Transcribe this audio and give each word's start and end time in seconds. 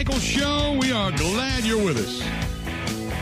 Michaels 0.00 0.22
Show. 0.22 0.78
We 0.80 0.92
are 0.92 1.12
glad 1.12 1.62
you're 1.62 1.84
with 1.84 1.98
us. 1.98 2.22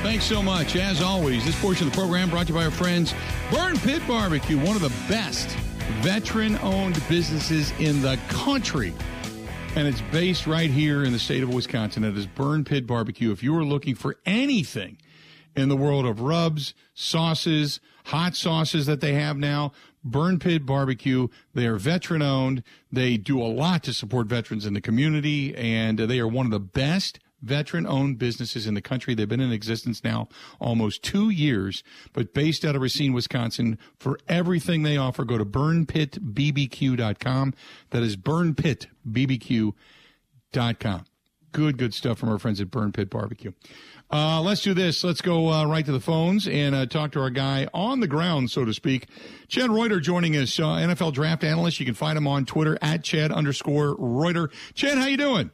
Thanks 0.05 0.25
so 0.25 0.41
much. 0.41 0.77
As 0.77 1.03
always, 1.03 1.45
this 1.45 1.61
portion 1.61 1.89
of 1.89 1.93
the 1.93 1.99
program 1.99 2.31
brought 2.31 2.47
to 2.47 2.53
you 2.53 2.57
by 2.57 2.67
our 2.67 2.71
friends 2.71 3.15
Burn 3.51 3.77
Pit 3.79 4.01
Barbecue, 4.07 4.57
one 4.57 4.77
of 4.77 4.83
the 4.83 4.93
best 5.09 5.49
veteran 6.03 6.57
owned 6.59 7.03
businesses 7.09 7.73
in 7.81 8.01
the 8.01 8.17
country. 8.29 8.95
And 9.75 9.89
it's 9.89 10.01
based 10.13 10.47
right 10.47 10.71
here 10.71 11.03
in 11.03 11.11
the 11.11 11.19
state 11.19 11.43
of 11.43 11.53
Wisconsin. 11.53 12.05
It 12.05 12.17
is 12.17 12.29
Burn 12.29 12.63
Pit 12.63 12.87
Barbecue. 12.87 13.33
If 13.33 13.43
you 13.43 13.57
are 13.57 13.65
looking 13.65 13.97
for 13.97 14.15
anything 14.25 14.99
in 15.57 15.69
the 15.69 15.77
world 15.77 16.07
of 16.07 16.21
rubs, 16.21 16.75
sauces, 16.95 17.81
hot 18.05 18.37
sauces 18.37 18.87
that 18.87 19.01
they 19.01 19.15
have 19.15 19.37
now, 19.37 19.73
Burn 20.11 20.39
Pit 20.39 20.67
Barbecue. 20.67 21.29
They 21.55 21.67
are 21.67 21.77
veteran 21.77 22.23
owned. 22.23 22.63
They 22.91 23.17
do 23.17 23.43
a 23.43 23.47
lot 23.47 23.83
to 23.85 23.93
support 23.93 24.27
veterans 24.27 24.67
in 24.67 24.75
the 24.75 24.81
community, 24.81 25.55
and 25.55 25.99
they 25.99 26.21
are 26.21 26.29
one 26.29 26.47
of 26.47 26.53
the 26.53 26.61
best 26.61 27.21
veteran 27.41 27.87
owned 27.87 28.19
businesses 28.19 28.67
in 28.67 28.75
the 28.75 28.83
country. 28.83 29.15
They've 29.15 29.29
been 29.29 29.41
in 29.41 29.53
existence 29.53 30.03
now 30.03 30.29
almost 30.61 31.03
two 31.03 31.31
years, 31.31 31.85
but 32.13 32.35
based 32.35 32.65
out 32.65 32.75
of 32.75 32.83
Racine, 32.83 33.13
Wisconsin. 33.13 33.79
For 33.97 34.19
everything 34.29 34.83
they 34.83 34.97
offer, 34.97 35.25
go 35.25 35.39
to 35.39 35.45
burnpitbbq.com. 35.45 37.55
That 37.91 38.03
is 38.03 38.17
burnpitbbq.com. 38.17 41.05
Good, 41.51 41.79
good 41.79 41.95
stuff 41.95 42.19
from 42.19 42.29
our 42.29 42.39
friends 42.39 42.61
at 42.61 42.71
Burn 42.71 42.93
Pit 42.93 43.09
Barbecue. 43.09 43.53
Uh, 44.11 44.41
let's 44.41 44.63
do 44.63 44.73
this. 44.73 45.05
Let's 45.05 45.21
go 45.21 45.53
uh, 45.53 45.67
right 45.67 45.85
to 45.85 45.93
the 45.93 46.01
phones 46.01 46.49
and 46.49 46.75
uh, 46.75 46.87
talk 46.87 47.13
to 47.13 47.21
our 47.21 47.29
guy 47.29 47.69
on 47.75 48.01
the 48.01 48.07
ground, 48.07 48.51
so 48.51 48.65
to 48.65 48.73
speak. 48.73 49.07
Chad 49.49 49.71
Reuter 49.71 50.01
joining 50.01 50.35
us, 50.35 50.59
uh, 50.59 50.63
NFL 50.63 51.13
draft 51.13 51.45
analyst. 51.45 51.79
You 51.79 51.85
can 51.85 51.95
find 51.95 52.17
him 52.17 52.27
on 52.27 52.47
Twitter 52.47 52.79
at 52.81 53.05
Chad 53.05 53.31
underscore 53.31 53.97
Reuter. 53.99 54.51
Chad, 54.75 54.97
how 54.97 55.07
you 55.07 55.19
doing? 55.19 55.51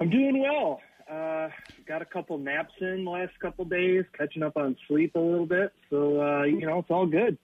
I'm 0.00 0.10
doing 0.10 0.40
well. 0.40 0.80
Uh, 1.10 1.48
got 1.86 2.02
a 2.02 2.04
couple 2.04 2.38
naps 2.38 2.74
in 2.80 3.04
the 3.04 3.10
last 3.10 3.32
couple 3.40 3.64
days, 3.64 4.04
catching 4.16 4.44
up 4.44 4.56
on 4.56 4.76
sleep 4.86 5.16
a 5.16 5.18
little 5.18 5.46
bit. 5.46 5.72
So, 5.90 6.20
uh, 6.22 6.42
you 6.44 6.66
know, 6.66 6.78
it's 6.78 6.90
all 6.90 7.06
good. 7.06 7.36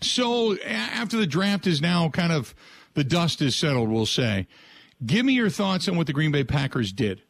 So 0.00 0.56
after 0.60 1.18
the 1.18 1.26
draft 1.26 1.66
is 1.66 1.82
now 1.82 2.08
kind 2.08 2.32
of 2.32 2.54
the 2.94 3.04
dust 3.04 3.42
is 3.42 3.54
settled, 3.54 3.90
we'll 3.90 4.06
say. 4.06 4.46
Give 5.04 5.26
me 5.26 5.34
your 5.34 5.50
thoughts 5.50 5.88
on 5.88 5.96
what 5.96 6.06
the 6.06 6.12
Green 6.12 6.32
Bay 6.32 6.44
Packers 6.44 6.92
did. 6.92 7.22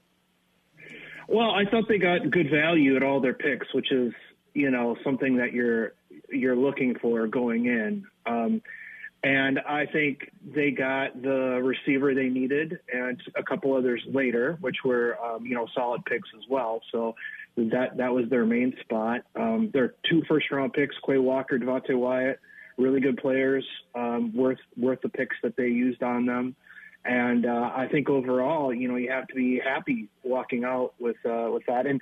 Well, 1.33 1.53
I 1.53 1.65
thought 1.65 1.89
they 1.89 1.97
got 1.97 2.31
good 2.31 2.51
value 2.51 2.95
at 2.95 3.03
all 3.03 3.19
their 3.19 3.33
picks, 3.33 3.73
which 3.73 3.91
is 3.91 4.13
you 4.53 4.71
know 4.71 4.97
something 5.03 5.39
that 5.39 5.55
you're 5.55 5.95
you're 6.29 6.57
looking 6.57 6.95
for 7.01 7.27
going 7.27 7.65
in. 7.67 8.05
Um, 8.27 8.61
and 9.25 9.61
I 9.61 9.87
think 9.87 10.31
they 10.55 10.73
got 10.73 11.23
the 11.23 11.61
receiver 11.63 12.15
they 12.15 12.29
needed, 12.29 12.81
and 12.93 13.19
a 13.35 13.43
couple 13.43 13.75
others 13.75 14.03
later, 14.13 14.59
which 14.61 14.77
were 14.85 15.17
um, 15.25 15.47
you 15.47 15.55
know 15.55 15.67
solid 15.75 16.05
picks 16.05 16.29
as 16.37 16.45
well. 16.51 16.83
So 16.93 17.15
that 17.57 17.97
that 17.97 18.13
was 18.13 18.29
their 18.29 18.45
main 18.45 18.75
spot. 18.81 19.23
Um, 19.35 19.71
their 19.73 19.95
two 20.11 20.23
first 20.29 20.51
round 20.51 20.75
picks, 20.75 20.95
Quay 21.07 21.17
Walker, 21.17 21.59
Devonte 21.59 21.97
Wyatt, 21.97 22.41
really 22.77 23.01
good 23.01 23.17
players, 23.17 23.65
um, 23.95 24.37
worth 24.37 24.59
worth 24.77 25.01
the 25.01 25.09
picks 25.09 25.37
that 25.43 25.57
they 25.57 25.69
used 25.69 26.03
on 26.03 26.27
them. 26.27 26.57
And 27.05 27.47
uh, 27.47 27.71
I 27.75 27.89
think 27.91 28.09
overall, 28.09 28.73
you 28.73 28.89
know, 28.89 28.97
you 28.97 29.11
have 29.11 29.27
to 29.29 29.35
be 29.35 29.61
happy 29.63 30.09
walking 30.23 30.65
out 30.65 30.95
with 30.99 31.17
uh, 31.25 31.49
with 31.53 31.65
that. 31.67 31.87
And 31.87 32.01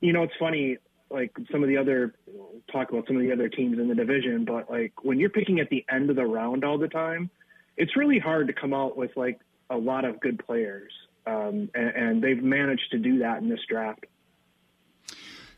you 0.00 0.12
know, 0.12 0.22
it's 0.22 0.32
funny, 0.38 0.78
like 1.10 1.32
some 1.50 1.62
of 1.62 1.68
the 1.68 1.76
other 1.76 2.14
talk 2.72 2.90
about 2.90 3.06
some 3.06 3.16
of 3.16 3.22
the 3.22 3.32
other 3.32 3.48
teams 3.48 3.78
in 3.78 3.88
the 3.88 3.94
division, 3.94 4.44
but 4.44 4.70
like 4.70 4.92
when 5.02 5.18
you're 5.18 5.30
picking 5.30 5.60
at 5.60 5.68
the 5.70 5.84
end 5.90 6.10
of 6.10 6.16
the 6.16 6.24
round 6.24 6.64
all 6.64 6.78
the 6.78 6.88
time, 6.88 7.30
it's 7.76 7.96
really 7.96 8.18
hard 8.18 8.46
to 8.46 8.52
come 8.52 8.74
out 8.74 8.96
with 8.96 9.10
like 9.16 9.40
a 9.70 9.76
lot 9.76 10.04
of 10.04 10.20
good 10.20 10.44
players. 10.44 10.92
Um, 11.26 11.70
and, 11.74 11.88
and 11.94 12.22
they've 12.22 12.42
managed 12.42 12.90
to 12.92 12.98
do 12.98 13.18
that 13.18 13.38
in 13.38 13.48
this 13.48 13.60
draft. 13.68 14.06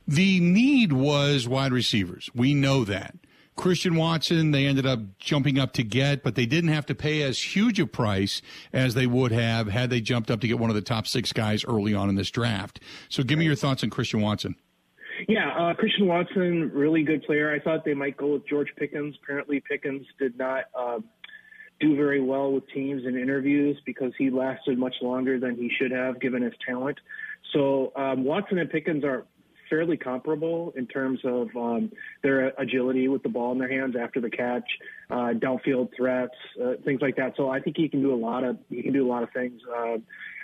The 0.07 0.41
need 0.41 0.93
was 0.93 1.47
wide 1.47 1.73
receivers. 1.73 2.29
We 2.35 2.55
know 2.55 2.85
that. 2.85 3.15
Christian 3.61 3.95
Watson, 3.95 4.53
they 4.53 4.65
ended 4.65 4.87
up 4.87 5.01
jumping 5.19 5.59
up 5.59 5.73
to 5.75 5.83
get, 5.83 6.23
but 6.23 6.35
they 6.35 6.47
didn't 6.47 6.71
have 6.71 6.87
to 6.87 6.95
pay 6.95 7.21
as 7.21 7.39
huge 7.55 7.79
a 7.79 7.87
price 7.87 8.41
as 8.73 8.95
they 8.95 9.07
would 9.07 9.33
have 9.33 9.69
had 9.69 9.91
they 9.91 10.01
jumped 10.01 10.31
up 10.31 10.41
to 10.41 10.49
get 10.49 10.59
one 10.59 10.71
of 10.71 10.77
the 10.77 10.83
top 10.83 11.07
six 11.07 11.31
guys 11.31 11.63
early 11.67 11.93
on 11.95 12.09
in 12.09 12.15
this 12.15 12.31
draft. 12.31 12.81
So 13.11 13.23
give 13.23 13.39
me 13.39 13.45
your 13.45 13.55
thoughts 13.55 13.85
on 13.85 13.91
Christian 13.91 14.23
Watson. 14.23 14.57
Yeah, 15.29 15.51
uh, 15.51 15.75
Christian 15.75 16.07
Watson, 16.07 16.71
really 16.73 17.03
good 17.03 17.23
player. 17.25 17.53
I 17.53 17.59
thought 17.59 17.85
they 17.85 17.93
might 17.93 18.17
go 18.17 18.33
with 18.33 18.49
George 18.49 18.69
Pickens. 18.79 19.15
Apparently, 19.23 19.61
Pickens 19.61 20.07
did 20.19 20.39
not 20.39 20.65
uh, 20.75 21.01
do 21.81 21.95
very 21.97 22.23
well 22.23 22.53
with 22.53 22.67
teams 22.71 23.05
and 23.05 23.15
interviews 23.15 23.79
because 23.85 24.13
he 24.17 24.31
lasted 24.31 24.79
much 24.79 24.95
longer 25.03 25.39
than 25.39 25.55
he 25.55 25.71
should 25.79 25.91
have 25.91 26.19
given 26.19 26.41
his 26.43 26.55
talent. 26.67 26.99
So 27.53 27.93
um, 27.95 28.25
Watson 28.25 28.57
and 28.57 28.71
Pickens 28.71 29.05
are 29.05 29.27
fairly 29.71 29.97
comparable 29.97 30.75
in 30.77 30.87
terms 30.87 31.21
of 31.25 31.49
um, 31.57 31.91
their 32.23 32.49
agility 32.59 33.09
with 33.09 33.23
the 33.23 33.29
ball 33.29 33.53
in 33.53 33.59
their 33.59 33.71
hands 33.71 33.95
after 33.99 34.21
the 34.21 34.29
catch, 34.29 34.69
uh, 35.11 35.33
downfield 35.33 35.89
threats, 35.97 36.35
uh, 36.63 36.73
things 36.85 37.01
like 37.01 37.17
that. 37.17 37.35
So 37.37 37.49
I 37.49 37.61
think 37.61 37.77
he 37.77 37.89
can 37.89 38.03
do 38.03 38.13
a 38.13 38.17
lot 38.17 38.45
of 38.45 38.59
he 38.69 38.83
can 38.83 38.93
do 38.93 39.07
a 39.07 39.09
lot 39.09 39.23
of 39.23 39.31
things. 39.31 39.61
Uh, 39.65 39.99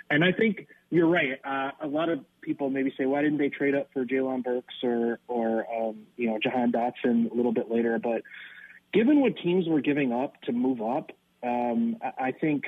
and 0.09 0.23
I 0.23 0.31
think 0.31 0.67
you're 0.89 1.07
right. 1.07 1.39
Uh, 1.43 1.71
a 1.85 1.87
lot 1.87 2.09
of 2.09 2.19
people 2.41 2.69
maybe 2.69 2.93
say, 2.97 3.05
why 3.05 3.21
didn't 3.21 3.39
they 3.39 3.49
trade 3.49 3.75
up 3.75 3.89
for 3.93 4.05
Treylon 4.05 4.43
Burks 4.43 4.73
or 4.81 5.19
or 5.27 5.65
um, 5.71 6.03
you 6.15 6.27
know 6.29 6.39
Jahan 6.41 6.71
Dotson 6.71 7.29
a 7.31 7.35
little 7.35 7.53
bit 7.53 7.69
later? 7.69 7.99
But 8.01 8.23
given 8.93 9.19
what 9.19 9.37
teams 9.37 9.67
were 9.67 9.81
giving 9.81 10.13
up 10.13 10.41
to 10.43 10.51
move 10.53 10.81
up, 10.81 11.11
um, 11.43 11.97
I 12.01 12.31
think 12.31 12.63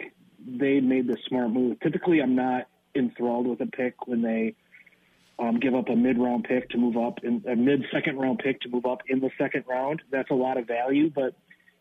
they 0.46 0.80
made 0.80 1.08
the 1.08 1.18
smart 1.28 1.52
move. 1.52 1.80
Typically, 1.80 2.22
I'm 2.22 2.36
not 2.36 2.68
enthralled 2.96 3.48
with 3.48 3.62
a 3.62 3.68
pick 3.68 4.08
when 4.08 4.22
they 4.22 4.56
um, 5.40 5.60
give 5.60 5.74
up 5.74 5.90
a 5.90 5.96
mid 5.96 6.18
round 6.18 6.44
pick 6.44 6.70
to 6.72 6.78
move 6.78 6.98
up, 6.98 7.20
in, 7.24 7.44
a 7.50 7.56
mid 7.56 7.86
second 7.92 8.18
round 8.18 8.40
pick 8.40 8.62
to 8.62 8.70
move 8.70 8.86
up 8.86 9.02
in 9.08 9.20
the 9.20 9.30
second 9.38 9.64
round. 9.68 10.02
That's 10.12 10.30
a 10.30 10.36
lot 10.36 10.58
of 10.58 10.68
value, 10.68 11.10
but 11.10 11.36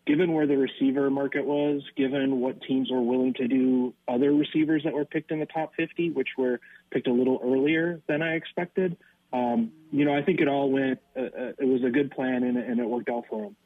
given 0.06 0.32
where 0.32 0.46
the 0.46 0.56
receiver 0.56 1.10
market 1.10 1.44
was, 1.44 1.82
given 1.96 2.40
what 2.40 2.62
teams 2.62 2.90
were 2.90 3.02
willing 3.02 3.34
to 3.34 3.46
do, 3.46 3.92
other 4.06 4.32
receivers 4.32 4.82
that 4.84 4.94
were 4.94 5.04
picked 5.04 5.30
in 5.30 5.40
the 5.40 5.46
top 5.46 5.72
50, 5.76 6.10
which 6.10 6.28
were 6.38 6.60
picked 6.90 7.08
a 7.08 7.12
little 7.12 7.40
earlier 7.44 8.00
than 8.06 8.22
I 8.22 8.34
expected, 8.34 8.96
um, 9.32 9.72
you 9.92 10.06
know, 10.06 10.14
I 10.14 10.22
think 10.22 10.40
it 10.40 10.48
all 10.48 10.70
went. 10.70 11.00
Uh, 11.14 11.22
uh 11.22 11.52
it 11.58 11.66
was 11.66 11.84
a 11.84 11.90
good 11.90 12.10
plan, 12.10 12.44
and, 12.44 12.56
and 12.56 12.80
it 12.80 12.88
worked 12.88 13.10
out 13.10 13.24
for 13.28 13.42
them. 13.42 13.56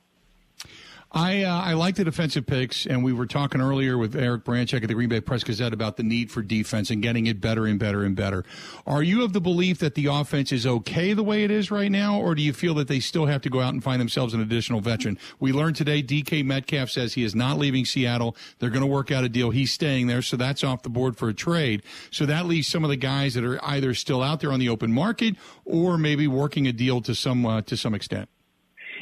I 1.15 1.43
uh, 1.43 1.61
I 1.61 1.75
like 1.75 1.97
the 1.97 2.05
defensive 2.05 2.47
picks, 2.47 2.87
and 2.87 3.05
we 3.05 3.13
were 3.13 3.27
talking 3.27 3.61
earlier 3.61 3.99
with 3.99 4.17
Eric 4.17 4.45
Branchek 4.45 4.83
at 4.83 4.89
the 4.89 4.95
Green 4.95 5.11
Bay 5.11 5.21
Press 5.21 5.45
Gazette 5.45 5.75
about 5.75 5.99
the 5.99 6.03
need 6.03 6.31
for 6.31 6.41
defense 6.41 6.89
and 6.89 7.03
getting 7.03 7.27
it 7.27 7.39
better 7.39 7.67
and 7.67 7.79
better 7.79 8.03
and 8.03 8.17
better. 8.17 8.45
Are 8.87 9.03
you 9.03 9.23
of 9.23 9.35
the 9.35 9.41
belief 9.41 9.79
that 9.81 9.95
the 9.95 10.07
offense 10.07 10.53
is 10.53 10.67
okay 10.67 11.13
the 11.13 11.23
way 11.23 11.45
it 11.45 11.51
is 11.51 11.71
right 11.71 11.91
now, 11.91 12.19
or 12.19 12.35
do 12.35 12.41
you 12.41 12.55
feel 12.55 12.73
that 12.75 12.89
they 12.89 12.99
still 12.99 13.27
have 13.27 13.43
to 13.43 13.51
go 13.51 13.61
out 13.61 13.75
and 13.75 13.85
find 13.85 14.01
themselves 14.01 14.33
an 14.33 14.41
additional 14.41 14.81
veteran? 14.81 15.19
We 15.39 15.53
learned 15.53 15.77
today 15.77 16.03
DK 16.03 16.47
Metcalf 16.47 16.89
says 16.89 17.13
he 17.13 17.25
is 17.25 17.35
not 17.35 17.59
leaving 17.59 17.85
Seattle. 17.85 18.35
They're 18.59 18.71
going 18.71 18.81
to 18.81 18.87
work 18.87 19.11
out 19.11 19.23
a 19.23 19.29
deal. 19.29 19.51
He's 19.51 19.71
staying 19.71 20.07
there, 20.07 20.23
so 20.23 20.39
that's 20.39 20.65
off 20.65 20.83
the 20.83 20.89
board 20.89 21.19
for 21.19 21.29
a 21.29 21.35
trade. 21.35 21.83
So 22.11 22.25
that 22.25 22.47
leaves 22.47 22.69
some 22.69 22.85
of 22.85 22.91
the 22.91 22.97
guys 22.97 23.35
that 23.35 23.45
are 23.45 23.63
either 23.63 23.93
still 23.93 24.23
out 24.23 24.41
there 24.41 24.51
on 24.51 24.61
the 24.61 24.71
open 24.71 24.91
market 24.91 25.37
or 25.67 25.99
maybe 25.99 26.27
working 26.27 26.67
a 26.67 26.73
deal 26.73 27.03
to 27.03 27.15
some 27.15 27.45
uh, 27.45 27.61
to 27.63 27.77
some 27.77 27.95
extent. 27.95 28.31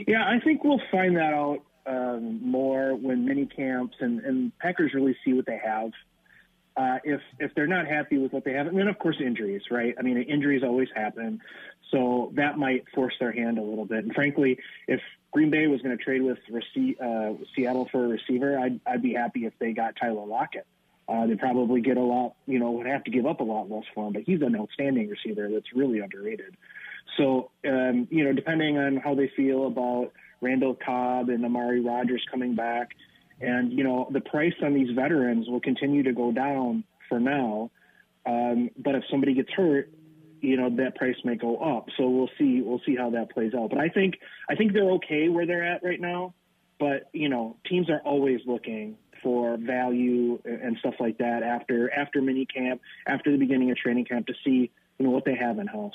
Yeah, 0.08 0.24
I 0.26 0.40
think 0.40 0.64
we'll 0.64 0.80
find 0.90 1.16
that 1.16 1.34
out 1.34 1.60
um, 1.90 2.40
more 2.42 2.94
when 2.94 3.24
mini 3.24 3.46
camps 3.46 3.96
and, 4.00 4.20
and 4.20 4.56
Packers 4.58 4.94
really 4.94 5.16
see 5.24 5.32
what 5.32 5.46
they 5.46 5.60
have. 5.62 5.90
Uh, 6.76 6.98
if 7.04 7.20
if 7.38 7.52
they're 7.54 7.66
not 7.66 7.86
happy 7.86 8.16
with 8.16 8.32
what 8.32 8.44
they 8.44 8.52
have, 8.52 8.68
and 8.68 8.78
then 8.78 8.86
of 8.88 8.98
course 8.98 9.16
injuries, 9.20 9.62
right? 9.70 9.94
I 9.98 10.02
mean, 10.02 10.22
injuries 10.22 10.62
always 10.62 10.88
happen, 10.94 11.40
so 11.90 12.32
that 12.36 12.58
might 12.58 12.84
force 12.94 13.14
their 13.18 13.32
hand 13.32 13.58
a 13.58 13.62
little 13.62 13.84
bit. 13.84 14.04
And 14.04 14.14
frankly, 14.14 14.58
if 14.86 15.00
Green 15.32 15.50
Bay 15.50 15.66
was 15.66 15.82
going 15.82 15.96
to 15.96 16.02
trade 16.02 16.22
with 16.22 16.38
rece- 16.50 17.00
uh, 17.00 17.36
Seattle 17.54 17.88
for 17.90 18.04
a 18.04 18.08
receiver, 18.08 18.58
I'd, 18.58 18.80
I'd 18.86 19.02
be 19.02 19.14
happy 19.14 19.46
if 19.46 19.52
they 19.58 19.72
got 19.72 19.96
Tyler 20.00 20.24
Lockett. 20.24 20.66
Uh, 21.08 21.26
they 21.26 21.34
probably 21.34 21.80
get 21.80 21.96
a 21.96 22.02
lot, 22.02 22.34
you 22.46 22.60
know, 22.60 22.70
would 22.70 22.86
have 22.86 23.02
to 23.02 23.10
give 23.10 23.26
up 23.26 23.40
a 23.40 23.44
lot 23.44 23.68
less 23.68 23.82
for 23.92 24.06
him, 24.06 24.12
but 24.12 24.22
he's 24.22 24.40
an 24.42 24.54
outstanding 24.54 25.08
receiver 25.08 25.48
that's 25.52 25.72
really 25.74 25.98
underrated. 25.98 26.56
So, 27.16 27.50
um, 27.66 28.06
you 28.10 28.22
know, 28.22 28.32
depending 28.32 28.78
on 28.78 28.96
how 28.96 29.16
they 29.16 29.28
feel 29.36 29.66
about 29.66 30.12
Randall 30.40 30.74
Cobb 30.74 31.28
and 31.28 31.44
Amari 31.44 31.80
Rodgers 31.80 32.24
coming 32.30 32.54
back. 32.54 32.90
And, 33.40 33.72
you 33.72 33.84
know, 33.84 34.08
the 34.10 34.20
price 34.20 34.54
on 34.62 34.74
these 34.74 34.90
veterans 34.94 35.48
will 35.48 35.60
continue 35.60 36.02
to 36.02 36.12
go 36.12 36.32
down 36.32 36.84
for 37.08 37.18
now. 37.18 37.70
Um, 38.26 38.70
but 38.76 38.94
if 38.94 39.04
somebody 39.10 39.34
gets 39.34 39.50
hurt, 39.50 39.90
you 40.40 40.56
know, 40.56 40.70
that 40.76 40.96
price 40.96 41.16
may 41.24 41.36
go 41.36 41.56
up. 41.56 41.88
So 41.96 42.08
we'll 42.08 42.30
see, 42.38 42.60
we'll 42.62 42.80
see 42.86 42.96
how 42.96 43.10
that 43.10 43.30
plays 43.30 43.52
out. 43.54 43.70
But 43.70 43.78
I 43.78 43.88
think, 43.88 44.18
I 44.48 44.54
think 44.54 44.72
they're 44.72 44.90
okay 44.92 45.28
where 45.28 45.46
they're 45.46 45.64
at 45.64 45.82
right 45.82 46.00
now. 46.00 46.34
But, 46.78 47.10
you 47.12 47.28
know, 47.28 47.56
teams 47.68 47.90
are 47.90 48.00
always 48.00 48.40
looking 48.46 48.96
for 49.22 49.58
value 49.58 50.40
and 50.46 50.78
stuff 50.78 50.94
like 50.98 51.18
that 51.18 51.42
after, 51.42 51.92
after 51.92 52.22
mini 52.22 52.46
camp, 52.46 52.80
after 53.06 53.30
the 53.30 53.36
beginning 53.36 53.70
of 53.70 53.76
training 53.76 54.06
camp 54.06 54.26
to 54.28 54.34
see, 54.44 54.70
you 54.98 55.04
know, 55.04 55.10
what 55.10 55.26
they 55.26 55.34
have 55.34 55.58
in 55.58 55.66
house. 55.66 55.92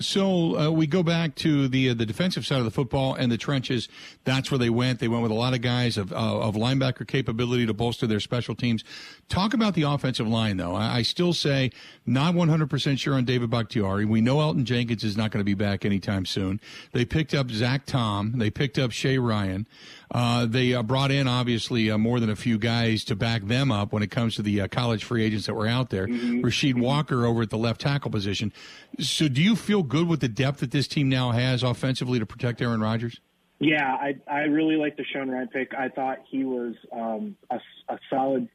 So 0.00 0.58
uh, 0.58 0.70
we 0.70 0.86
go 0.86 1.02
back 1.02 1.34
to 1.36 1.68
the 1.68 1.90
uh, 1.90 1.94
the 1.94 2.06
defensive 2.06 2.44
side 2.44 2.58
of 2.58 2.64
the 2.64 2.70
football 2.70 3.14
and 3.14 3.30
the 3.30 3.36
trenches. 3.36 3.88
That's 4.24 4.50
where 4.50 4.58
they 4.58 4.70
went. 4.70 4.98
They 4.98 5.08
went 5.08 5.22
with 5.22 5.30
a 5.30 5.36
lot 5.36 5.54
of 5.54 5.60
guys 5.60 5.96
of 5.96 6.12
uh, 6.12 6.16
of 6.16 6.54
linebacker 6.54 7.06
capability 7.06 7.66
to 7.66 7.74
bolster 7.74 8.06
their 8.06 8.18
special 8.18 8.54
teams. 8.54 8.82
Talk 9.28 9.54
about 9.54 9.74
the 9.74 9.82
offensive 9.82 10.26
line, 10.26 10.56
though. 10.56 10.74
I, 10.74 10.96
I 10.96 11.02
still 11.02 11.32
say 11.32 11.70
not 12.04 12.34
100 12.34 12.68
percent 12.68 12.98
sure 12.98 13.14
on 13.14 13.24
David 13.24 13.50
Bakhtiari. 13.50 14.04
We 14.04 14.20
know 14.20 14.36
Elgton 14.36 14.64
Jenkins 14.64 15.04
is 15.04 15.16
not 15.16 15.30
going 15.30 15.40
to 15.40 15.44
be 15.44 15.54
back 15.54 15.84
anytime 15.84 16.26
soon. 16.26 16.60
They 16.92 17.04
picked 17.04 17.34
up 17.34 17.50
Zach 17.50 17.86
Tom. 17.86 18.38
They 18.38 18.50
picked 18.50 18.78
up 18.78 18.90
Sean 18.90 19.18
Rhyan. 19.18 19.66
Uh, 20.12 20.44
they 20.44 20.74
uh, 20.74 20.82
brought 20.82 21.10
in 21.10 21.26
obviously 21.26 21.90
uh, 21.90 21.96
more 21.96 22.20
than 22.20 22.28
a 22.28 22.36
few 22.36 22.58
guys 22.58 23.02
to 23.04 23.16
back 23.16 23.42
them 23.44 23.72
up 23.72 23.92
when 23.92 24.02
it 24.02 24.10
comes 24.10 24.36
to 24.36 24.42
the 24.42 24.60
uh, 24.60 24.68
college 24.68 25.04
free 25.04 25.24
agents 25.24 25.46
that 25.46 25.54
were 25.54 25.66
out 25.66 25.88
there. 25.88 26.06
Mm-hmm. 26.06 26.40
Rasheed 26.40 26.72
mm-hmm. 26.72 26.82
Walker 26.82 27.24
over 27.24 27.42
at 27.42 27.50
the 27.50 27.56
left 27.56 27.80
tackle 27.80 28.10
position. 28.10 28.52
So, 29.00 29.26
do 29.28 29.42
you 29.42 29.56
feel 29.56 29.82
good 29.82 30.06
with 30.06 30.20
the 30.20 30.28
depth 30.28 30.60
that 30.60 30.70
this 30.70 30.86
team 30.86 31.08
now 31.08 31.30
has 31.30 31.62
offensively 31.62 32.18
to 32.18 32.26
protect 32.26 32.60
Aaron 32.60 32.80
Rodgers? 32.80 33.20
Yeah, 33.58 33.86
I 33.86 34.16
I 34.30 34.40
really 34.40 34.76
like 34.76 34.96
the 34.96 35.04
Sean 35.04 35.28
Rhyan 35.28 35.50
pick. 35.50 35.72
I 35.72 35.88
thought 35.88 36.18
he 36.28 36.44
was 36.44 36.74
um, 36.92 37.36
a, 37.48 37.60
a 37.88 37.98
solid 38.10 38.48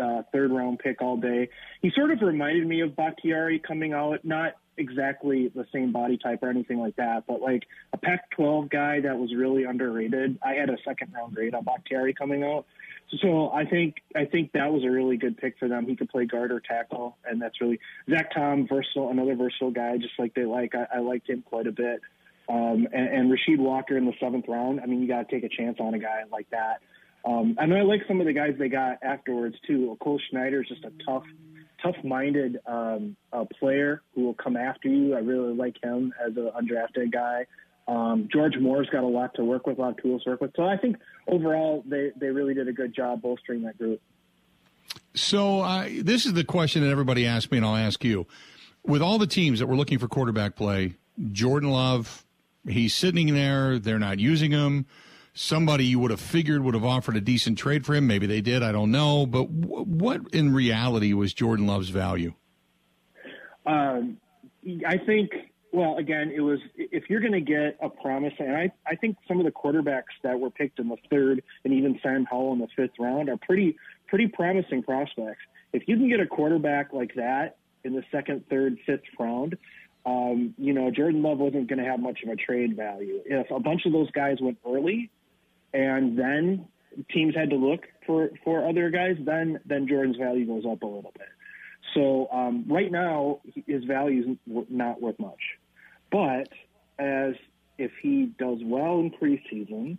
uh, 0.00 0.22
third 0.32 0.52
round 0.52 0.78
pick 0.78 1.02
all 1.02 1.16
day. 1.16 1.48
He 1.82 1.90
sort 1.96 2.10
of 2.10 2.20
reminded 2.20 2.66
me 2.66 2.82
of 2.82 2.94
Bakhtiari 2.94 3.58
coming 3.58 3.94
out, 3.94 4.24
not 4.24 4.54
exactly 4.76 5.48
the 5.54 5.66
same 5.72 5.92
body 5.92 6.18
type 6.18 6.42
or 6.42 6.50
anything 6.50 6.78
like 6.78 6.96
that, 6.96 7.24
but 7.26 7.40
like 7.40 7.64
a 7.92 7.98
Pac-12 7.98 8.70
guy 8.70 9.00
that 9.00 9.18
was 9.18 9.34
really 9.34 9.64
underrated. 9.64 10.38
I 10.42 10.54
had 10.54 10.70
a 10.70 10.76
second 10.84 11.12
round 11.12 11.34
grade 11.34 11.54
on 11.54 11.64
Bakhtiari 11.64 12.14
coming 12.14 12.42
out. 12.42 12.66
So 13.18 13.50
I 13.50 13.64
think 13.64 13.96
I 14.14 14.24
think 14.24 14.52
that 14.52 14.72
was 14.72 14.84
a 14.84 14.90
really 14.90 15.16
good 15.16 15.36
pick 15.36 15.58
for 15.58 15.68
them. 15.68 15.86
He 15.86 15.96
could 15.96 16.08
play 16.08 16.26
guard 16.26 16.52
or 16.52 16.60
tackle, 16.60 17.16
and 17.24 17.42
that's 17.42 17.60
really 17.60 17.80
Zach 18.08 18.32
Tom, 18.32 18.68
versatile, 18.68 19.10
another 19.10 19.34
versatile 19.34 19.72
guy, 19.72 19.96
just 19.96 20.14
like 20.18 20.34
they 20.34 20.44
like. 20.44 20.74
I, 20.74 20.98
I 20.98 21.00
liked 21.00 21.28
him 21.28 21.42
quite 21.42 21.66
a 21.66 21.72
bit. 21.72 22.00
Um, 22.48 22.88
and, 22.92 23.08
and 23.08 23.32
Rasheed 23.32 23.58
Walker 23.58 23.96
in 23.96 24.06
the 24.06 24.12
seventh 24.20 24.46
round. 24.48 24.80
I 24.80 24.86
mean, 24.86 25.00
you 25.00 25.08
got 25.08 25.28
to 25.28 25.34
take 25.34 25.44
a 25.44 25.54
chance 25.54 25.78
on 25.80 25.94
a 25.94 25.98
guy 25.98 26.22
like 26.30 26.50
that. 26.50 26.80
Um, 27.24 27.56
and 27.58 27.74
I 27.74 27.82
like 27.82 28.02
some 28.08 28.20
of 28.20 28.26
the 28.26 28.32
guys 28.32 28.54
they 28.58 28.68
got 28.68 28.98
afterwards 29.02 29.56
too. 29.66 29.96
Cole 30.00 30.20
Schneider 30.30 30.62
is 30.62 30.68
just 30.68 30.84
a 30.84 30.92
tough 31.04 31.24
tough-minded 31.82 32.58
um, 32.66 33.16
uh, 33.32 33.44
player 33.58 34.02
who 34.14 34.24
will 34.24 34.34
come 34.34 34.56
after 34.56 34.88
you. 34.88 35.14
I 35.14 35.20
really 35.20 35.54
like 35.54 35.76
him 35.82 36.12
as 36.24 36.36
an 36.36 36.50
undrafted 36.56 37.12
guy. 37.12 37.46
Um, 37.88 38.28
George 38.32 38.56
Moore's 38.56 38.88
got 38.90 39.02
a 39.02 39.06
lot 39.06 39.34
to 39.34 39.44
work 39.44 39.66
with, 39.66 39.78
a 39.78 39.80
lot 39.80 39.90
of 39.90 40.02
tools 40.02 40.22
to 40.24 40.30
work 40.30 40.40
with. 40.40 40.52
So 40.54 40.64
I 40.64 40.76
think 40.76 40.96
overall 41.26 41.82
they, 41.86 42.12
they 42.16 42.28
really 42.28 42.54
did 42.54 42.68
a 42.68 42.72
good 42.72 42.94
job 42.94 43.22
bolstering 43.22 43.62
that 43.62 43.78
group. 43.78 44.00
So 45.14 45.60
uh, 45.60 45.88
this 46.02 46.26
is 46.26 46.34
the 46.34 46.44
question 46.44 46.82
that 46.82 46.90
everybody 46.90 47.26
asks 47.26 47.50
me, 47.50 47.58
and 47.58 47.66
I'll 47.66 47.76
ask 47.76 48.04
you. 48.04 48.26
With 48.84 49.02
all 49.02 49.18
the 49.18 49.26
teams 49.26 49.58
that 49.58 49.66
were 49.66 49.76
looking 49.76 49.98
for 49.98 50.08
quarterback 50.08 50.56
play, 50.56 50.94
Jordan 51.32 51.70
Love, 51.70 52.24
he's 52.66 52.94
sitting 52.94 53.34
there. 53.34 53.78
They're 53.78 53.98
not 53.98 54.18
using 54.18 54.52
him 54.52 54.86
somebody 55.32 55.84
you 55.84 55.98
would 55.98 56.10
have 56.10 56.20
figured 56.20 56.62
would 56.62 56.74
have 56.74 56.84
offered 56.84 57.16
a 57.16 57.20
decent 57.20 57.58
trade 57.58 57.86
for 57.86 57.94
him. 57.94 58.06
Maybe 58.06 58.26
they 58.26 58.40
did. 58.40 58.62
I 58.62 58.72
don't 58.72 58.90
know. 58.90 59.26
But 59.26 59.60
w- 59.60 59.84
what 59.84 60.22
in 60.32 60.52
reality 60.52 61.12
was 61.12 61.32
Jordan 61.32 61.66
Love's 61.66 61.90
value? 61.90 62.34
Um, 63.66 64.18
I 64.86 64.98
think. 64.98 65.30
Well, 65.72 65.98
again, 65.98 66.32
it 66.34 66.40
was 66.40 66.58
if 66.74 67.08
you're 67.08 67.20
going 67.20 67.32
to 67.32 67.40
get 67.40 67.76
a 67.80 67.88
promise, 67.88 68.32
and 68.40 68.56
I, 68.56 68.72
I 68.88 68.96
think 68.96 69.16
some 69.28 69.38
of 69.38 69.44
the 69.44 69.52
quarterbacks 69.52 70.18
that 70.24 70.40
were 70.40 70.50
picked 70.50 70.80
in 70.80 70.88
the 70.88 70.96
third 71.08 71.44
and 71.64 71.72
even 71.72 71.96
Sam 72.02 72.26
Howell 72.28 72.54
in 72.54 72.58
the 72.58 72.66
fifth 72.74 72.98
round 72.98 73.28
are 73.28 73.36
pretty 73.36 73.76
pretty 74.08 74.26
promising 74.26 74.82
prospects. 74.82 75.42
If 75.72 75.84
you 75.86 75.96
can 75.96 76.08
get 76.08 76.18
a 76.18 76.26
quarterback 76.26 76.92
like 76.92 77.14
that 77.14 77.58
in 77.84 77.92
the 77.94 78.02
second, 78.10 78.48
third, 78.50 78.78
fifth 78.84 79.02
round, 79.16 79.56
um, 80.04 80.54
you 80.58 80.72
know, 80.72 80.90
Jordan 80.90 81.22
Love 81.22 81.38
wasn't 81.38 81.68
going 81.68 81.78
to 81.78 81.84
have 81.84 82.00
much 82.00 82.18
of 82.24 82.30
a 82.30 82.36
trade 82.36 82.76
value. 82.76 83.20
If 83.24 83.50
a 83.52 83.60
bunch 83.60 83.86
of 83.86 83.92
those 83.92 84.10
guys 84.10 84.38
went 84.40 84.58
early, 84.66 85.10
and 85.72 86.18
then 86.18 86.66
teams 87.12 87.34
had 87.34 87.50
to 87.50 87.56
look 87.56 87.86
for 88.06 88.30
for 88.44 88.68
other 88.68 88.90
guys, 88.90 89.16
then 89.24 89.60
then 89.64 89.86
Jordan's 89.88 90.16
value 90.16 90.46
goes 90.46 90.64
up 90.70 90.82
a 90.82 90.86
little 90.86 91.12
bit. 91.16 91.28
So 91.94 92.28
um, 92.32 92.64
right 92.68 92.90
now, 92.90 93.40
his 93.66 93.84
value 93.84 94.36
is 94.46 94.64
not 94.68 95.00
worth 95.00 95.18
much. 95.18 95.40
But 96.10 96.48
as 96.98 97.34
if 97.78 97.92
he 98.02 98.26
does 98.38 98.58
well 98.62 99.00
in 99.00 99.10
preseason, 99.10 99.98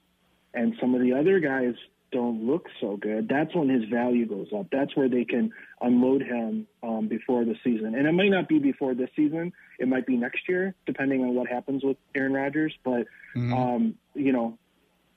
and 0.54 0.76
some 0.80 0.94
of 0.94 1.02
the 1.02 1.14
other 1.14 1.40
guys 1.40 1.76
don't 2.12 2.46
look 2.46 2.68
so 2.82 2.98
good, 2.98 3.30
that's 3.30 3.56
when 3.56 3.70
his 3.70 3.86
value 3.86 4.28
goes 4.28 4.48
up. 4.56 4.68
That's 4.72 4.96
where 4.96 5.08
they 5.08 5.24
can 5.24 5.52
unload 5.80 6.22
him 6.22 6.68
um, 6.84 7.08
before 7.08 7.46
the 7.46 7.56
season. 7.64 7.96
And 7.96 8.06
it 8.06 8.12
might 8.12 8.30
not 8.30 8.50
be 8.50 8.60
before 8.60 8.94
this 8.94 9.10
season; 9.16 9.54
it 9.80 9.88
might 9.88 10.06
be 10.06 10.18
next 10.18 10.48
year, 10.48 10.76
depending 10.86 11.22
on 11.22 11.34
what 11.34 11.48
happens 11.48 11.84
with 11.84 11.98
Aaron 12.16 12.34
Rodgers. 12.34 12.74
But 12.84 13.08
mm-hmm. 13.36 13.54
um, 13.54 13.96
you 14.14 14.34
know, 14.34 14.58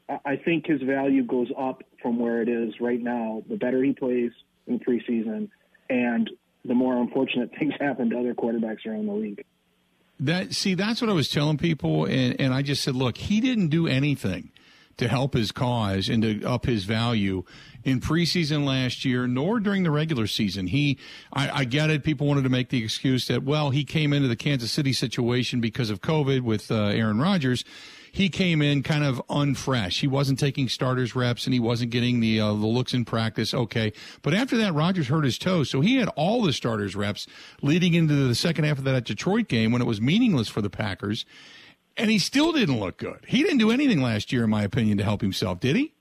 I 0.09 0.37
think 0.37 0.67
his 0.67 0.83
value 0.83 1.25
goes 1.25 1.49
up 1.59 1.83
from 2.03 2.19
where 2.19 2.43
it 2.43 2.49
is 2.49 2.75
right 2.81 3.01
now. 3.01 3.43
The 3.49 3.57
better 3.57 3.83
he 3.83 3.93
plays 3.93 4.33
in 4.67 4.79
preseason, 4.79 5.49
and 5.89 6.31
the 6.65 6.75
more 6.75 6.97
unfortunate 6.97 7.51
things 7.59 7.75
happen 7.81 8.11
to 8.11 8.19
other 8.19 8.35
quarterbacks 8.35 8.87
around 8.87 9.07
the 9.07 9.13
league. 9.13 9.45
That 10.21 10.55
see, 10.55 10.75
that's 10.75 11.01
what 11.01 11.11
I 11.11 11.15
was 11.15 11.29
telling 11.29 11.59
people, 11.59 12.05
and, 12.05 12.41
and 12.41 12.55
I 12.55 12.63
just 12.63 12.83
said, 12.83 12.95
look, 12.95 13.17
he 13.17 13.41
didn't 13.41 13.69
do 13.69 13.89
anything 13.89 14.53
to 14.97 15.09
help 15.09 15.35
his 15.35 15.51
cause 15.51 16.09
and 16.09 16.23
to 16.23 16.45
up 16.45 16.67
his 16.67 16.85
value 16.85 17.43
in 17.83 18.01
preseason 18.01 18.65
last 18.65 19.05
year, 19.05 19.27
nor 19.27 19.59
during 19.59 19.83
the 19.83 19.91
regular 19.91 20.27
season. 20.29 20.69
He, 20.69 20.99
I, 21.33 21.51
I, 21.51 21.65
get 21.65 21.91
it. 21.91 22.05
People 22.05 22.29
wanted 22.29 22.45
to 22.45 22.49
make 22.49 22.69
the 22.69 22.83
excuse 22.83 23.27
that, 23.27 23.43
well, 23.43 23.71
he 23.71 23.85
came 23.85 24.13
into 24.13 24.29
the 24.29 24.37
Kansas 24.37 24.71
City 24.71 24.93
situation 24.93 25.61
because 25.61 25.91
of 25.91 26.01
COVID 26.01 26.43
with 26.43 26.71
uh, 26.71 26.85
Aaron 26.85 27.21
Rodgers 27.21 27.65
he 28.15 28.29
came 28.29 28.63
in 28.63 28.85
kind 28.85 29.03
of 29.03 29.21
unfresh. 29.29 29.99
He 29.99 30.07
wasn't 30.07 30.39
taking 30.39 30.69
starters 30.69 31.17
reps 31.17 31.49
and 31.49 31.53
he 31.53 31.59
wasn't 31.59 31.91
getting 31.91 32.21
the 32.21 32.39
uh, 32.39 32.51
the 32.51 32.67
looks 32.67 32.95
in 32.95 33.05
practice. 33.05 33.53
Okay, 33.53 33.93
but 34.23 34.33
after 34.33 34.57
that, 34.59 34.73
Rodgers 34.73 35.09
hurt 35.09 35.25
his 35.25 35.37
toe, 35.37 35.65
so 35.65 35.81
he 35.81 35.97
had 35.97 36.09
all 36.11 36.41
the 36.41 36.53
starters 36.53 36.95
reps 36.95 37.27
leading 37.61 37.95
into 37.95 38.15
the 38.15 38.37
second 38.37 38.67
half 38.67 38.79
of 38.79 38.85
that 38.85 39.05
Detroit 39.05 39.49
game 39.49 39.73
when 39.73 39.83
it 39.83 39.87
was 39.87 40.01
meaningless 40.01 40.49
for 40.49 40.63
the 40.63 40.71
Packers, 40.71 41.27
and 41.97 42.09
he 42.09 42.21
still 42.21 42.53
didn't 42.53 42.79
look 42.79 42.99
good. 42.99 43.19
He 43.27 43.43
didn't 43.43 43.59
do 43.59 43.73
anything 43.73 44.01
last 44.01 44.33
year, 44.33 44.45
in 44.45 44.51
my 44.51 44.63
opinion, 44.63 44.97
to 44.99 45.05
help 45.05 45.21
himself. 45.21 45.59
Did 45.59 45.75
he? 45.75 45.93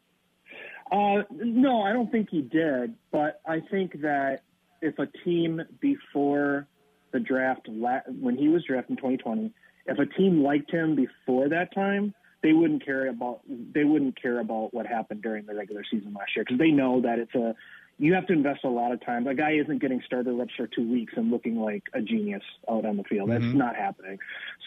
Uh, 0.91 1.23
no, 1.31 1.81
I 1.81 1.93
don't 1.93 2.11
think 2.11 2.29
he 2.29 2.43
did. 2.43 2.93
But 3.11 3.41
I 3.47 3.59
think 3.71 4.01
that 4.01 4.41
if 4.83 4.99
a 4.99 5.07
team 5.25 5.61
before 5.79 6.67
the 7.11 7.19
draft, 7.19 7.67
when 7.67 8.37
he 8.37 8.49
was 8.49 8.63
drafted 8.65 8.91
in 8.91 8.97
2020, 8.97 9.51
if 9.85 9.99
a 9.99 10.05
team 10.05 10.43
liked 10.43 10.71
him 10.71 10.95
before 10.95 11.49
that 11.49 11.73
time, 11.73 12.13
they 12.41 12.53
wouldn't 12.53 12.85
care 12.85 13.07
about 13.07 13.41
they 13.47 13.83
wouldn't 13.83 14.21
care 14.21 14.39
about 14.39 14.73
what 14.73 14.85
happened 14.85 15.21
during 15.21 15.45
the 15.45 15.55
regular 15.55 15.83
season 15.89 16.13
last 16.13 16.35
year 16.35 16.43
because 16.45 16.59
they 16.59 16.71
know 16.71 17.01
that 17.01 17.19
it's 17.19 17.33
a 17.35 17.55
you 17.99 18.13
have 18.13 18.25
to 18.27 18.33
invest 18.33 18.63
a 18.63 18.69
lot 18.69 18.91
of 18.91 19.03
time. 19.05 19.27
A 19.27 19.35
guy 19.35 19.51
isn't 19.51 19.79
getting 19.79 20.01
starter 20.05 20.33
reps 20.33 20.53
for 20.57 20.67
two 20.67 20.89
weeks 20.89 21.13
and 21.15 21.31
looking 21.31 21.57
like 21.57 21.83
a 21.93 22.01
genius 22.01 22.41
out 22.69 22.85
on 22.85 22.97
the 22.97 23.03
field. 23.03 23.29
That's 23.29 23.43
mm-hmm. 23.43 23.57
not 23.57 23.75
happening. 23.75 24.17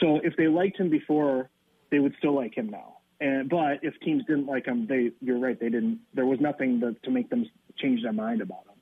So 0.00 0.20
if 0.22 0.36
they 0.36 0.46
liked 0.46 0.78
him 0.78 0.90
before, 0.90 1.50
they 1.90 1.98
would 1.98 2.14
still 2.18 2.34
like 2.34 2.56
him 2.56 2.70
now. 2.70 2.98
And 3.20 3.48
but 3.48 3.80
if 3.82 3.98
teams 4.00 4.24
didn't 4.26 4.46
like 4.46 4.66
him, 4.66 4.86
they 4.86 5.10
you're 5.20 5.38
right, 5.38 5.58
they 5.58 5.68
didn't. 5.68 6.00
There 6.14 6.26
was 6.26 6.40
nothing 6.40 6.80
to, 6.80 6.94
to 7.04 7.10
make 7.10 7.30
them 7.30 7.46
change 7.78 8.02
their 8.02 8.12
mind 8.12 8.40
about 8.40 8.64
him. 8.66 8.74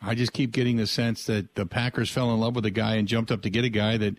I 0.00 0.14
just 0.14 0.32
keep 0.32 0.52
getting 0.52 0.76
the 0.76 0.86
sense 0.86 1.24
that 1.26 1.54
the 1.54 1.66
Packers 1.66 2.10
fell 2.10 2.32
in 2.32 2.40
love 2.40 2.54
with 2.54 2.66
a 2.66 2.70
guy 2.70 2.96
and 2.96 3.08
jumped 3.08 3.30
up 3.30 3.42
to 3.42 3.50
get 3.50 3.64
a 3.64 3.68
guy 3.68 3.96
that 3.96 4.16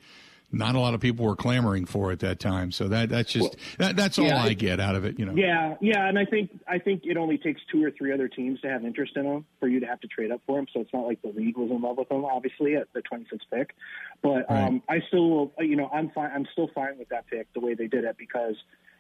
not 0.52 0.76
a 0.76 0.80
lot 0.80 0.94
of 0.94 1.02
people 1.02 1.26
were 1.26 1.36
clamoring 1.36 1.86
for 1.86 2.12
at 2.12 2.20
that 2.20 2.40
time. 2.40 2.72
So 2.72 2.88
that 2.88 3.10
that's 3.10 3.32
just 3.32 3.44
well, 3.44 3.54
that, 3.80 3.96
that's 3.98 4.18
all 4.18 4.26
yeah, 4.26 4.42
I 4.42 4.54
get 4.54 4.80
out 4.80 4.96
of 4.96 5.04
it, 5.04 5.20
you 5.20 5.26
know. 5.26 5.34
Yeah, 5.36 5.76
yeah, 5.82 6.08
and 6.08 6.18
I 6.18 6.24
think 6.24 6.52
I 6.68 6.80
think 6.80 7.04
it 7.06 7.18
only 7.18 7.38
takes 7.38 7.62
two 7.70 7.84
or 7.84 7.92
three 7.92 8.14
other 8.14 8.30
teams 8.30 8.62
to 8.62 8.70
have 8.70 8.86
interest 8.86 9.18
in 9.18 9.26
him 9.26 9.46
for 9.60 9.68
you 9.68 9.82
to 9.82 9.86
have 9.86 10.00
to 10.02 10.08
trade 10.08 10.32
up 10.32 10.42
for 10.48 10.58
him. 10.58 10.68
So 10.74 10.80
it's 10.80 10.94
not 10.94 11.06
like 11.06 11.22
the 11.22 11.30
league 11.30 11.58
was 11.58 11.70
in 11.70 11.82
love 11.82 11.98
with 11.98 12.10
him, 12.10 12.24
obviously 12.24 12.76
at 12.76 12.88
the 12.94 13.02
26th 13.02 13.40
pick. 13.52 13.76
But 14.22 14.50
right. 14.50 14.68
um, 14.68 14.82
I 14.88 15.02
still, 15.08 15.52
you 15.60 15.76
know, 15.76 15.90
I'm 15.94 16.10
fine. 16.12 16.32
I'm 16.34 16.48
still 16.54 16.70
fine 16.74 16.98
with 16.98 17.10
that 17.10 17.28
pick 17.28 17.52
the 17.54 17.60
way 17.60 17.74
they 17.74 17.88
did 17.88 18.06
it 18.06 18.16
because, 18.18 18.56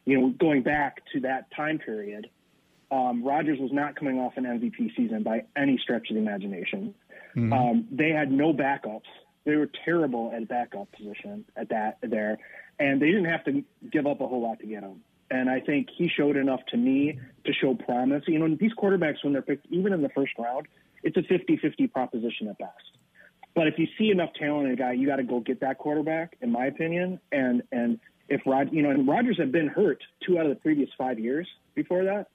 you 0.05 0.19
know, 0.19 0.29
going 0.37 0.63
back 0.63 1.01
to 1.13 1.21
that 1.21 1.49
time 1.55 1.79
period, 1.79 2.29
um, 2.91 3.23
Rodgers 3.23 3.59
was 3.59 3.71
not 3.71 3.95
coming 3.95 4.19
off 4.19 4.33
an 4.35 4.43
MVP 4.43 4.95
season 4.97 5.23
by 5.23 5.43
any 5.55 5.79
stretch 5.81 6.09
of 6.09 6.15
the 6.15 6.21
imagination. 6.21 6.93
Mm-hmm. 7.35 7.53
Um, 7.53 7.87
they 7.91 8.09
had 8.09 8.31
no 8.31 8.53
backups 8.53 9.01
they 9.47 9.55
were 9.55 9.69
terrible 9.85 10.31
at 10.35 10.47
backup 10.47 10.91
position 10.91 11.45
at 11.55 11.69
that 11.69 11.97
there, 12.01 12.37
and 12.79 13.01
they 13.01 13.07
didn't 13.07 13.25
have 13.25 13.43
to 13.45 13.63
give 13.91 14.05
up 14.05 14.21
a 14.21 14.27
whole 14.27 14.41
lot 14.41 14.59
to 14.59 14.67
get 14.67 14.83
him. 14.83 15.01
And 15.31 15.49
I 15.49 15.59
think 15.59 15.87
he 15.95 16.09
showed 16.09 16.37
enough 16.37 16.59
to 16.69 16.77
me 16.77 17.19
to 17.45 17.53
show 17.53 17.73
promise. 17.73 18.23
You 18.27 18.39
know, 18.39 18.55
these 18.59 18.73
quarterbacks, 18.73 19.23
when 19.23 19.33
they're 19.33 19.41
picked, 19.41 19.65
even 19.69 19.93
in 19.93 20.01
the 20.01 20.09
first 20.09 20.33
round, 20.37 20.67
it's 21.03 21.17
a 21.17 21.21
50-50 21.21 21.91
proposition 21.91 22.47
at 22.47 22.57
best. 22.57 22.71
But 23.55 23.67
if 23.67 23.79
you 23.79 23.87
see 23.97 24.11
enough 24.11 24.29
talent 24.39 24.67
in 24.67 24.73
a 24.73 24.75
guy, 24.75 24.93
you 24.93 25.07
got 25.07 25.15
to 25.15 25.23
go 25.23 25.39
get 25.39 25.61
that 25.61 25.79
quarterback, 25.79 26.37
in 26.41 26.51
my 26.51 26.67
opinion. 26.67 27.19
And 27.31 27.63
and 27.71 27.99
if 28.29 28.41
Rod, 28.45 28.69
you 28.71 28.83
know, 28.83 28.91
and 28.91 29.07
Rodgers 29.07 29.37
had 29.37 29.51
been 29.51 29.67
hurt 29.67 30.03
two 30.25 30.37
out 30.37 30.45
of 30.45 30.49
the 30.49 30.61
previous 30.61 30.89
five 30.97 31.17
years 31.17 31.47
before 31.73 32.03
that, 32.03 32.27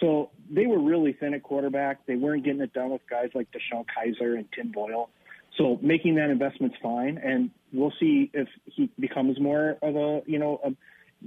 so 0.00 0.30
they 0.50 0.66
were 0.66 0.80
really 0.80 1.12
thin 1.12 1.34
at 1.34 1.42
quarterback. 1.42 2.04
They 2.06 2.16
weren't 2.16 2.44
getting 2.44 2.60
it 2.60 2.72
done 2.72 2.90
with 2.90 3.02
guys 3.08 3.30
like 3.34 3.48
DeShone 3.52 3.84
Kizer 3.86 4.36
and 4.36 4.46
Tim 4.52 4.72
Boyle. 4.72 5.10
So 5.56 5.78
making 5.82 6.16
that 6.16 6.30
investment's 6.30 6.76
fine, 6.82 7.18
and 7.22 7.50
we'll 7.72 7.92
see 8.00 8.30
if 8.34 8.48
he 8.64 8.90
becomes 8.98 9.38
more 9.40 9.76
of 9.82 9.96
a 9.96 10.22
you 10.26 10.38
know 10.38 10.60
a, 10.64 10.70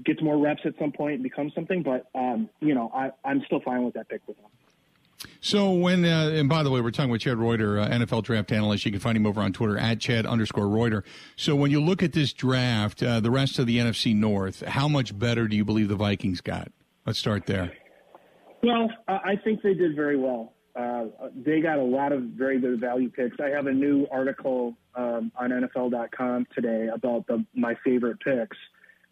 gets 0.03 0.21
more 0.21 0.37
reps 0.37 0.61
at 0.65 0.73
some 0.79 0.91
point 0.91 1.15
and 1.15 1.23
becomes 1.23 1.53
something. 1.53 1.83
But 1.83 2.07
um, 2.13 2.49
you 2.59 2.75
know, 2.75 2.91
I, 2.93 3.11
I'm 3.23 3.41
still 3.45 3.61
fine 3.61 3.83
with 3.83 3.93
that 3.95 4.09
pick 4.09 4.21
with 4.27 4.37
him. 4.37 4.45
So 5.39 5.71
when 5.71 6.05
uh, 6.05 6.31
and 6.33 6.49
by 6.49 6.63
the 6.63 6.69
way, 6.69 6.81
we're 6.81 6.91
talking 6.91 7.11
with 7.11 7.21
Chad 7.21 7.37
Reuter, 7.37 7.79
uh, 7.79 7.87
NFL 7.87 8.23
draft 8.23 8.51
analyst. 8.51 8.85
You 8.85 8.91
can 8.91 8.99
find 8.99 9.17
him 9.17 9.25
over 9.25 9.41
on 9.41 9.53
Twitter 9.53 9.77
at 9.77 9.99
Chad 9.99 10.25
underscore 10.25 10.67
Reuter. 10.67 11.03
So 11.35 11.55
when 11.55 11.71
you 11.71 11.81
look 11.81 12.03
at 12.03 12.13
this 12.13 12.33
draft, 12.33 13.01
uh, 13.01 13.19
the 13.19 13.31
rest 13.31 13.59
of 13.59 13.65
the 13.65 13.77
NFC 13.77 14.15
North, 14.15 14.61
how 14.61 14.87
much 14.87 15.17
better 15.17 15.47
do 15.47 15.55
you 15.55 15.65
believe 15.65 15.87
the 15.87 15.95
Vikings 15.95 16.41
got? 16.41 16.71
Let's 17.05 17.19
start 17.19 17.45
there. 17.45 17.71
Well, 18.61 18.89
I 19.07 19.35
think 19.43 19.61
they 19.61 19.73
did 19.73 19.95
very 19.95 20.17
well. 20.17 20.53
Uh, 20.77 21.05
they 21.35 21.59
got 21.59 21.79
a 21.79 21.83
lot 21.83 22.11
of 22.11 22.21
very 22.21 22.59
good 22.59 22.79
value 22.79 23.09
picks. 23.09 23.37
I 23.39 23.49
have 23.49 23.65
a 23.65 23.73
new 23.73 24.05
article 24.11 24.75
um, 24.95 25.31
on 25.35 25.49
NFL.com 25.49 26.47
today 26.53 26.87
about 26.93 27.25
the, 27.25 27.43
my 27.55 27.75
favorite 27.83 28.19
picks. 28.19 28.57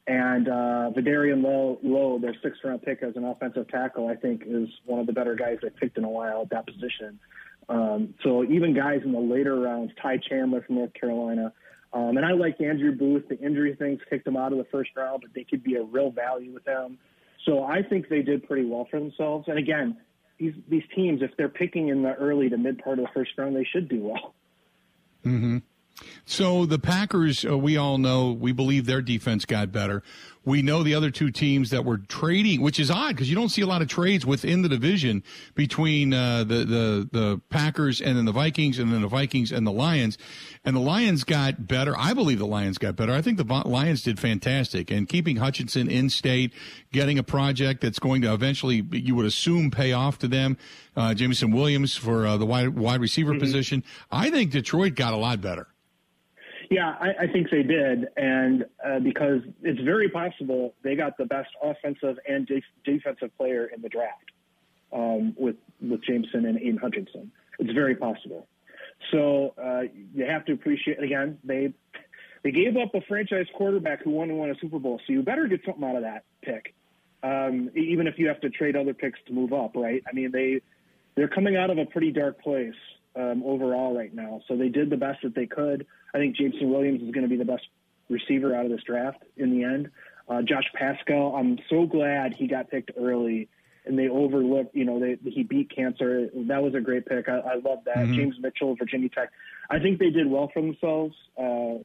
And 0.08 0.48
uh, 0.48 0.92
Vederian 0.96 1.42
Lowe, 1.44 1.80
Lowe, 1.82 2.20
their 2.20 2.36
sixth 2.44 2.62
round 2.64 2.84
pick 2.84 3.02
as 3.02 3.16
an 3.16 3.26
offensive 3.26 3.68
tackle, 3.70 4.08
I 4.08 4.16
think 4.16 4.44
is 4.46 4.70
one 4.86 5.00
of 5.00 5.08
the 5.08 5.14
better 5.14 5.34
guys 5.34 5.58
they 5.64 5.72
picked 5.72 5.98
in 5.98 6.04
a 6.04 6.10
while 6.10 6.44
at 6.44 6.52
that 6.52 6.68
position. 6.68 7.20
Um, 7.68 8.14
so 8.24 8.44
even 8.44 8.76
guys 8.76 9.02
in 9.04 9.12
the 9.12 9.20
later 9.20 9.60
rounds, 9.60 9.92
Ty 10.00 10.18
Chandler 10.30 10.62
from 10.62 10.76
North 10.76 10.94
Carolina, 10.94 11.52
um, 11.94 12.18
and 12.18 12.26
I 12.26 12.34
like 12.34 12.62
Andrew 12.62 12.92
Booth. 12.92 13.28
The 13.30 13.40
injury 13.40 13.74
things 13.74 14.00
kicked 14.08 14.28
him 14.28 14.38
out 14.38 14.52
of 14.52 14.60
the 14.60 14.66
first 14.66 14.92
round, 14.96 15.22
but 15.22 15.32
they 15.34 15.46
could 15.46 15.64
be 15.64 15.76
a 15.76 15.84
real 15.84 16.12
value 16.12 16.54
with 16.54 16.66
them. 16.66 17.00
So 17.46 17.64
I 17.64 17.82
think 17.82 18.10
they 18.10 18.22
did 18.22 18.48
pretty 18.48 18.66
well 18.66 18.88
for 18.92 19.00
themselves. 19.00 19.48
And 19.48 19.58
again, 19.58 19.98
these 20.40 20.54
these 20.68 20.84
teams, 20.96 21.22
if 21.22 21.32
they're 21.38 21.50
picking 21.50 21.90
in 21.90 22.02
the 22.02 22.14
early 22.14 22.50
to 22.50 22.58
mid 22.58 22.80
part 22.84 23.00
of 23.00 23.06
the 23.06 23.12
first 23.14 23.32
round, 23.38 23.56
they 23.56 23.64
should 23.64 23.88
do 23.88 24.02
well. 24.02 24.34
Mm-hmm. 25.26 25.58
So 26.26 26.66
the 26.66 26.80
Packers, 26.80 27.46
uh, 27.46 27.58
we 27.58 27.78
all 27.78 27.98
know, 27.98 28.32
we 28.32 28.52
believe 28.52 28.86
their 28.86 29.02
defense 29.02 29.46
got 29.46 29.72
better. 29.72 30.04
We 30.46 30.62
know 30.62 30.84
the 30.84 30.96
other 30.96 31.10
two 31.10 31.32
teams 31.32 31.72
that 31.72 31.84
were 31.84 31.98
trading, 31.98 32.62
which 32.62 32.80
is 32.80 32.92
odd 32.92 33.10
because 33.10 33.30
you 33.30 33.36
don't 33.36 33.50
see 33.50 33.62
a 33.62 33.68
lot 33.68 33.82
of 33.82 33.88
trades 33.88 34.26
within 34.26 34.62
the 34.62 34.70
division 34.70 35.24
between 35.56 36.14
uh, 36.14 36.44
the, 36.44 36.66
the 36.66 37.10
the 37.12 37.42
Packers 37.50 38.00
and 38.00 38.18
then 38.18 38.26
the 38.26 38.32
Vikings 38.32 38.80
and 38.80 38.94
then 38.94 39.02
the 39.02 39.08
Vikings 39.08 39.52
and 39.52 39.66
the 39.66 39.72
Lions. 39.72 40.18
And 40.64 40.76
the 40.76 40.82
Lions 40.82 41.24
got 41.24 41.68
better. 41.68 41.96
I 41.98 42.14
believe 42.14 42.40
the 42.40 42.48
Lions 42.48 42.78
got 42.78 42.96
better. 42.96 43.14
I 43.14 43.22
think 43.22 43.38
the 43.38 43.64
Lions 43.66 44.04
did 44.04 44.20
fantastic. 44.20 44.92
And 44.92 45.08
keeping 45.08 45.38
Hutchinson 45.38 45.90
in 45.90 46.10
state, 46.10 46.54
getting 46.92 47.20
a 47.20 47.24
project 47.24 47.82
that's 47.82 48.00
going 48.00 48.22
to 48.24 48.34
eventually, 48.34 48.84
you 48.92 49.16
would 49.16 49.26
assume, 49.26 49.72
pay 49.72 49.94
off 49.94 50.18
to 50.20 50.28
them. 50.28 50.58
Uh, 50.96 51.14
Jameson 51.14 51.52
Williams 51.52 51.96
for 51.96 52.26
uh, 52.26 52.38
the 52.38 52.46
wide 52.46 52.70
wide 52.70 53.02
receiver 53.02 53.32
mm-hmm. 53.32 53.42
position. 53.42 53.84
I 54.12 54.30
think 54.30 54.52
Detroit 54.52 54.96
got 54.96 55.14
a 55.14 55.18
lot 55.18 55.42
better. 55.42 55.68
Yeah, 56.70 56.96
I, 57.00 57.24
I 57.24 57.28
think 57.28 57.50
they 57.52 57.64
did, 57.64 58.08
and 58.18 58.66
uh, 58.86 59.00
because 59.00 59.42
it's 59.62 59.80
very 59.82 60.10
possible 60.10 60.74
they 60.84 60.96
got 60.96 61.18
the 61.18 61.26
best 61.26 61.50
offensive 61.62 62.18
and 62.28 62.48
de- 62.48 62.64
defensive 62.84 63.36
player 63.38 63.68
in 63.68 63.82
the 63.82 63.90
draft 63.90 64.32
um, 64.94 65.36
with 65.38 65.56
with 65.82 66.04
Jameson 66.04 66.46
and 66.46 66.58
Aidan 66.58 66.78
Hutchinson. 66.78 67.32
It's 67.60 67.72
very 67.74 67.96
possible. 67.96 68.48
So 69.12 69.54
uh, 69.62 69.84
you 70.14 70.26
have 70.26 70.46
to 70.46 70.54
appreciate 70.54 71.02
again 71.04 71.38
they 71.44 71.74
they 72.44 72.52
gave 72.52 72.78
up 72.78 72.96
a 72.96 73.02
franchise 73.02 73.48
quarterback 73.56 74.04
who 74.04 74.12
won 74.12 74.30
and 74.30 74.40
won 74.40 74.50
a 74.50 74.56
Super 74.60 74.80
Bowl, 74.80 75.00
so 75.06 75.14
you 75.14 75.22
better 75.22 75.48
get 75.48 75.62
something 75.66 75.84
out 75.84 75.96
of 75.96 76.04
that 76.04 76.24
pick, 76.42 76.74
um, 77.24 77.70
even 77.76 78.08
if 78.08 78.18
you 78.18 78.28
have 78.28 78.40
to 78.42 78.50
trade 78.50 78.76
other 78.76 78.94
picks 78.94 79.20
to 79.28 79.34
move 79.34 79.54
up. 79.54 79.76
Right? 79.76 80.04
I 80.08 80.14
mean 80.14 80.32
they 80.32 80.62
they're 81.16 81.28
coming 81.28 81.58
out 81.58 81.70
of 81.70 81.78
a 81.78 81.86
pretty 81.86 82.12
dark 82.12 82.42
place 82.42 82.74
um, 83.16 83.44
overall 83.46 83.96
right 83.96 84.14
now, 84.14 84.42
so 84.48 84.58
they 84.58 84.70
did 84.70 84.90
the 84.90 84.98
best 84.98 85.22
that 85.24 85.36
they 85.36 85.46
could. 85.46 85.86
I 86.16 86.18
think 86.18 86.38
Jameson 86.38 86.70
Williams 86.72 87.02
is 87.02 87.12
going 87.12 87.24
to 87.24 87.30
be 87.30 87.36
the 87.36 87.46
best 87.46 87.68
receiver 88.10 88.56
out 88.56 88.64
of 88.64 88.72
this 88.72 88.82
draft 88.84 89.22
in 89.36 89.52
the 89.52 89.66
end. 89.66 89.90
Uh, 90.30 90.42
Josh 90.42 90.64
Paschal, 90.74 91.36
I'm 91.36 91.60
so 91.70 91.86
glad 91.86 92.34
he 92.34 92.48
got 92.48 92.72
picked 92.72 92.92
early 92.98 93.50
and 93.86 94.00
they 94.00 94.08
overlooked, 94.08 94.74
you 94.74 94.86
know, 94.86 95.00
they, 95.00 95.18
he 95.30 95.44
beat 95.44 95.76
cancer. 95.76 96.30
That 96.34 96.64
was 96.64 96.74
a 96.74 96.80
great 96.80 97.06
pick. 97.06 97.28
I, 97.28 97.40
I 97.40 97.56
love 97.56 97.80
that. 97.86 97.98
Mm-hmm. 97.98 98.16
James 98.16 98.36
Mitchell, 98.40 98.76
Virginia 98.78 99.10
Tech. 99.10 99.30
I 99.70 99.78
think 99.80 100.00
they 100.00 100.10
did 100.10 100.28
well 100.28 100.50
for 100.54 100.62
themselves 100.62 101.16
uh, 101.38 101.76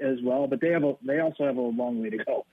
as 0.00 0.18
well, 0.22 0.48
but 0.48 0.60
they 0.60 0.70
have 0.70 0.82
a, 0.82 0.96
they 1.06 1.20
also 1.20 1.44
have 1.44 1.56
a 1.56 1.60
long 1.60 2.02
way 2.02 2.10
to 2.10 2.18
go. 2.18 2.44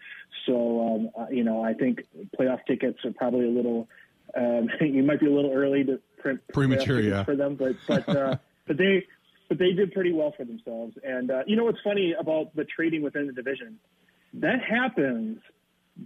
So, 0.45 0.87
um, 0.87 1.09
uh, 1.19 1.29
you 1.31 1.43
know, 1.43 1.63
I 1.63 1.73
think 1.73 2.03
playoff 2.39 2.59
tickets 2.67 2.99
are 3.05 3.11
probably 3.11 3.45
a 3.45 3.51
little, 3.51 3.89
um, 4.37 4.69
you 4.81 5.01
might 5.01 5.19
be 5.19 5.25
a 5.25 5.33
little 5.33 5.51
early 5.51 5.83
to 5.83 5.99
print 6.19 6.41
premature, 6.53 7.01
yeah, 7.01 7.23
for 7.23 7.35
them, 7.35 7.55
but 7.55 7.75
but 7.87 8.07
uh, 8.07 8.35
but 8.67 8.77
they 8.77 9.05
but 9.53 9.59
they 9.59 9.73
did 9.73 9.91
pretty 9.91 10.11
well 10.11 10.33
for 10.35 10.45
themselves. 10.45 10.95
And 11.03 11.29
uh, 11.29 11.43
you 11.45 11.55
know 11.55 11.65
what's 11.65 11.81
funny 11.83 12.15
about 12.19 12.55
the 12.55 12.65
trading 12.65 13.03
within 13.03 13.27
the 13.27 13.33
division? 13.33 13.77
That 14.33 14.63
happens, 14.67 15.37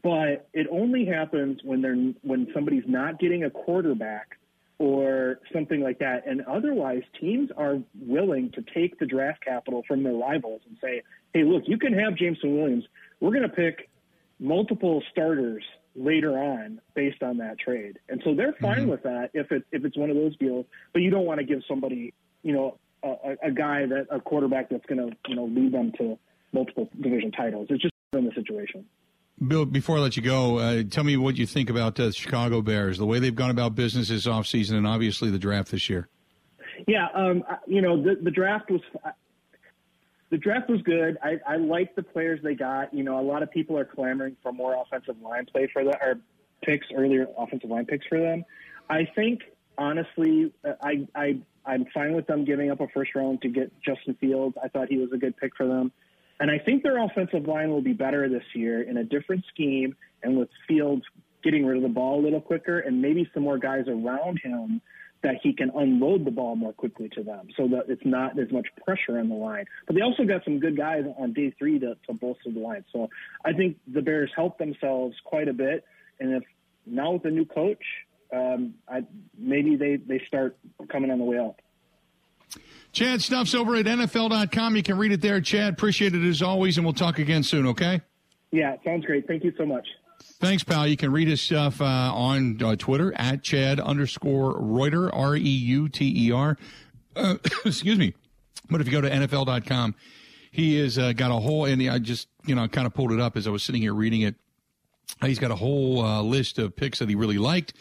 but 0.04 0.50
it 0.54 0.68
only 0.70 1.06
happens 1.06 1.62
when 1.64 1.82
they're 1.82 1.96
when 2.24 2.48
somebody's 2.54 2.84
not 2.88 3.20
getting 3.20 3.46
a 3.46 3.50
quarterback 3.50 4.38
or 4.80 5.40
something 5.54 5.80
like 5.80 6.00
that. 6.00 6.28
And 6.28 6.42
otherwise, 6.42 7.04
teams 7.22 7.50
are 7.56 7.78
willing 8.02 8.52
to 8.52 8.66
take 8.74 9.00
the 9.00 9.06
draft 9.06 9.46
capital 9.46 9.84
from 9.88 10.04
their 10.04 10.14
rivals 10.14 10.60
and 10.68 10.78
say, 10.82 11.04
"Hey, 11.34 11.46
look, 11.46 11.64
you 11.68 11.78
can 11.78 11.94
have 11.94 12.18
Jameson 12.18 12.58
Williams. 12.58 12.84
We're 13.22 13.32
going 13.32 13.50
to 13.50 13.56
pick 13.56 13.90
multiple 14.42 15.02
starters 15.10 15.64
later 15.96 16.38
on 16.38 16.82
based 16.96 17.24
on 17.24 17.38
that 17.38 17.60
trade." 17.60 17.98
And 18.10 18.22
so 18.26 18.36
they're 18.36 18.56
fine 18.60 18.80
mm-hmm. 18.80 18.90
with 18.90 19.04
that 19.04 19.30
if 19.34 19.54
it 19.54 19.64
if 19.72 19.86
it's 19.86 19.96
one 19.96 20.10
of 20.10 20.18
those 20.18 20.36
deals. 20.36 20.66
But 20.92 21.02
you 21.02 21.12
don't 21.12 21.26
want 21.26 21.40
to 21.40 21.46
give 21.46 21.62
somebody, 21.66 22.14
you 22.44 22.52
know, 22.52 22.78
a, 23.08 23.48
a 23.48 23.52
guy 23.52 23.86
that 23.86 24.08
a 24.12 24.20
quarterback 24.20 24.70
that's 24.70 24.86
going 24.86 25.10
to 25.10 25.16
you 25.28 25.36
know 25.36 25.46
lead 25.46 25.74
them 25.74 25.92
to 25.98 26.18
multiple 26.54 26.90
division 27.00 27.32
titles. 27.32 27.68
It's 27.70 27.82
just 27.82 27.94
in 28.14 28.26
the 28.26 28.32
situation. 28.34 28.86
Bill, 29.46 29.66
before 29.66 29.98
I 29.98 30.00
let 30.00 30.18
you 30.18 30.24
go, 30.24 30.58
uh, 30.58 30.84
tell 30.90 31.04
me 31.04 31.16
what 31.16 31.38
you 31.38 31.46
think 31.46 31.70
about 31.70 32.00
uh, 32.00 32.12
Chicago 32.12 32.62
Bears, 32.62 32.98
the 32.98 33.06
way 33.06 33.20
they've 33.20 33.36
gone 33.36 33.52
about 33.52 33.76
business 33.76 34.10
this 34.10 34.26
offseason, 34.26 34.78
and 34.78 34.88
obviously 34.88 35.30
the 35.30 35.38
draft 35.38 35.70
this 35.70 35.90
year. 35.90 36.10
Yeah, 36.88 37.08
um, 37.14 37.44
you 37.68 37.82
know 37.82 38.02
the 38.02 38.16
the 38.22 38.32
draft 38.32 38.72
was 38.72 38.82
the 40.30 40.38
draft 40.38 40.70
was 40.70 40.82
good. 40.82 41.18
I, 41.24 41.40
I 41.48 41.58
like 41.58 41.96
the 41.96 42.04
players 42.04 42.40
they 42.44 42.56
got. 42.56 42.94
You 42.94 43.04
know, 43.04 43.20
a 43.20 43.22
lot 43.22 43.44
of 43.44 43.52
people 43.52 43.78
are 43.78 43.86
clamoring 43.86 44.36
for 44.44 44.52
more 44.52 44.76
offensive 44.82 45.16
line 45.22 45.46
play 45.46 45.70
for 45.72 45.84
that, 45.86 46.00
or 46.02 46.20
picks 46.64 46.88
earlier 46.96 47.28
offensive 47.38 47.70
line 47.70 47.86
picks 47.86 48.06
for 48.08 48.20
them. 48.20 48.44
I 48.90 49.08
think 49.16 49.42
honestly, 49.78 50.52
uh, 50.66 50.74
I 50.82 51.08
I 51.16 51.40
I'm 51.68 51.86
fine 51.94 52.14
with 52.14 52.28
them 52.28 52.46
giving 52.46 52.72
up 52.72 52.80
a 52.80 52.88
first 52.88 53.14
round 53.16 53.42
to 53.42 53.50
get 53.50 53.72
Justin 53.82 54.16
Fields. 54.20 54.56
I 54.64 54.70
thought 54.70 54.88
he 54.88 54.98
was 54.98 55.12
a 55.14 55.18
good 55.18 55.36
pick 55.38 55.56
for 55.56 55.68
them. 55.68 55.92
And 56.40 56.52
I 56.52 56.60
think 56.60 56.84
their 56.84 57.04
offensive 57.04 57.48
line 57.48 57.70
will 57.70 57.82
be 57.82 57.94
better 57.94 58.30
this 58.30 58.44
year 58.54 58.82
in 58.82 58.98
a 58.98 59.04
different 59.04 59.44
scheme 59.54 59.96
and 60.24 60.38
with 60.38 60.50
Fields 60.68 61.04
getting 61.44 61.66
rid 61.66 61.78
of 61.78 61.84
the 61.84 61.90
ball 61.90 62.20
a 62.20 62.24
little 62.24 62.42
quicker 62.42 62.80
and 62.80 63.02
maybe 63.02 63.30
some 63.34 63.44
more 63.44 63.58
guys 63.58 63.86
around 63.88 64.40
him 64.44 64.82
that 65.24 65.36
he 65.42 65.52
can 65.52 65.72
unload 65.76 66.26
the 66.26 66.32
ball 66.32 66.56
more 66.56 66.74
quickly 66.74 67.10
to 67.10 67.24
them 67.24 67.48
so 67.58 67.68
that 67.68 67.86
it's 67.88 68.06
not 68.06 68.38
as 68.38 68.52
much 68.52 68.68
pressure 68.86 69.18
on 69.20 69.30
the 69.30 69.36
line. 69.36 69.66
But 69.88 69.96
they 69.96 70.02
also 70.02 70.26
got 70.26 70.44
some 70.44 70.60
good 70.60 70.78
guys 70.78 71.06
on 71.18 71.34
day 71.34 71.54
three 71.58 71.80
to, 71.80 71.96
to 72.08 72.14
bolster 72.14 72.52
the 72.52 72.60
line. 72.60 72.86
So 72.94 73.10
I 73.44 73.54
think 73.54 73.78
the 73.92 74.02
Bears 74.02 74.32
helped 74.36 74.60
themselves 74.60 75.16
quite 75.24 75.48
a 75.48 75.54
bit. 75.54 75.86
And 76.20 76.34
if 76.34 76.44
now 76.86 77.14
with 77.14 77.24
the 77.24 77.32
new 77.32 77.46
coach, 77.46 77.84
um, 78.34 78.74
I, 78.88 79.04
maybe 79.38 79.76
they, 79.76 79.98
they 79.98 80.22
start 80.28 80.58
coming 80.90 81.12
on 81.12 81.20
the 81.20 81.26
way 81.26 81.40
up. 81.40 81.62
Chad 82.92 83.22
Stuff's 83.22 83.54
over 83.54 83.76
at 83.76 83.86
NFL.com. 83.86 84.76
You 84.76 84.84
can 84.84 84.98
read 84.98 85.12
it 85.12 85.22
there. 85.22 85.40
Chad, 85.42 85.74
appreciate 85.74 86.16
it 86.16 86.28
as 86.28 86.42
always, 86.42 86.78
and 86.78 86.86
we'll 86.86 86.94
talk 86.94 87.20
again 87.20 87.44
soon, 87.44 87.68
okay? 87.68 88.02
Yeah, 88.52 88.76
sounds 88.84 89.06
great. 89.06 89.28
Thank 89.28 89.44
you 89.44 89.54
so 89.58 89.66
much. 89.66 89.88
Thanks, 90.40 90.64
pal. 90.64 90.88
You 90.88 90.98
can 90.98 91.12
read 91.12 91.28
his 91.28 91.42
stuff 91.42 91.82
uh, 91.82 91.86
on 91.86 92.62
uh, 92.64 92.76
Twitter 92.76 93.14
at 93.16 93.44
Chad 93.44 93.80
underscore 93.80 94.60
Reuter, 94.60 95.14
R 95.14 95.36
E 95.36 95.40
U 95.42 95.90
T 95.90 96.28
E 96.28 96.32
R. 96.32 96.58
Uh, 97.16 97.36
excuse 97.66 97.98
me. 97.98 98.14
But 98.70 98.82
if 98.82 98.88
you 98.88 98.94
go 98.94 99.02
to 99.02 99.10
NFL.com, 99.10 99.96
he 100.52 100.80
has 100.80 100.98
uh, 100.98 101.14
got 101.14 101.32
a 101.32 101.36
whole, 101.36 101.66
and 101.66 101.82
I 101.90 102.00
just, 102.00 102.28
you 102.46 102.56
know, 102.56 102.68
kind 102.68 102.88
of 102.88 102.94
pulled 102.94 103.12
it 103.12 103.20
up 103.20 103.38
as 103.38 103.48
I 103.48 103.52
was 103.52 103.64
sitting 103.64 103.82
here 103.82 103.94
reading 103.94 104.22
it. 104.22 104.36
He's 105.22 105.40
got 105.40 105.52
a 105.52 105.56
whole 105.56 106.04
uh, 106.04 106.22
list 106.22 106.60
of 106.60 106.76
picks 106.76 107.00
that 107.00 107.10
he 107.10 107.16
really 107.16 107.38
liked 107.38 107.74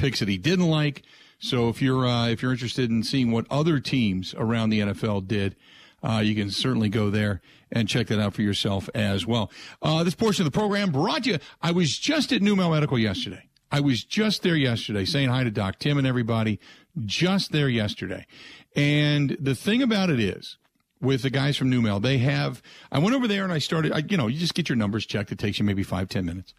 picks 0.00 0.20
that 0.20 0.28
he 0.28 0.38
didn't 0.38 0.68
like. 0.68 1.02
So 1.38 1.68
if 1.68 1.80
you're 1.80 2.06
uh, 2.06 2.28
if 2.28 2.42
you're 2.42 2.52
interested 2.52 2.90
in 2.90 3.02
seeing 3.02 3.30
what 3.30 3.46
other 3.50 3.80
teams 3.80 4.34
around 4.36 4.70
the 4.70 4.80
NFL 4.80 5.28
did, 5.28 5.56
uh, 6.02 6.20
you 6.24 6.34
can 6.34 6.50
certainly 6.50 6.88
go 6.88 7.10
there 7.10 7.40
and 7.70 7.88
check 7.88 8.08
that 8.08 8.20
out 8.20 8.34
for 8.34 8.42
yourself 8.42 8.88
as 8.94 9.26
well. 9.26 9.50
Uh, 9.80 10.02
this 10.02 10.14
portion 10.14 10.44
of 10.44 10.52
the 10.52 10.58
program 10.58 10.90
brought 10.90 11.26
you. 11.26 11.38
I 11.62 11.70
was 11.72 11.96
just 11.96 12.32
at 12.32 12.42
Numale 12.42 12.72
Medical 12.72 12.98
yesterday. 12.98 13.44
I 13.72 13.80
was 13.80 14.02
just 14.02 14.42
there 14.42 14.56
yesterday, 14.56 15.04
saying 15.04 15.28
hi 15.28 15.44
to 15.44 15.50
Doc 15.50 15.78
Tim 15.78 15.96
and 15.96 16.06
everybody. 16.06 16.58
Just 17.04 17.52
there 17.52 17.68
yesterday, 17.68 18.26
and 18.74 19.36
the 19.40 19.54
thing 19.54 19.80
about 19.80 20.10
it 20.10 20.18
is, 20.18 20.58
with 21.00 21.22
the 21.22 21.30
guys 21.30 21.56
from 21.56 21.70
Numale, 21.70 22.02
they 22.02 22.18
have. 22.18 22.60
I 22.90 22.98
went 22.98 23.14
over 23.14 23.28
there 23.28 23.44
and 23.44 23.52
I 23.52 23.58
started. 23.58 23.92
I, 23.92 24.02
you 24.08 24.16
know, 24.16 24.26
you 24.26 24.38
just 24.38 24.54
get 24.54 24.68
your 24.68 24.76
numbers 24.76 25.06
checked. 25.06 25.30
It 25.30 25.38
takes 25.38 25.58
you 25.60 25.64
maybe 25.64 25.84
five 25.84 26.08
ten 26.08 26.26
minutes, 26.26 26.52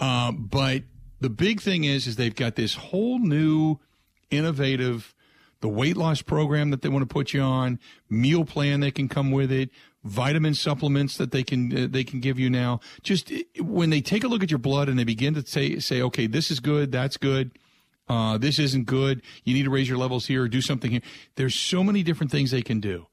uh, 0.00 0.32
but 0.32 0.82
the 1.20 1.30
big 1.30 1.60
thing 1.60 1.84
is, 1.84 2.06
is 2.06 2.16
they've 2.16 2.34
got 2.34 2.56
this 2.56 2.74
whole 2.74 3.18
new 3.18 3.78
innovative 4.30 5.14
the 5.60 5.68
weight 5.68 5.96
loss 5.96 6.20
program 6.20 6.70
that 6.70 6.82
they 6.82 6.88
want 6.88 7.02
to 7.02 7.12
put 7.12 7.32
you 7.32 7.40
on, 7.40 7.78
meal 8.10 8.44
plan 8.44 8.80
that 8.80 8.94
can 8.94 9.08
come 9.08 9.30
with 9.30 9.50
it, 9.50 9.70
vitamin 10.04 10.54
supplements 10.54 11.16
that 11.16 11.32
they 11.32 11.42
can 11.42 11.76
uh, 11.76 11.86
they 11.90 12.04
can 12.04 12.20
give 12.20 12.38
you 12.38 12.50
now. 12.50 12.78
Just 13.02 13.32
when 13.58 13.90
they 13.90 14.00
take 14.00 14.22
a 14.22 14.28
look 14.28 14.42
at 14.42 14.50
your 14.50 14.58
blood 14.58 14.88
and 14.88 14.98
they 14.98 15.04
begin 15.04 15.34
to 15.34 15.46
say 15.46 15.78
say, 15.78 16.02
okay, 16.02 16.26
this 16.26 16.50
is 16.50 16.60
good, 16.60 16.92
that's 16.92 17.16
good. 17.16 17.52
Uh, 18.08 18.38
this 18.38 18.58
isn't 18.58 18.84
good. 18.86 19.22
You 19.44 19.54
need 19.54 19.64
to 19.64 19.70
raise 19.70 19.88
your 19.88 19.98
levels 19.98 20.26
here 20.26 20.44
or 20.44 20.48
do 20.48 20.60
something 20.60 20.92
here. 20.92 21.00
There's 21.34 21.56
so 21.56 21.82
many 21.82 22.04
different 22.04 22.30
things 22.30 22.52
they 22.52 22.62
can 22.62 22.78
do 22.78 23.06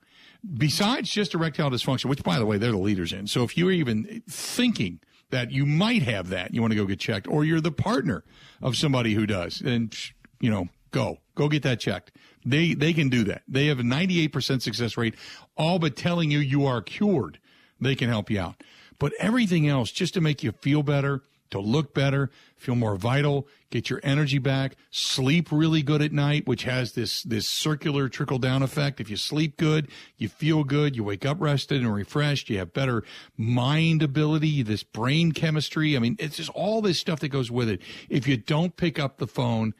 besides 0.57 1.09
just 1.09 1.33
erectile 1.33 1.71
dysfunction, 1.71 2.05
which 2.05 2.23
by 2.23 2.37
the 2.37 2.45
way, 2.45 2.57
they're 2.57 2.71
the 2.71 2.77
leaders 2.77 3.13
in. 3.13 3.27
So 3.27 3.43
if 3.43 3.57
you're 3.57 3.71
even 3.71 4.21
thinking 4.29 4.99
that 5.33 5.51
you 5.51 5.65
might 5.65 6.03
have 6.03 6.29
that, 6.29 6.53
you 6.53 6.61
want 6.61 6.71
to 6.71 6.77
go 6.77 6.85
get 6.85 6.99
checked, 6.99 7.27
or 7.27 7.43
you're 7.43 7.59
the 7.59 7.71
partner 7.71 8.23
of 8.61 8.77
somebody 8.77 9.15
who 9.15 9.25
does, 9.25 9.61
and 9.61 9.93
you 10.39 10.49
know, 10.49 10.69
go 10.91 11.17
go 11.35 11.49
get 11.49 11.63
that 11.63 11.79
checked. 11.79 12.11
They 12.45 12.75
they 12.75 12.93
can 12.93 13.09
do 13.09 13.23
that. 13.25 13.41
They 13.47 13.65
have 13.67 13.79
a 13.79 13.83
98% 13.83 14.61
success 14.61 14.95
rate, 14.95 15.15
all 15.57 15.79
but 15.79 15.95
telling 15.95 16.29
you 16.29 16.39
you 16.39 16.65
are 16.65 16.81
cured. 16.81 17.39
They 17.81 17.95
can 17.95 18.09
help 18.09 18.29
you 18.29 18.39
out. 18.39 18.63
But 18.99 19.13
everything 19.19 19.67
else, 19.67 19.91
just 19.91 20.13
to 20.13 20.21
make 20.21 20.43
you 20.43 20.51
feel 20.51 20.83
better, 20.83 21.23
to 21.49 21.59
look 21.59 21.93
better, 21.93 22.29
feel 22.63 22.75
more 22.75 22.95
vital, 22.95 23.47
get 23.69 23.89
your 23.89 23.99
energy 24.03 24.37
back, 24.37 24.75
sleep 24.89 25.51
really 25.51 25.83
good 25.83 26.01
at 26.01 26.11
night, 26.11 26.47
which 26.47 26.63
has 26.63 26.93
this 26.93 27.23
this 27.23 27.47
circular 27.47 28.07
trickle 28.07 28.39
down 28.39 28.63
effect. 28.63 28.99
If 29.01 29.09
you 29.09 29.17
sleep 29.17 29.57
good, 29.57 29.89
you 30.17 30.29
feel 30.29 30.63
good, 30.63 30.95
you 30.95 31.03
wake 31.03 31.25
up 31.25 31.37
rested 31.39 31.81
and 31.81 31.93
refreshed, 31.93 32.49
you 32.49 32.57
have 32.59 32.73
better 32.73 33.03
mind 33.37 34.01
ability, 34.01 34.63
this 34.63 34.83
brain 34.83 35.33
chemistry. 35.33 35.95
I 35.95 35.99
mean, 35.99 36.15
it's 36.19 36.37
just 36.37 36.49
all 36.51 36.81
this 36.81 36.99
stuff 36.99 37.19
that 37.19 37.29
goes 37.29 37.51
with 37.51 37.69
it. 37.69 37.81
If 38.09 38.27
you 38.27 38.37
don't 38.37 38.75
pick 38.75 38.97
up 38.97 39.17
the 39.17 39.27
phone, 39.27 39.73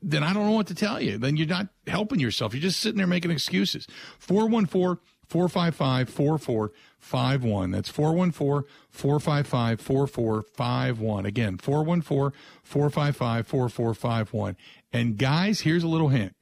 then 0.00 0.22
I 0.22 0.32
don't 0.32 0.46
know 0.46 0.52
what 0.52 0.66
to 0.68 0.74
tell 0.74 1.00
you. 1.00 1.18
Then 1.18 1.36
you're 1.36 1.46
not 1.46 1.68
helping 1.86 2.18
yourself. 2.18 2.54
You're 2.54 2.62
just 2.62 2.80
sitting 2.80 2.98
there 2.98 3.06
making 3.06 3.30
excuses. 3.30 3.86
414 4.18 4.98
455 5.32 6.10
4451. 6.10 7.70
That's 7.70 7.88
414 7.88 8.68
455 8.90 9.80
4451. 9.80 11.24
Again, 11.24 11.56
414 11.56 12.38
455 12.62 13.46
4451. 13.46 14.56
And 14.92 15.16
guys, 15.16 15.60
here's 15.60 15.82
a 15.82 15.88
little 15.88 16.08
hint. 16.08 16.36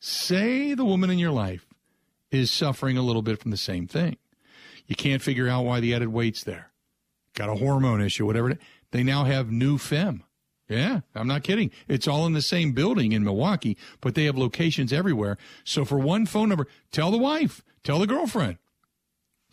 Say 0.00 0.74
the 0.74 0.84
woman 0.84 1.10
in 1.10 1.20
your 1.20 1.30
life 1.30 1.64
is 2.32 2.50
suffering 2.50 2.96
a 2.96 3.02
little 3.02 3.22
bit 3.22 3.38
from 3.40 3.52
the 3.52 3.56
same 3.56 3.86
thing. 3.86 4.16
You 4.88 4.96
can't 4.96 5.22
figure 5.22 5.48
out 5.48 5.64
why 5.64 5.78
the 5.78 5.94
added 5.94 6.08
weight's 6.08 6.42
there. 6.42 6.72
Got 7.34 7.50
a 7.50 7.54
hormone 7.54 8.00
issue, 8.00 8.26
whatever. 8.26 8.58
They 8.90 9.04
now 9.04 9.24
have 9.24 9.52
new 9.52 9.78
fem 9.78 10.24
yeah, 10.68 11.00
I'm 11.14 11.26
not 11.26 11.44
kidding. 11.44 11.70
It's 11.88 12.06
all 12.06 12.26
in 12.26 12.34
the 12.34 12.42
same 12.42 12.72
building 12.72 13.12
in 13.12 13.24
Milwaukee, 13.24 13.76
but 14.00 14.14
they 14.14 14.24
have 14.24 14.36
locations 14.36 14.92
everywhere. 14.92 15.38
So 15.64 15.84
for 15.84 15.98
one 15.98 16.26
phone 16.26 16.50
number, 16.50 16.66
tell 16.92 17.10
the 17.10 17.18
wife, 17.18 17.62
tell 17.88 17.98
the 17.98 18.06
girlfriend. 18.06 18.58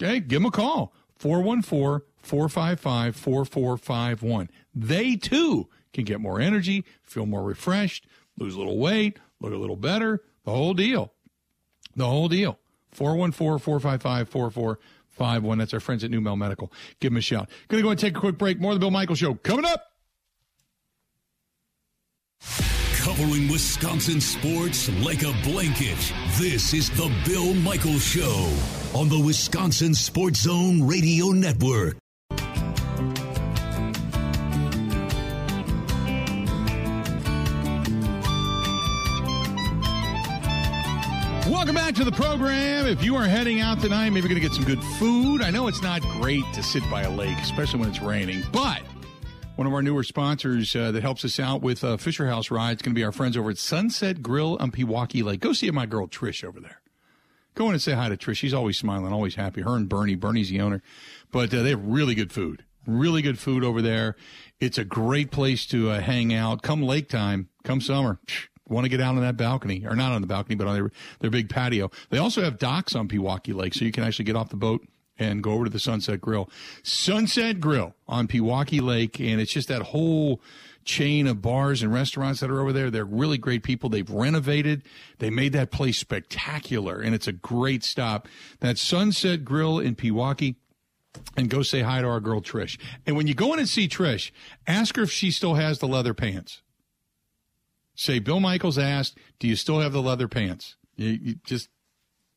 Okay, 0.02 0.20
give 0.20 0.42
them 0.42 0.48
a 0.48 0.52
call. 0.52 0.94
414 1.16 2.06
455 2.18 3.16
4451. 3.16 4.50
They 4.74 5.16
too 5.16 5.70
can 5.94 6.04
get 6.04 6.20
more 6.20 6.42
energy, 6.42 6.84
feel 7.02 7.26
more 7.26 7.44
refreshed, 7.44 8.06
lose 8.38 8.56
a 8.56 8.58
little 8.58 8.78
weight, 8.78 9.20
look 9.40 9.54
a 9.54 9.58
little 9.58 9.78
better, 9.78 10.22
the 10.44 10.52
whole 10.52 10.74
deal. 10.74 11.14
The 11.96 12.06
whole 12.06 12.28
deal. 12.28 12.60
414 12.92 13.60
455 13.60 14.30
4451. 14.30 15.58
That's 15.58 15.74
our 15.74 15.80
friends 15.80 16.04
at 16.04 16.12
Numale 16.12 16.38
Medical. 16.38 16.74
Give 17.00 17.12
them 17.12 17.18
a 17.18 17.22
shout. 17.22 17.50
Going 17.70 17.82
to 17.82 17.84
go 17.84 17.92
and 17.92 18.00
take 18.00 18.18
a 18.18 18.20
quick 18.20 18.38
break. 18.38 18.60
More 18.60 18.74
of 18.74 18.76
the 18.76 18.82
Bill 18.82 18.92
Michael 18.92 19.16
Show 19.16 19.36
coming 19.36 19.66
up. 19.66 19.95
Covering 23.16 23.48
Wisconsin 23.48 24.20
sports 24.20 24.90
like 25.02 25.24
a 25.24 25.32
blanket. 25.42 25.98
This 26.38 26.74
is 26.74 26.90
the 26.90 27.10
Bill 27.26 27.54
Michaels 27.54 28.04
Show 28.04 28.54
on 28.94 29.08
the 29.08 29.18
Wisconsin 29.18 29.94
Sports 29.94 30.42
Zone 30.42 30.86
Radio 30.86 31.28
Network. 31.28 31.96
Welcome 41.48 41.76
back 41.76 41.96
to 41.96 42.04
the 42.04 42.12
program. 42.14 42.86
If 42.86 43.02
you 43.02 43.16
are 43.16 43.24
heading 43.28 43.62
out 43.62 43.80
tonight, 43.80 44.10
maybe 44.10 44.28
you're 44.28 44.38
going 44.38 44.42
to 44.42 44.46
get 44.46 44.54
some 44.54 44.66
good 44.66 44.84
food. 45.00 45.42
I 45.42 45.52
know 45.52 45.70
it's 45.70 45.82
not 45.82 46.02
great 46.02 46.44
to 46.54 46.62
sit 46.62 46.84
by 46.92 47.04
a 47.04 47.10
lake, 47.10 47.38
especially 47.38 47.80
when 47.80 47.88
it's 47.88 48.02
raining, 48.02 48.44
but 48.52 48.82
one 49.56 49.68
of 49.68 49.74
our 49.74 49.82
newer 49.82 50.04
sponsors 50.04 50.76
uh, 50.76 50.92
that 50.92 51.02
helps 51.02 51.24
us 51.24 51.40
out 51.40 51.62
with 51.62 51.84
uh, 51.84 51.98
Fisher 51.98 52.28
House 52.28 52.52
rides 52.52 52.82
going 52.82 52.94
to 52.94 53.00
be 53.00 53.04
our 53.04 53.12
friends 53.12 53.38
over 53.38 53.50
at 53.50 53.58
Sunset 53.58 54.22
Grill 54.22 54.58
on 54.60 54.72
Pewaukee 54.72 55.24
Lake. 55.24 55.40
Go 55.40 55.54
see 55.54 55.72
my 55.72 55.86
girl 55.86 56.08
Trish 56.08 56.44
over 56.44 56.60
there. 56.60 56.82
Go 57.54 57.68
in 57.68 57.74
and 57.74 57.82
say 57.82 57.94
hi 57.94 58.10
to 58.10 58.18
Trish. 58.18 58.38
She's 58.38 58.54
always 58.54 58.78
smiling, 58.78 59.14
always 59.14 59.36
happy. 59.36 59.62
Her 59.62 59.76
and 59.76 59.88
Bernie. 59.88 60.16
Bernie's 60.16 60.50
the 60.50 60.60
owner, 60.60 60.82
but 61.32 61.54
uh, 61.54 61.64
they 61.64 61.70
have 61.70 61.86
really 61.86 62.16
good 62.16 62.34
food. 62.34 62.66
Really 62.86 63.22
good 63.22 63.40
food 63.40 63.64
over 63.64 63.82
there. 63.82 64.16
It's 64.60 64.78
a 64.78 64.84
great 64.84 65.32
place 65.32 65.66
to 65.68 65.90
uh, 65.90 66.02
hang 66.02 66.34
out. 66.34 66.62
Come 66.62 66.84
lake 66.84 67.08
time, 67.08 67.50
come 67.64 67.82
summer. 67.82 68.20
Want 68.68 68.86
to 68.86 68.90
get 68.90 69.00
out 69.00 69.16
on 69.16 69.22
that 69.22 69.38
balcony, 69.38 69.86
or 69.86 69.96
not 69.96 70.12
on 70.12 70.22
the 70.22 70.28
balcony, 70.28 70.56
but 70.56 70.68
on 70.68 70.74
their 70.74 70.92
their 71.20 71.30
big 71.30 71.50
patio. 71.50 71.92
They 72.10 72.18
also 72.18 72.44
have 72.44 72.58
docks 72.58 72.96
on 72.96 73.08
Pewaukee 73.08 73.54
Lake, 73.54 73.74
so 73.74 73.86
you 73.86 73.92
can 73.92 74.04
actually 74.04 74.26
get 74.26 74.36
off 74.36 74.50
the 74.50 74.56
boat 74.56 74.86
and 75.18 75.42
go 75.42 75.54
over 75.54 75.66
to 75.66 75.70
the 75.70 75.80
Sunset 75.80 76.22
Grill. 76.22 76.50
Sunset 76.84 77.60
Grill 77.60 77.96
on 78.08 78.28
Pewaukee 78.28 78.82
Lake, 78.82 79.20
and 79.20 79.40
it's 79.40 79.54
just 79.54 79.68
that 79.70 79.82
whole 79.84 80.42
chain 80.84 81.26
of 81.26 81.42
bars 81.42 81.82
and 81.82 81.92
restaurants 81.92 82.40
that 82.40 82.50
are 82.50 82.62
over 82.62 82.72
there. 82.72 82.92
They're 82.92 83.06
really 83.06 83.38
great 83.38 83.64
people. 83.64 83.90
They've 83.90 84.10
renovated. 84.10 84.84
They 85.18 85.30
made 85.30 85.54
that 85.54 85.72
place 85.72 85.98
spectacular, 85.98 87.02
and 87.02 87.16
it's 87.16 87.28
a 87.28 87.34
great 87.34 87.84
stop. 87.84 88.28
That 88.60 88.78
Sunset 88.78 89.44
Grill 89.44 89.80
in 89.80 89.96
Pewaukee. 89.96 90.56
And 91.38 91.50
go 91.50 91.62
say 91.62 91.80
hi 91.80 92.02
to 92.02 92.08
our 92.08 92.20
girl 92.20 92.42
Trish. 92.42 92.78
And 93.06 93.16
when 93.16 93.26
you 93.26 93.34
go 93.34 93.54
in 93.54 93.60
and 93.60 93.70
see 93.70 93.88
Trish, 93.88 94.32
ask 94.68 94.98
her 94.98 95.04
if 95.04 95.12
she 95.12 95.32
still 95.32 95.54
has 95.54 95.80
the 95.80 95.88
leather 95.88 96.14
pants. 96.14 96.62
Say, 97.96 98.20
Bill 98.20 98.42
Michaels 98.42 98.78
asked, 98.78 99.18
Do 99.40 99.48
you 99.48 99.56
still 99.56 99.80
have 99.80 99.94
the 99.94 100.02
leather 100.02 100.28
pants? 100.28 100.76
You, 100.98 101.10
you 101.22 101.36
just, 101.46 101.70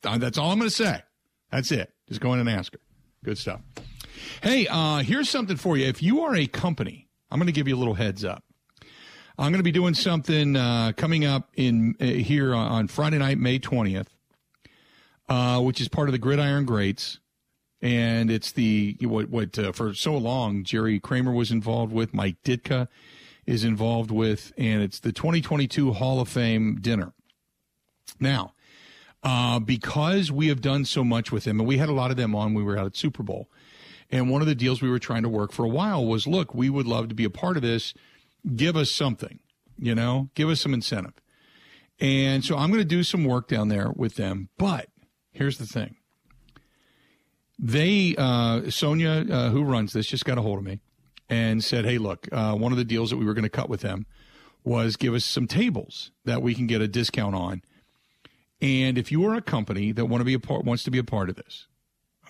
uh, 0.04 0.18
that's 0.18 0.38
all 0.38 0.52
I'm 0.52 0.58
going 0.58 0.70
to 0.70 0.74
say. 0.74 1.02
That's 1.50 1.72
it. 1.72 1.92
Just 2.08 2.20
go 2.20 2.32
in 2.32 2.40
and 2.40 2.48
ask 2.48 2.72
her. 2.72 2.80
Good 3.24 3.38
stuff. 3.38 3.60
Hey, 4.42 4.66
uh, 4.66 4.98
here's 4.98 5.28
something 5.28 5.56
for 5.56 5.76
you. 5.76 5.86
If 5.86 6.02
you 6.02 6.22
are 6.22 6.34
a 6.34 6.46
company, 6.46 7.08
I'm 7.30 7.38
going 7.38 7.46
to 7.46 7.52
give 7.52 7.68
you 7.68 7.76
a 7.76 7.78
little 7.78 7.94
heads 7.94 8.24
up. 8.24 8.44
I'm 9.38 9.52
going 9.52 9.60
to 9.60 9.64
be 9.64 9.72
doing 9.72 9.94
something 9.94 10.56
uh, 10.56 10.92
coming 10.96 11.24
up 11.24 11.50
in 11.54 11.94
uh, 12.00 12.04
here 12.06 12.54
on 12.54 12.88
Friday 12.88 13.18
night, 13.18 13.38
May 13.38 13.60
20th, 13.60 14.08
uh, 15.28 15.60
which 15.60 15.80
is 15.80 15.88
part 15.88 16.08
of 16.08 16.12
the 16.12 16.18
Gridiron 16.18 16.64
Greats, 16.64 17.20
and 17.80 18.32
it's 18.32 18.50
the 18.50 18.96
what 19.02 19.28
what 19.28 19.56
uh, 19.56 19.70
for 19.70 19.94
so 19.94 20.16
long 20.16 20.64
Jerry 20.64 20.98
Kramer 20.98 21.32
was 21.32 21.52
involved 21.52 21.92
with, 21.92 22.12
Mike 22.12 22.42
Ditka 22.42 22.88
is 23.46 23.62
involved 23.62 24.10
with, 24.10 24.52
and 24.58 24.82
it's 24.82 24.98
the 24.98 25.12
2022 25.12 25.92
Hall 25.92 26.20
of 26.20 26.28
Fame 26.28 26.78
dinner. 26.80 27.12
Now, 28.18 28.54
uh, 29.22 29.58
because 29.58 30.30
we 30.30 30.48
have 30.48 30.60
done 30.60 30.84
so 30.84 31.04
much 31.04 31.32
with 31.32 31.44
them, 31.44 31.60
and 31.60 31.68
we 31.68 31.78
had 31.78 31.88
a 31.88 31.92
lot 31.92 32.10
of 32.10 32.16
them 32.16 32.34
on. 32.34 32.54
We 32.54 32.62
were 32.62 32.78
out 32.78 32.86
at 32.86 32.96
Super 32.96 33.22
Bowl, 33.22 33.48
and 34.10 34.30
one 34.30 34.40
of 34.40 34.46
the 34.46 34.54
deals 34.54 34.80
we 34.80 34.90
were 34.90 34.98
trying 34.98 35.22
to 35.22 35.28
work 35.28 35.52
for 35.52 35.64
a 35.64 35.68
while 35.68 36.04
was, 36.04 36.26
look, 36.26 36.54
we 36.54 36.70
would 36.70 36.86
love 36.86 37.08
to 37.08 37.14
be 37.14 37.24
a 37.24 37.30
part 37.30 37.56
of 37.56 37.62
this. 37.62 37.94
Give 38.54 38.76
us 38.76 38.90
something, 38.90 39.40
you 39.76 39.94
know, 39.94 40.30
give 40.34 40.48
us 40.48 40.60
some 40.60 40.72
incentive. 40.72 41.14
And 42.00 42.44
so 42.44 42.56
I'm 42.56 42.70
going 42.70 42.80
to 42.80 42.84
do 42.84 43.02
some 43.02 43.24
work 43.24 43.48
down 43.48 43.68
there 43.68 43.90
with 43.94 44.14
them. 44.14 44.48
But 44.56 44.88
here's 45.32 45.58
the 45.58 45.66
thing. 45.66 45.96
They, 47.58 48.14
uh, 48.16 48.70
Sonia, 48.70 49.26
uh, 49.28 49.50
who 49.50 49.64
runs 49.64 49.92
this, 49.92 50.06
just 50.06 50.24
got 50.24 50.38
a 50.38 50.42
hold 50.42 50.58
of 50.58 50.64
me 50.64 50.80
and 51.28 51.62
said, 51.62 51.84
hey, 51.84 51.98
look, 51.98 52.28
uh, 52.30 52.54
one 52.54 52.70
of 52.70 52.78
the 52.78 52.84
deals 52.84 53.10
that 53.10 53.16
we 53.16 53.24
were 53.24 53.34
going 53.34 53.42
to 53.42 53.50
cut 53.50 53.68
with 53.68 53.80
them 53.80 54.06
was 54.64 54.96
give 54.96 55.12
us 55.12 55.24
some 55.24 55.46
tables 55.48 56.12
that 56.24 56.40
we 56.40 56.54
can 56.54 56.66
get 56.66 56.80
a 56.80 56.88
discount 56.88 57.34
on 57.34 57.62
and 58.60 58.98
if 58.98 59.12
you 59.12 59.24
are 59.26 59.34
a 59.34 59.42
company 59.42 59.92
that 59.92 60.06
want 60.06 60.20
to 60.20 60.24
be 60.24 60.34
a 60.34 60.40
part, 60.40 60.64
wants 60.64 60.82
to 60.84 60.90
be 60.90 60.98
a 60.98 61.04
part 61.04 61.28
of 61.28 61.36
this, 61.36 61.66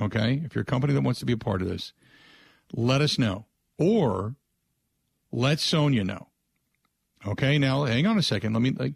okay, 0.00 0.42
if 0.44 0.54
you're 0.54 0.62
a 0.62 0.66
company 0.66 0.92
that 0.92 1.02
wants 1.02 1.20
to 1.20 1.26
be 1.26 1.32
a 1.32 1.38
part 1.38 1.62
of 1.62 1.68
this, 1.68 1.92
let 2.72 3.00
us 3.00 3.18
know 3.18 3.46
or 3.78 4.34
let 5.32 5.60
Sonia 5.60 6.04
know. 6.04 6.28
Okay, 7.26 7.58
now 7.58 7.84
hang 7.84 8.06
on 8.06 8.18
a 8.18 8.22
second. 8.22 8.52
Let 8.52 8.62
me 8.62 8.70
like 8.70 8.94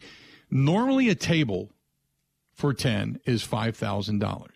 normally 0.50 1.08
a 1.08 1.14
table 1.14 1.70
for 2.52 2.72
10 2.74 3.20
is 3.24 3.46
$5,000. 3.46 4.48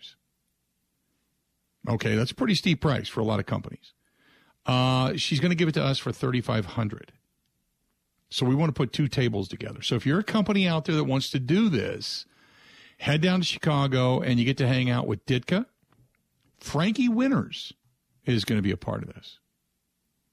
Okay, 1.89 2.15
that's 2.15 2.31
a 2.31 2.35
pretty 2.35 2.55
steep 2.55 2.81
price 2.81 3.09
for 3.09 3.21
a 3.21 3.25
lot 3.25 3.41
of 3.41 3.47
companies. 3.47 3.93
Uh, 4.67 5.15
she's 5.17 5.41
going 5.41 5.51
to 5.51 5.57
give 5.57 5.69
it 5.69 5.73
to 5.73 5.83
us 5.83 5.99
for 5.99 6.13
3500 6.13 7.13
So 8.29 8.45
we 8.45 8.55
want 8.55 8.69
to 8.69 8.73
put 8.73 8.93
two 8.93 9.09
tables 9.09 9.49
together. 9.49 9.83
So 9.83 9.95
if 9.95 10.05
you're 10.05 10.19
a 10.19 10.25
company 10.25 10.67
out 10.67 10.85
there 10.85 10.97
that 10.97 11.05
wants 11.05 11.31
to 11.31 11.39
do 11.39 11.69
this, 11.69 12.27
Head 12.99 13.21
down 13.21 13.41
to 13.41 13.47
Chicago 13.47 14.21
and 14.21 14.39
you 14.39 14.45
get 14.45 14.57
to 14.59 14.67
hang 14.67 14.91
out 14.91 15.07
with 15.07 15.25
Ditka. 15.27 15.67
Frankie 16.61 17.09
Winters 17.09 17.73
is 18.25 18.45
going 18.45 18.59
to 18.59 18.63
be 18.63 18.71
a 18.71 18.77
part 18.77 19.03
of 19.03 19.15
this. 19.15 19.39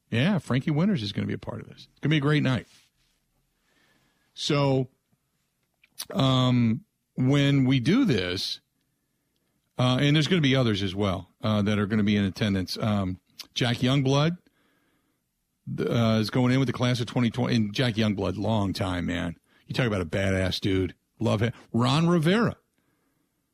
Yeah, 0.10 0.39
Frankie 0.39 0.71
Winters 0.71 1.02
is 1.02 1.12
going 1.12 1.23
to 1.23 1.28
be 1.28 1.34
a 1.34 1.39
part 1.39 1.62
of 1.62 1.67
this. 1.67 1.88
It's 1.91 1.99
going 1.99 2.10
to 2.10 2.10
be 2.10 2.17
a 2.17 2.21
great 2.21 2.43
night. 2.43 2.67
So 4.34 4.89
um, 6.13 6.82
when 7.15 7.65
we 7.65 7.80
do 7.80 8.06
this, 8.06 8.60
uh, 9.78 9.97
and 9.99 10.15
there's 10.15 10.28
going 10.28 10.41
to 10.41 10.47
be 10.47 10.56
others 10.56 10.84
as 10.84 10.95
well 10.95 11.30
uh, 11.43 11.62
that 11.63 11.80
are 11.80 11.88
going 11.88 11.97
to 11.97 12.04
be 12.04 12.15
in 12.15 12.26
attendance. 12.26 12.78
Um, 12.80 13.19
Jack 13.54 13.78
Youngblood 13.78 14.38
uh, 15.80 16.19
is 16.19 16.30
going 16.30 16.52
in 16.52 16.60
with 16.60 16.67
the 16.67 16.73
class 16.73 16.99
of 16.99 17.08
2020. 17.08 17.56
And 17.56 17.73
Jack 17.73 17.95
Youngblood, 17.95 18.38
long 18.38 18.73
time, 18.73 19.06
man. 19.08 19.36
You 19.67 19.73
talk 19.73 19.88
about 19.88 20.02
a 20.02 20.06
badass 20.06 20.60
dude. 20.60 20.93
Love 21.23 21.41
him. 21.41 21.53
Ron 21.71 22.07
Rivera, 22.07 22.57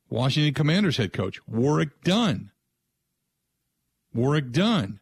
Washington 0.09 0.53
Commanders 0.53 0.97
head 0.97 1.13
coach. 1.13 1.39
Warrick 1.47 2.03
Dunn. 2.03 2.51
Warrick 4.13 4.51
Dunn. 4.51 4.99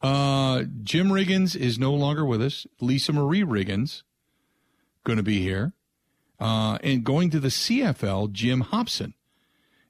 Uh, 0.00 0.64
Jim 0.82 1.08
Riggins 1.08 1.54
is 1.54 1.78
no 1.78 1.92
longer 1.92 2.24
with 2.24 2.42
us. 2.42 2.66
Lisa 2.80 3.12
Marie 3.12 3.44
Riggins 3.44 4.02
going 5.04 5.18
to 5.18 5.22
be 5.22 5.42
here. 5.42 5.74
Uh, 6.40 6.78
and 6.82 7.04
going 7.04 7.30
to 7.30 7.38
the 7.38 7.48
CFL, 7.48 8.32
Jim 8.32 8.62
Hopson 8.62 9.14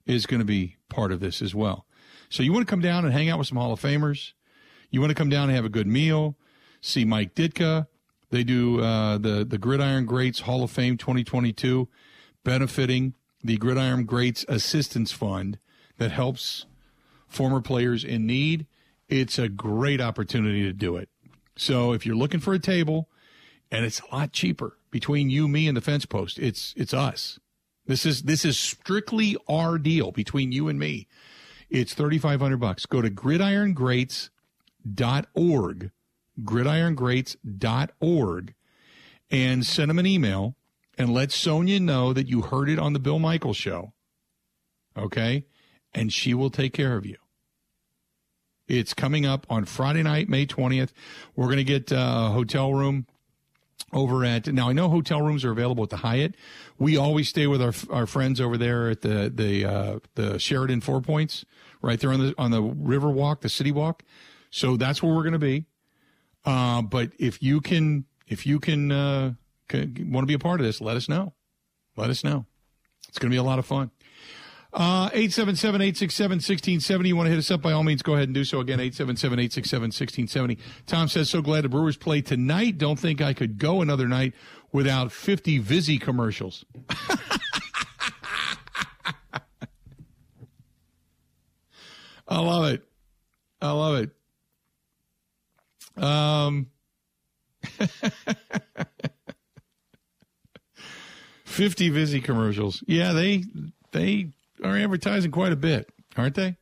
is 0.04 0.26
going 0.26 0.40
to 0.40 0.44
be 0.44 0.76
part 0.90 1.12
of 1.12 1.20
this 1.20 1.40
as 1.40 1.54
well. 1.54 1.86
So 2.28 2.42
you 2.42 2.52
want 2.52 2.66
to 2.66 2.70
come 2.70 2.80
down 2.80 3.04
and 3.04 3.14
hang 3.14 3.30
out 3.30 3.38
with 3.38 3.46
some 3.46 3.58
Hall 3.58 3.72
of 3.72 3.80
Famers. 3.80 4.32
You 4.90 5.00
want 5.00 5.10
to 5.10 5.14
come 5.14 5.30
down 5.30 5.48
and 5.48 5.56
have 5.56 5.64
a 5.64 5.70
good 5.70 5.86
meal. 5.86 6.36
See 6.80 7.04
Mike 7.04 7.34
Ditka. 7.34 7.86
They 8.32 8.42
do 8.44 8.80
uh, 8.80 9.18
the 9.18 9.44
the 9.44 9.58
Gridiron 9.58 10.06
Greats 10.06 10.40
Hall 10.40 10.64
of 10.64 10.70
Fame 10.70 10.96
2022, 10.96 11.86
benefiting 12.42 13.12
the 13.44 13.58
Gridiron 13.58 14.06
Greats 14.06 14.46
Assistance 14.48 15.12
Fund 15.12 15.58
that 15.98 16.12
helps 16.12 16.64
former 17.28 17.60
players 17.60 18.04
in 18.04 18.26
need. 18.26 18.66
It's 19.06 19.38
a 19.38 19.50
great 19.50 20.00
opportunity 20.00 20.62
to 20.62 20.72
do 20.72 20.96
it. 20.96 21.10
So 21.56 21.92
if 21.92 22.06
you're 22.06 22.16
looking 22.16 22.40
for 22.40 22.54
a 22.54 22.58
table, 22.58 23.10
and 23.70 23.84
it's 23.84 24.00
a 24.00 24.14
lot 24.14 24.32
cheaper 24.32 24.78
between 24.90 25.28
you, 25.28 25.46
me, 25.46 25.68
and 25.68 25.76
the 25.76 25.82
fence 25.82 26.06
post, 26.06 26.38
it's 26.38 26.72
it's 26.74 26.94
us. 26.94 27.38
This 27.86 28.06
is 28.06 28.22
this 28.22 28.46
is 28.46 28.58
strictly 28.58 29.36
our 29.46 29.76
deal 29.76 30.10
between 30.10 30.52
you 30.52 30.68
and 30.68 30.78
me. 30.78 31.06
It's 31.68 31.92
thirty 31.92 32.16
five 32.16 32.40
hundred 32.40 32.60
bucks. 32.60 32.86
Go 32.86 33.02
to 33.02 33.10
gridirongreats.org, 33.10 35.90
gridirongreats.org, 36.40 38.54
and 39.30 39.66
send 39.66 39.90
them 39.90 39.98
an 39.98 40.06
email 40.06 40.56
and 40.98 41.12
let 41.12 41.32
Sonia 41.32 41.80
know 41.80 42.12
that 42.12 42.28
you 42.28 42.42
heard 42.42 42.68
it 42.68 42.78
on 42.78 42.92
the 42.92 42.98
Bill 42.98 43.18
Michaels 43.18 43.56
show. 43.56 43.94
Okay? 44.96 45.46
And 45.94 46.12
she 46.12 46.34
will 46.34 46.50
take 46.50 46.74
care 46.74 46.96
of 46.96 47.06
you. 47.06 47.16
It's 48.68 48.94
coming 48.94 49.26
up 49.26 49.46
on 49.50 49.64
Friday 49.64 50.02
night, 50.02 50.28
May 50.28 50.46
20th. 50.46 50.92
We're 51.34 51.46
going 51.46 51.58
to 51.58 51.64
get 51.64 51.90
a 51.90 52.30
hotel 52.30 52.72
room 52.72 53.06
over 53.92 54.24
at 54.24 54.46
now 54.46 54.70
I 54.70 54.72
know 54.72 54.88
hotel 54.88 55.20
rooms 55.20 55.44
are 55.44 55.50
available 55.50 55.84
at 55.84 55.90
the 55.90 55.98
Hyatt. 55.98 56.34
We 56.78 56.96
always 56.96 57.28
stay 57.28 57.46
with 57.46 57.60
our 57.60 57.74
our 57.90 58.06
friends 58.06 58.40
over 58.40 58.56
there 58.56 58.88
at 58.88 59.02
the 59.02 59.30
the 59.34 59.64
uh, 59.64 59.98
the 60.14 60.38
Sheraton 60.38 60.80
Four 60.80 61.02
Points, 61.02 61.44
right 61.82 62.00
there 62.00 62.12
on 62.12 62.20
the 62.20 62.34
on 62.38 62.50
the 62.50 62.62
River 62.62 63.10
Walk, 63.10 63.42
the 63.42 63.48
City 63.48 63.72
Walk. 63.72 64.02
So 64.50 64.76
that's 64.76 65.02
where 65.02 65.14
we're 65.14 65.22
going 65.22 65.32
to 65.32 65.38
be. 65.38 65.66
Uh, 66.44 66.82
but 66.82 67.12
if 67.18 67.42
you 67.42 67.60
can 67.60 68.04
if 68.32 68.46
you 68.46 68.58
can, 68.58 68.90
uh, 68.90 69.34
can 69.68 70.10
want 70.10 70.24
to 70.24 70.26
be 70.26 70.34
a 70.34 70.38
part 70.38 70.58
of 70.60 70.66
this, 70.66 70.80
let 70.80 70.96
us 70.96 71.08
know. 71.08 71.34
Let 71.96 72.08
us 72.10 72.24
know. 72.24 72.46
It's 73.08 73.18
going 73.18 73.30
to 73.30 73.34
be 73.34 73.38
a 73.38 73.42
lot 73.42 73.58
of 73.58 73.66
fun. 73.66 73.90
Uh, 74.72 75.10
877-867-1670. 75.10 77.06
You 77.06 77.14
want 77.14 77.26
to 77.26 77.30
hit 77.30 77.38
us 77.38 77.50
up, 77.50 77.60
by 77.60 77.72
all 77.72 77.82
means, 77.82 78.00
go 78.00 78.14
ahead 78.14 78.28
and 78.28 78.34
do 78.34 78.44
so. 78.44 78.60
Again, 78.60 78.78
877-867-1670. 78.78 80.58
Tom 80.86 81.08
says, 81.08 81.28
so 81.28 81.42
glad 81.42 81.64
the 81.64 81.68
Brewers 81.68 81.98
play 81.98 82.22
tonight. 82.22 82.78
Don't 82.78 82.98
think 82.98 83.20
I 83.20 83.34
could 83.34 83.58
go 83.58 83.82
another 83.82 84.08
night 84.08 84.32
without 84.72 85.12
50 85.12 85.58
Vizzy 85.58 85.98
commercials. 85.98 86.64
I 92.26 92.38
love 92.40 92.72
it. 92.72 92.82
I 93.60 93.72
love 93.72 93.96
it. 93.96 94.10
Um, 95.96 96.68
50 101.44 101.88
Vizzy 101.90 102.20
commercials. 102.20 102.82
Yeah, 102.86 103.12
they, 103.12 103.44
they 103.92 104.30
are 104.64 104.76
advertising 104.76 105.30
quite 105.30 105.52
a 105.52 105.56
bit, 105.56 105.90
aren't 106.16 106.34
they? 106.34 106.56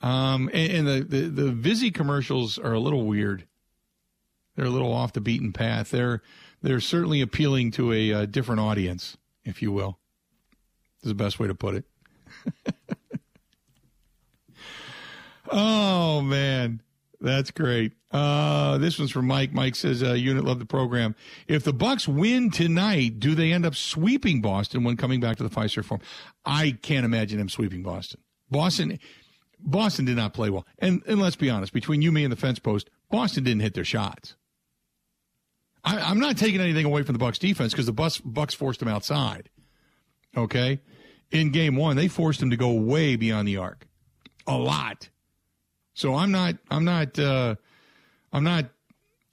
Um, 0.00 0.50
and, 0.52 0.72
and 0.72 0.86
the, 0.86 1.04
the, 1.04 1.28
the 1.28 1.52
Vizzy 1.52 1.90
commercials 1.90 2.58
are 2.58 2.72
a 2.72 2.80
little 2.80 3.06
weird. 3.06 3.46
They're 4.54 4.66
a 4.66 4.70
little 4.70 4.92
off 4.92 5.12
the 5.12 5.20
beaten 5.20 5.52
path. 5.52 5.90
They're, 5.90 6.22
they're 6.62 6.80
certainly 6.80 7.20
appealing 7.20 7.70
to 7.72 7.92
a, 7.92 8.10
a 8.10 8.26
different 8.26 8.60
audience, 8.60 9.16
if 9.44 9.62
you 9.62 9.70
will. 9.72 9.98
Is 11.02 11.08
the 11.08 11.14
best 11.14 11.38
way 11.38 11.46
to 11.46 11.54
put 11.54 11.74
it. 11.76 11.84
oh 15.50 16.22
man, 16.22 16.80
that's 17.20 17.50
great. 17.50 17.92
Uh, 18.10 18.78
this 18.78 18.98
one's 18.98 19.10
from 19.10 19.26
Mike. 19.26 19.52
Mike 19.52 19.74
says, 19.74 20.02
uh, 20.02 20.12
"Unit 20.12 20.44
love 20.44 20.58
the 20.58 20.66
program. 20.66 21.14
If 21.48 21.64
the 21.64 21.72
Bucks 21.72 22.06
win 22.06 22.50
tonight, 22.50 23.18
do 23.20 23.34
they 23.34 23.52
end 23.52 23.66
up 23.66 23.74
sweeping 23.74 24.40
Boston 24.40 24.84
when 24.84 24.96
coming 24.96 25.20
back 25.20 25.36
to 25.36 25.42
the 25.42 25.50
Fiserv 25.50 25.84
Forum? 25.84 26.02
I 26.44 26.76
can't 26.82 27.04
imagine 27.04 27.38
them 27.38 27.48
sweeping 27.48 27.82
Boston. 27.82 28.20
Boston, 28.50 28.98
Boston 29.58 30.04
did 30.04 30.16
not 30.16 30.34
play 30.34 30.50
well. 30.50 30.66
And 30.78 31.02
and 31.06 31.20
let's 31.20 31.36
be 31.36 31.50
honest, 31.50 31.72
between 31.72 32.02
you, 32.02 32.12
me, 32.12 32.24
and 32.24 32.32
the 32.32 32.36
fence 32.36 32.58
post, 32.58 32.90
Boston 33.10 33.44
didn't 33.44 33.62
hit 33.62 33.74
their 33.74 33.84
shots. 33.84 34.36
I, 35.84 36.10
am 36.10 36.18
not 36.18 36.36
taking 36.36 36.60
anything 36.60 36.84
away 36.84 37.02
from 37.02 37.12
the 37.12 37.18
Bucks 37.18 37.38
defense 37.38 37.72
because 37.72 37.86
the 37.86 37.92
Bucks, 37.92 38.18
Bucks 38.18 38.54
forced 38.54 38.80
them 38.80 38.88
outside. 38.88 39.48
Okay, 40.36 40.80
in 41.30 41.50
game 41.50 41.76
one, 41.76 41.96
they 41.96 42.08
forced 42.08 42.40
them 42.40 42.50
to 42.50 42.56
go 42.56 42.72
way 42.72 43.16
beyond 43.16 43.48
the 43.48 43.56
arc, 43.56 43.86
a 44.46 44.56
lot. 44.56 45.08
So 45.96 46.14
I'm 46.14 46.30
not, 46.30 46.56
I'm 46.70 46.84
not, 46.84 47.18
uh, 47.18 47.56
I'm 48.30 48.44
not 48.44 48.66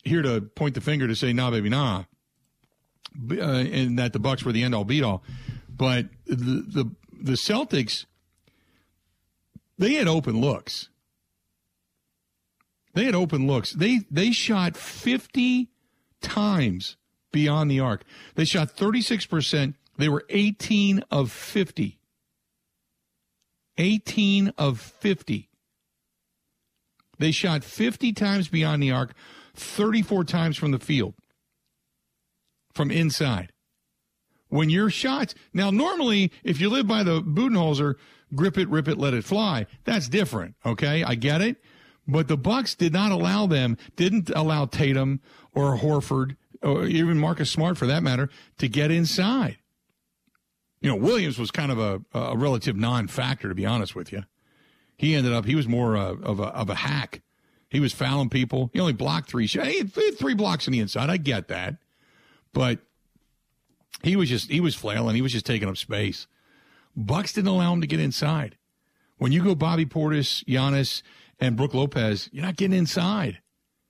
here 0.06 0.22
to 0.22 0.40
point 0.40 0.76
the 0.76 0.82
finger 0.82 1.08
to 1.10 1.16
say 1.16 1.34
nah, 1.34 1.52
baby, 1.52 1.68
nah, 1.68 2.06
uh, 3.32 3.44
and 3.44 4.00
that 4.00 4.14
the 4.14 4.20
Bucks 4.20 4.46
were 4.46 4.54
the 4.54 4.64
end 4.64 4.74
all 4.74 4.86
beat 4.86 5.04
all. 5.04 5.24
But 5.68 6.06
the 6.26 6.36
the 6.36 6.92
the 7.12 7.34
Celtics, 7.34 8.06
they 9.78 9.96
had 9.96 10.08
open 10.08 10.40
looks. 10.40 10.88
They 12.94 13.04
had 13.04 13.16
open 13.16 13.46
looks. 13.46 13.74
They 13.74 14.06
they 14.10 14.32
shot 14.32 14.78
50 14.78 15.70
times 16.22 16.96
beyond 17.34 17.72
the 17.72 17.82
arc. 17.82 18.04
They 18.36 18.46
shot 18.46 18.78
36%. 18.78 19.74
They 19.98 20.08
were 20.08 20.24
18 20.30 21.04
of 21.12 21.30
50. 21.30 22.00
18 23.78 24.54
of 24.58 24.80
50. 24.80 25.50
They 27.20 27.32
shot 27.32 27.64
50 27.64 28.14
times 28.14 28.48
beyond 28.48 28.82
the 28.82 28.92
arc, 28.92 29.14
34 29.56 30.24
times 30.24 30.58
from 30.58 30.72
the 30.72 30.80
field, 30.80 31.14
from 32.74 32.92
inside. 32.92 33.52
When 34.50 34.70
your 34.70 34.90
shots, 34.90 35.34
now 35.54 35.72
normally, 35.72 36.32
if 36.44 36.62
you 36.62 36.70
live 36.70 36.88
by 36.88 37.04
the 37.04 37.22
Budenholzer, 37.22 37.96
grip 38.36 38.58
it, 38.58 38.70
rip 38.70 38.88
it, 38.88 38.98
let 38.98 39.14
it 39.14 39.24
fly, 39.24 39.66
that's 39.84 40.08
different. 40.08 40.56
Okay. 40.66 41.04
I 41.04 41.16
get 41.16 41.42
it. 41.42 41.58
But 42.08 42.28
the 42.28 42.38
Bucks 42.38 42.76
did 42.76 42.94
not 42.94 43.12
allow 43.12 43.48
them, 43.48 43.78
didn't 43.96 44.30
allow 44.30 44.66
Tatum 44.66 45.22
or 45.56 45.78
Horford 45.78 46.36
or 46.62 46.86
even 46.86 47.20
Marcus 47.20 47.50
Smart 47.50 47.78
for 47.78 47.88
that 47.88 48.04
matter 48.04 48.30
to 48.58 48.68
get 48.68 48.92
inside. 48.92 49.58
You 50.82 50.90
know, 50.90 50.96
Williams 50.96 51.40
was 51.40 51.50
kind 51.52 51.72
of 51.72 51.80
a, 51.80 52.02
a 52.18 52.38
relative 52.38 52.76
non-factor, 52.76 53.48
to 53.50 53.56
be 53.56 53.66
honest 53.66 53.96
with 53.96 54.12
you. 54.12 54.24
He 55.04 55.16
ended 55.16 55.34
up, 55.34 55.44
he 55.44 55.56
was 55.56 55.68
more 55.68 55.98
uh, 55.98 56.16
of, 56.24 56.40
a, 56.40 56.44
of 56.44 56.70
a 56.70 56.76
hack. 56.76 57.22
He 57.70 57.82
was 57.82 57.92
fouling 57.92 58.30
people. 58.30 58.70
He 58.72 58.80
only 58.80 58.94
blocked 58.94 59.30
three 59.30 59.48
shots. 59.48 59.68
He 59.68 59.80
had 59.80 59.92
three 59.92 60.34
blocks 60.34 60.66
on 60.66 60.72
the 60.72 60.80
inside. 60.80 61.10
I 61.10 61.18
get 61.18 61.50
that. 61.50 61.76
But 62.54 62.80
he 64.02 64.16
was 64.16 64.30
just, 64.30 64.50
he 64.50 64.62
was 64.62 64.76
flailing. 64.76 65.16
He 65.16 65.22
was 65.22 65.34
just 65.34 65.46
taking 65.46 65.68
up 65.68 65.76
space. 65.76 66.26
Bucks 66.96 67.34
didn't 67.34 67.50
allow 67.50 67.74
him 67.74 67.82
to 67.82 67.88
get 67.88 68.00
inside. 68.00 68.56
When 69.18 69.34
you 69.34 69.44
go 69.44 69.56
Bobby 69.56 69.86
Portis, 69.86 70.42
Giannis, 70.46 71.02
and 71.38 71.58
Brook 71.58 71.74
Lopez, 71.74 72.30
you're 72.32 72.46
not 72.46 72.56
getting 72.56 72.78
inside. 72.78 73.40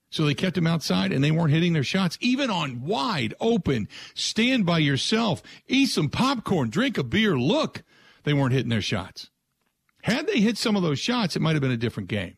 So 0.10 0.26
they 0.26 0.34
kept 0.34 0.58
him 0.58 0.65
outside 0.65 1.12
and 1.12 1.23
they 1.23 1.30
weren't 1.30 1.54
hitting 1.54 1.73
their 1.73 1.84
shots, 1.84 2.17
even 2.21 2.49
on 2.49 2.86
wide 2.86 3.36
open, 3.39 3.88
stand 4.15 4.65
by 4.65 4.80
yourself, 4.80 5.43
eat 5.67 5.89
some 5.89 6.10
popcorn, 6.10 6.71
drink 6.71 6.97
a 6.97 7.04
beer, 7.04 7.38
look, 7.38 7.84
they 8.23 8.34
weren't 8.34 8.54
hitting 8.54 8.69
their 8.69 8.82
shots. 8.82 9.30
Had 10.04 10.28
they 10.28 10.39
hit 10.39 10.58
some 10.58 10.76
of 10.76 10.84
those 10.84 11.00
shots, 11.00 11.36
it 11.36 11.42
might 11.42 11.54
have 11.54 11.62
been 11.62 11.72
a 11.72 11.78
different 11.78 12.10
game. 12.10 12.38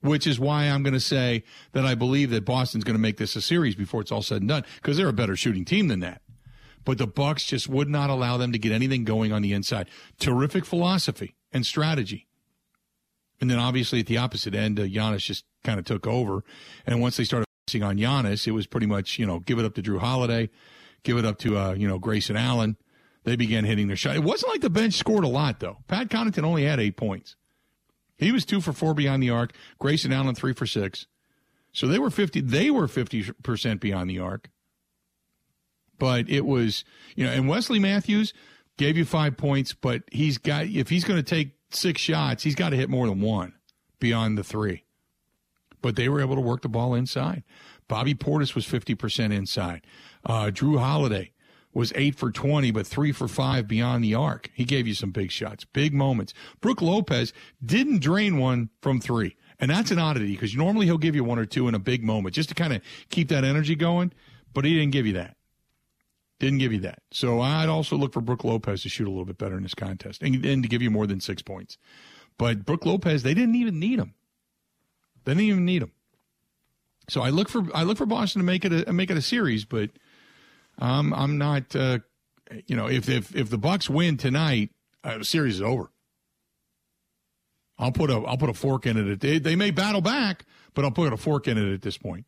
Which 0.00 0.26
is 0.26 0.40
why 0.40 0.64
I'm 0.64 0.82
going 0.82 0.94
to 0.94 1.00
say 1.00 1.44
that 1.72 1.86
I 1.86 1.94
believe 1.94 2.30
that 2.30 2.44
Boston's 2.44 2.82
going 2.82 2.96
to 2.96 3.00
make 3.00 3.18
this 3.18 3.36
a 3.36 3.40
series 3.40 3.76
before 3.76 4.00
it's 4.00 4.10
all 4.10 4.22
said 4.22 4.42
and 4.42 4.48
done 4.48 4.64
because 4.76 4.96
they're 4.96 5.08
a 5.08 5.12
better 5.12 5.36
shooting 5.36 5.64
team 5.64 5.86
than 5.86 6.00
that. 6.00 6.20
But 6.84 6.98
the 6.98 7.06
Bucks 7.06 7.44
just 7.44 7.68
would 7.68 7.88
not 7.88 8.10
allow 8.10 8.36
them 8.36 8.50
to 8.50 8.58
get 8.58 8.72
anything 8.72 9.04
going 9.04 9.32
on 9.32 9.42
the 9.42 9.52
inside. 9.52 9.88
Terrific 10.18 10.64
philosophy 10.64 11.36
and 11.52 11.64
strategy. 11.64 12.26
And 13.40 13.48
then 13.48 13.60
obviously 13.60 14.00
at 14.00 14.06
the 14.06 14.18
opposite 14.18 14.56
end, 14.56 14.80
uh, 14.80 14.84
Giannis 14.84 15.18
just 15.18 15.44
kind 15.62 15.78
of 15.78 15.84
took 15.84 16.08
over. 16.08 16.42
And 16.84 17.00
once 17.00 17.16
they 17.16 17.24
started 17.24 17.46
focusing 17.66 17.84
on 17.84 17.98
Giannis, 17.98 18.48
it 18.48 18.52
was 18.52 18.66
pretty 18.66 18.86
much, 18.88 19.20
you 19.20 19.26
know, 19.26 19.38
give 19.38 19.60
it 19.60 19.64
up 19.64 19.74
to 19.76 19.82
Jrue 19.82 20.00
Holiday, 20.00 20.50
give 21.04 21.16
it 21.18 21.24
up 21.24 21.38
to 21.38 21.56
uh, 21.56 21.72
you 21.74 21.86
know 21.86 22.00
Grayson 22.00 22.36
Allen. 22.36 22.76
They 23.24 23.36
began 23.36 23.64
hitting 23.64 23.86
their 23.86 23.96
shot. 23.96 24.16
It 24.16 24.24
wasn't 24.24 24.52
like 24.52 24.60
the 24.62 24.70
bench 24.70 24.94
scored 24.94 25.24
a 25.24 25.28
lot 25.28 25.60
though. 25.60 25.78
Pat 25.86 26.08
Connaughton 26.08 26.44
only 26.44 26.64
had 26.64 26.80
eight 26.80 26.96
points. 26.96 27.36
He 28.18 28.32
was 28.32 28.44
two 28.44 28.60
for 28.60 28.72
four 28.72 28.94
beyond 28.94 29.22
the 29.22 29.30
arc. 29.30 29.52
Grayson 29.78 30.12
Allen 30.12 30.34
three 30.34 30.52
for 30.52 30.66
six. 30.66 31.06
So 31.72 31.86
they 31.86 31.98
were 31.98 32.10
fifty. 32.10 32.40
They 32.40 32.70
were 32.70 32.88
fifty 32.88 33.24
percent 33.42 33.80
beyond 33.80 34.10
the 34.10 34.18
arc. 34.18 34.50
But 35.98 36.28
it 36.28 36.44
was 36.44 36.84
you 37.14 37.24
know, 37.24 37.32
and 37.32 37.48
Wesley 37.48 37.78
Matthews 37.78 38.32
gave 38.76 38.96
you 38.96 39.04
five 39.04 39.36
points, 39.36 39.72
but 39.72 40.02
he's 40.10 40.38
got 40.38 40.66
if 40.66 40.88
he's 40.88 41.04
going 41.04 41.18
to 41.18 41.22
take 41.22 41.52
six 41.70 42.00
shots, 42.00 42.42
he's 42.42 42.54
got 42.54 42.70
to 42.70 42.76
hit 42.76 42.90
more 42.90 43.06
than 43.06 43.20
one 43.20 43.54
beyond 44.00 44.36
the 44.36 44.44
three. 44.44 44.84
But 45.80 45.96
they 45.96 46.08
were 46.08 46.20
able 46.20 46.36
to 46.36 46.40
work 46.40 46.62
the 46.62 46.68
ball 46.68 46.94
inside. 46.94 47.42
Bobby 47.88 48.14
Portis 48.14 48.54
was 48.54 48.64
50% 48.64 49.34
inside. 49.34 49.82
Uh, 50.24 50.44
Jrue 50.46 50.78
Holiday 50.78 51.31
was 51.74 51.92
eight 51.94 52.14
for 52.14 52.30
20, 52.30 52.70
but 52.70 52.86
three 52.86 53.12
for 53.12 53.28
five 53.28 53.66
beyond 53.66 54.04
the 54.04 54.14
arc. 54.14 54.50
He 54.54 54.64
gave 54.64 54.86
you 54.86 54.94
some 54.94 55.10
big 55.10 55.30
shots, 55.30 55.64
big 55.64 55.94
moments. 55.94 56.34
Brook 56.60 56.82
Lopez 56.82 57.32
didn't 57.64 58.00
drain 58.00 58.38
one 58.38 58.70
from 58.80 59.00
three. 59.00 59.36
And 59.58 59.70
that's 59.70 59.90
an 59.90 59.98
oddity 59.98 60.32
because 60.32 60.56
normally 60.56 60.86
he'll 60.86 60.98
give 60.98 61.14
you 61.14 61.22
one 61.22 61.38
or 61.38 61.46
two 61.46 61.68
in 61.68 61.74
a 61.74 61.78
big 61.78 62.02
moment 62.02 62.34
just 62.34 62.48
to 62.48 62.54
kind 62.54 62.72
of 62.72 62.82
keep 63.10 63.28
that 63.28 63.44
energy 63.44 63.76
going, 63.76 64.12
but 64.52 64.64
he 64.64 64.74
didn't 64.74 64.92
give 64.92 65.06
you 65.06 65.12
that. 65.12 65.36
Didn't 66.40 66.58
give 66.58 66.72
you 66.72 66.80
that. 66.80 67.02
So 67.12 67.40
I'd 67.40 67.68
also 67.68 67.96
look 67.96 68.12
for 68.12 68.20
Brook 68.20 68.42
Lopez 68.42 68.82
to 68.82 68.88
shoot 68.88 69.06
a 69.06 69.10
little 69.10 69.24
bit 69.24 69.38
better 69.38 69.56
in 69.56 69.62
this 69.62 69.74
contest 69.74 70.20
and, 70.20 70.44
and 70.44 70.64
to 70.64 70.68
give 70.68 70.82
you 70.82 70.90
more 70.90 71.06
than 71.06 71.20
six 71.20 71.42
points. 71.42 71.78
But 72.36 72.66
Brook 72.66 72.84
Lopez, 72.84 73.22
they 73.22 73.34
didn't 73.34 73.54
even 73.54 73.78
need 73.78 74.00
him. 74.00 74.14
They 75.24 75.32
didn't 75.32 75.44
even 75.44 75.64
need 75.64 75.82
him. 75.82 75.92
So 77.08 77.20
I 77.20 77.30
look 77.30 77.48
for 77.48 77.62
I 77.74 77.84
look 77.84 77.98
for 77.98 78.06
Boston 78.06 78.40
to 78.40 78.44
make 78.44 78.64
it 78.64 78.88
a 78.88 78.92
make 78.92 79.10
it 79.10 79.16
a 79.16 79.22
series, 79.22 79.64
but 79.64 79.90
um, 80.78 81.12
I'm 81.14 81.38
not. 81.38 81.74
Uh, 81.74 81.98
you 82.66 82.76
know, 82.76 82.88
if 82.88 83.08
if 83.08 83.34
if 83.34 83.50
the 83.50 83.58
Bucks 83.58 83.88
win 83.88 84.16
tonight, 84.16 84.70
uh, 85.04 85.18
the 85.18 85.24
series 85.24 85.56
is 85.56 85.62
over. 85.62 85.90
I'll 87.78 87.92
put 87.92 88.10
a 88.10 88.14
I'll 88.14 88.36
put 88.36 88.50
a 88.50 88.54
fork 88.54 88.86
in 88.86 88.96
it. 88.96 89.20
They, 89.20 89.38
they 89.38 89.56
may 89.56 89.70
battle 89.70 90.00
back, 90.00 90.44
but 90.74 90.84
I'll 90.84 90.90
put 90.90 91.12
a 91.12 91.16
fork 91.16 91.48
in 91.48 91.58
it 91.58 91.72
at 91.72 91.82
this 91.82 91.98
point. 91.98 92.26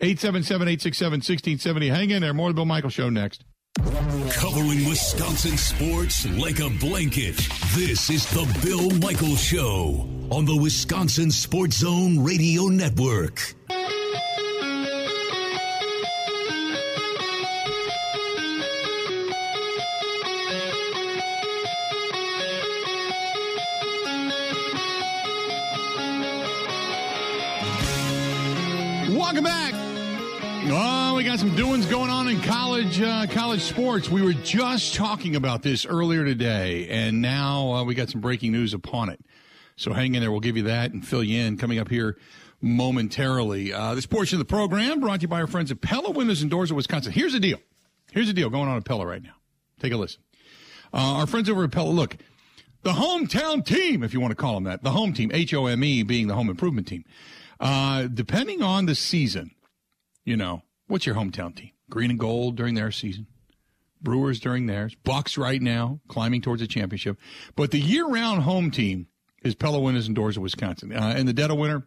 877-867-1670. 0.00 1.90
Hang 1.90 2.10
in 2.10 2.22
there. 2.22 2.32
More 2.32 2.48
of 2.48 2.54
the 2.54 2.58
Bill 2.60 2.66
Michael 2.66 2.90
Show 2.90 3.10
next. 3.10 3.44
Covering 4.32 4.88
Wisconsin 4.88 5.56
sports 5.58 6.26
like 6.38 6.60
a 6.60 6.70
blanket. 6.78 7.36
This 7.74 8.08
is 8.08 8.24
the 8.30 8.46
Bill 8.64 8.90
Michael 9.00 9.36
Show 9.36 10.08
on 10.30 10.44
the 10.46 10.56
Wisconsin 10.56 11.30
Sports 11.30 11.78
Zone 11.78 12.24
Radio 12.24 12.68
Network. 12.68 13.54
Welcome 29.26 29.42
back. 29.42 29.74
Oh, 30.68 31.14
we 31.16 31.24
got 31.24 31.40
some 31.40 31.56
doings 31.56 31.84
going 31.86 32.10
on 32.10 32.28
in 32.28 32.40
college 32.42 33.00
uh, 33.00 33.26
college 33.26 33.60
sports. 33.60 34.08
We 34.08 34.22
were 34.22 34.34
just 34.34 34.94
talking 34.94 35.34
about 35.34 35.64
this 35.64 35.84
earlier 35.84 36.24
today, 36.24 36.86
and 36.88 37.20
now 37.20 37.72
uh, 37.72 37.84
we 37.84 37.96
got 37.96 38.08
some 38.08 38.20
breaking 38.20 38.52
news 38.52 38.72
upon 38.72 39.08
it. 39.08 39.18
So 39.74 39.92
hang 39.92 40.14
in 40.14 40.20
there. 40.20 40.30
We'll 40.30 40.38
give 40.38 40.56
you 40.56 40.62
that 40.62 40.92
and 40.92 41.04
fill 41.04 41.24
you 41.24 41.40
in 41.40 41.56
coming 41.56 41.80
up 41.80 41.90
here 41.90 42.16
momentarily. 42.60 43.72
Uh, 43.72 43.96
this 43.96 44.06
portion 44.06 44.36
of 44.36 44.46
the 44.46 44.48
program 44.48 45.00
brought 45.00 45.16
to 45.16 45.22
you 45.22 45.28
by 45.28 45.40
our 45.40 45.48
friends 45.48 45.72
at 45.72 45.80
Pella 45.80 46.12
Windows 46.12 46.40
and 46.40 46.48
Doors 46.48 46.70
of 46.70 46.76
Wisconsin. 46.76 47.10
Here's 47.10 47.32
the 47.32 47.40
deal. 47.40 47.58
Here's 48.12 48.28
the 48.28 48.32
deal 48.32 48.48
going 48.48 48.68
on 48.68 48.76
at 48.76 48.84
Pella 48.84 49.04
right 49.04 49.24
now. 49.24 49.34
Take 49.80 49.92
a 49.92 49.96
listen. 49.96 50.22
Uh, 50.94 51.14
our 51.16 51.26
friends 51.26 51.50
over 51.50 51.64
at 51.64 51.72
Pella, 51.72 51.90
look, 51.90 52.16
the 52.82 52.92
hometown 52.92 53.66
team, 53.66 54.04
if 54.04 54.14
you 54.14 54.20
want 54.20 54.30
to 54.30 54.36
call 54.36 54.54
them 54.54 54.64
that, 54.64 54.84
the 54.84 54.92
home 54.92 55.12
team, 55.12 55.32
H 55.34 55.52
O 55.52 55.66
M 55.66 55.82
E 55.82 56.04
being 56.04 56.28
the 56.28 56.34
home 56.34 56.48
improvement 56.48 56.86
team. 56.86 57.04
Uh, 57.58 58.08
depending 58.12 58.62
on 58.62 58.86
the 58.86 58.94
season, 58.94 59.52
you 60.24 60.36
know, 60.36 60.62
what's 60.86 61.06
your 61.06 61.14
hometown 61.14 61.54
team? 61.54 61.70
Green 61.88 62.10
and 62.10 62.18
gold 62.18 62.56
during 62.56 62.74
their 62.74 62.90
season. 62.90 63.26
Brewers 64.02 64.40
during 64.40 64.66
theirs. 64.66 64.94
Bucks 65.04 65.38
right 65.38 65.62
now 65.62 66.00
climbing 66.08 66.42
towards 66.42 66.62
a 66.62 66.66
championship. 66.66 67.18
But 67.54 67.70
the 67.70 67.80
year-round 67.80 68.42
home 68.42 68.70
team 68.70 69.08
is 69.42 69.54
Pella 69.54 69.80
Windows 69.80 70.06
and 70.06 70.14
Doors 70.14 70.36
of 70.36 70.42
Wisconsin. 70.42 70.92
Uh, 70.92 71.14
in 71.16 71.26
the 71.26 71.32
dead 71.32 71.50
of 71.50 71.58
winter, 71.58 71.86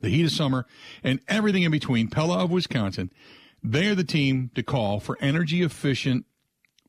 the 0.00 0.08
heat 0.08 0.24
of 0.24 0.32
summer, 0.32 0.66
and 1.02 1.20
everything 1.28 1.62
in 1.62 1.70
between, 1.70 2.08
Pella 2.08 2.38
of 2.38 2.50
Wisconsin, 2.50 3.12
they 3.62 3.88
are 3.88 3.94
the 3.94 4.04
team 4.04 4.50
to 4.54 4.62
call 4.62 5.00
for 5.00 5.18
energy 5.20 5.62
efficient 5.62 6.24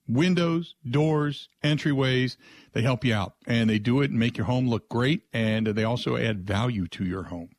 windows, 0.07 0.75
doors, 0.89 1.49
entryways. 1.63 2.37
They 2.73 2.81
help 2.81 3.03
you 3.03 3.13
out 3.13 3.33
and 3.45 3.69
they 3.69 3.79
do 3.79 4.01
it 4.01 4.11
and 4.11 4.19
make 4.19 4.37
your 4.37 4.45
home 4.45 4.69
look 4.69 4.87
great. 4.89 5.23
And 5.33 5.67
they 5.67 5.83
also 5.83 6.15
add 6.15 6.45
value 6.45 6.87
to 6.87 7.03
your 7.03 7.23
home. 7.23 7.49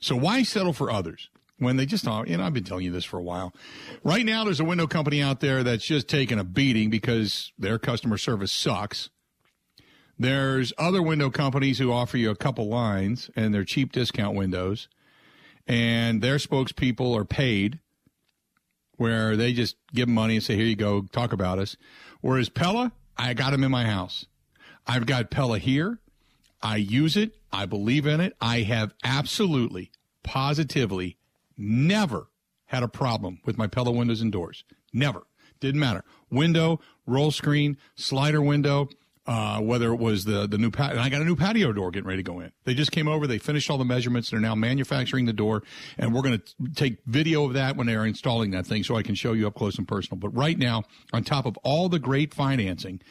So 0.00 0.16
why 0.16 0.42
settle 0.42 0.72
for 0.72 0.90
others 0.90 1.28
when 1.58 1.76
they 1.76 1.86
just, 1.86 2.06
oh, 2.06 2.24
you 2.26 2.36
know, 2.36 2.44
I've 2.44 2.54
been 2.54 2.64
telling 2.64 2.84
you 2.84 2.92
this 2.92 3.04
for 3.04 3.18
a 3.18 3.22
while. 3.22 3.52
Right 4.04 4.24
now, 4.24 4.44
there's 4.44 4.60
a 4.60 4.64
window 4.64 4.86
company 4.86 5.20
out 5.20 5.40
there 5.40 5.62
that's 5.62 5.84
just 5.84 6.08
taking 6.08 6.38
a 6.38 6.44
beating 6.44 6.90
because 6.90 7.52
their 7.58 7.78
customer 7.78 8.16
service 8.16 8.52
sucks. 8.52 9.10
There's 10.18 10.72
other 10.78 11.02
window 11.02 11.30
companies 11.30 11.78
who 11.78 11.92
offer 11.92 12.16
you 12.16 12.30
a 12.30 12.36
couple 12.36 12.68
lines 12.68 13.30
and 13.36 13.54
they're 13.54 13.64
cheap 13.64 13.92
discount 13.92 14.36
windows 14.36 14.88
and 15.68 16.22
their 16.22 16.36
spokespeople 16.36 17.16
are 17.16 17.26
paid 17.26 17.78
where 18.96 19.36
they 19.36 19.52
just 19.52 19.76
give 19.94 20.06
them 20.06 20.14
money 20.14 20.34
and 20.34 20.42
say, 20.42 20.56
here 20.56 20.64
you 20.64 20.74
go, 20.74 21.02
talk 21.02 21.32
about 21.32 21.58
us. 21.58 21.76
Whereas 22.20 22.48
Pella, 22.48 22.90
I 23.16 23.34
got 23.34 23.52
them 23.52 23.62
in 23.62 23.70
my 23.70 23.84
house. 23.84 24.26
I've 24.86 25.06
got 25.06 25.30
Pella 25.30 25.58
here. 25.58 26.00
I 26.62 26.76
use 26.76 27.16
it. 27.16 27.36
I 27.52 27.66
believe 27.66 28.06
in 28.06 28.20
it. 28.20 28.36
I 28.40 28.62
have 28.62 28.94
absolutely, 29.02 29.90
positively 30.22 31.18
never 31.56 32.28
had 32.66 32.82
a 32.82 32.88
problem 32.88 33.40
with 33.44 33.58
my 33.58 33.66
Pella 33.66 33.90
windows 33.90 34.20
and 34.20 34.30
doors. 34.30 34.64
Never. 34.92 35.26
Didn't 35.60 35.80
matter. 35.80 36.04
Window, 36.30 36.80
roll 37.06 37.30
screen, 37.30 37.76
slider 37.96 38.40
window, 38.40 38.88
uh, 39.28 39.60
whether 39.60 39.92
it 39.92 39.98
was 39.98 40.24
the 40.24 40.48
the 40.48 40.56
new 40.56 40.70
pat, 40.70 40.92
and 40.92 41.00
I 41.00 41.10
got 41.10 41.20
a 41.20 41.24
new 41.24 41.36
patio 41.36 41.70
door 41.70 41.90
getting 41.90 42.08
ready 42.08 42.22
to 42.22 42.28
go 42.28 42.40
in. 42.40 42.50
They 42.64 42.72
just 42.72 42.90
came 42.90 43.06
over, 43.06 43.26
they 43.26 43.36
finished 43.36 43.70
all 43.70 43.76
the 43.76 43.84
measurements, 43.84 44.30
they're 44.30 44.40
now 44.40 44.54
manufacturing 44.54 45.26
the 45.26 45.34
door, 45.34 45.62
and 45.98 46.14
we're 46.14 46.22
going 46.22 46.40
to 46.40 46.72
take 46.74 46.98
video 47.04 47.44
of 47.44 47.52
that 47.52 47.76
when 47.76 47.86
they're 47.86 48.06
installing 48.06 48.52
that 48.52 48.66
thing, 48.66 48.82
so 48.82 48.96
I 48.96 49.02
can 49.02 49.14
show 49.14 49.34
you 49.34 49.46
up 49.46 49.54
close 49.54 49.76
and 49.76 49.86
personal. 49.86 50.18
But 50.18 50.30
right 50.30 50.56
now, 50.56 50.84
on 51.12 51.24
top 51.24 51.44
of 51.44 51.58
all 51.58 51.90
the 51.90 51.98
great 51.98 52.32
financing, 52.32 53.02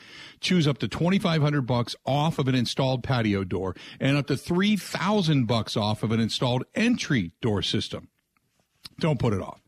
choose 0.42 0.68
up 0.68 0.80
to 0.80 0.88
twenty 0.88 1.20
five 1.20 1.44
hundred 1.44 1.68
bucks 1.68 1.96
off 2.04 2.40
of 2.40 2.48
an 2.48 2.56
installed 2.56 3.04
patio 3.04 3.44
door, 3.44 3.76
and 4.00 4.18
up 4.18 4.26
to 4.28 4.36
three 4.36 4.76
thousand 4.76 5.46
bucks 5.46 5.78
off 5.78 6.02
of 6.02 6.12
an 6.12 6.20
installed 6.20 6.64
entry 6.74 7.32
door 7.42 7.62
system. 7.62 8.10
Don't 9.00 9.20
put 9.20 9.34
it 9.34 9.42
off. 9.42 9.62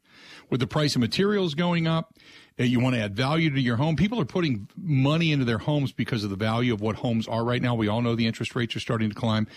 With 0.49 0.61
the 0.61 0.65
price 0.65 0.95
of 0.95 1.01
materials 1.01 1.53
going 1.53 1.85
up, 1.85 2.15
Uh, 2.59 2.63
you 2.63 2.79
want 2.79 2.95
to 2.95 3.01
add 3.01 3.15
value 3.15 3.49
to 3.49 3.61
your 3.61 3.77
home. 3.77 3.95
People 3.95 4.19
are 4.19 4.25
putting 4.25 4.67
money 4.75 5.31
into 5.31 5.45
their 5.45 5.59
homes 5.59 5.93
because 5.93 6.23
of 6.23 6.29
the 6.29 6.35
value 6.35 6.73
of 6.73 6.81
what 6.81 6.97
homes 6.97 7.27
are 7.27 7.45
right 7.45 7.61
now. 7.61 7.75
We 7.75 7.87
all 7.87 8.01
know 8.01 8.15
the 8.15 8.27
interest 8.27 8.55
rates 8.55 8.75
are 8.75 8.81
starting 8.81 9.09
to 9.09 9.15
climb. 9.15 9.47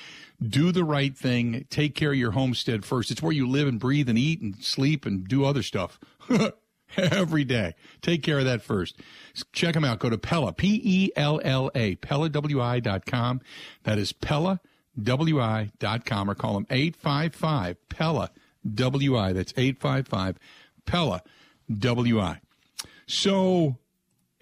Do 0.40 0.72
the 0.72 0.84
right 0.84 1.16
thing. 1.16 1.66
Take 1.70 1.94
care 1.94 2.12
of 2.12 2.18
your 2.18 2.32
homestead 2.32 2.84
first. 2.84 3.10
It's 3.10 3.22
where 3.22 3.32
you 3.32 3.48
live 3.48 3.66
and 3.66 3.80
breathe 3.80 4.08
and 4.08 4.18
eat 4.18 4.40
and 4.40 4.62
sleep 4.62 5.04
and 5.04 5.26
do 5.26 5.44
other 5.44 5.62
stuff. 5.62 5.98
Every 6.96 7.44
day. 7.44 7.74
Take 8.02 8.22
care 8.22 8.38
of 8.38 8.44
that 8.44 8.62
first. 8.62 9.00
Check 9.52 9.74
them 9.74 9.84
out. 9.84 9.98
Go 9.98 10.10
to 10.10 10.18
Pella, 10.18 10.52
P-E-L-L-A, 10.52 11.96
PellaWI.com. 11.96 13.40
That 13.84 13.98
is 13.98 14.12
PellaWI.com 14.12 16.30
or 16.30 16.34
call 16.34 16.54
them 16.54 16.66
855 16.68 17.88
Pella 17.88 18.30
WI. 18.74 19.32
That's 19.32 19.54
855 19.56 20.38
Pella 20.84 21.22
WI. 21.74 22.40
So, 23.12 23.76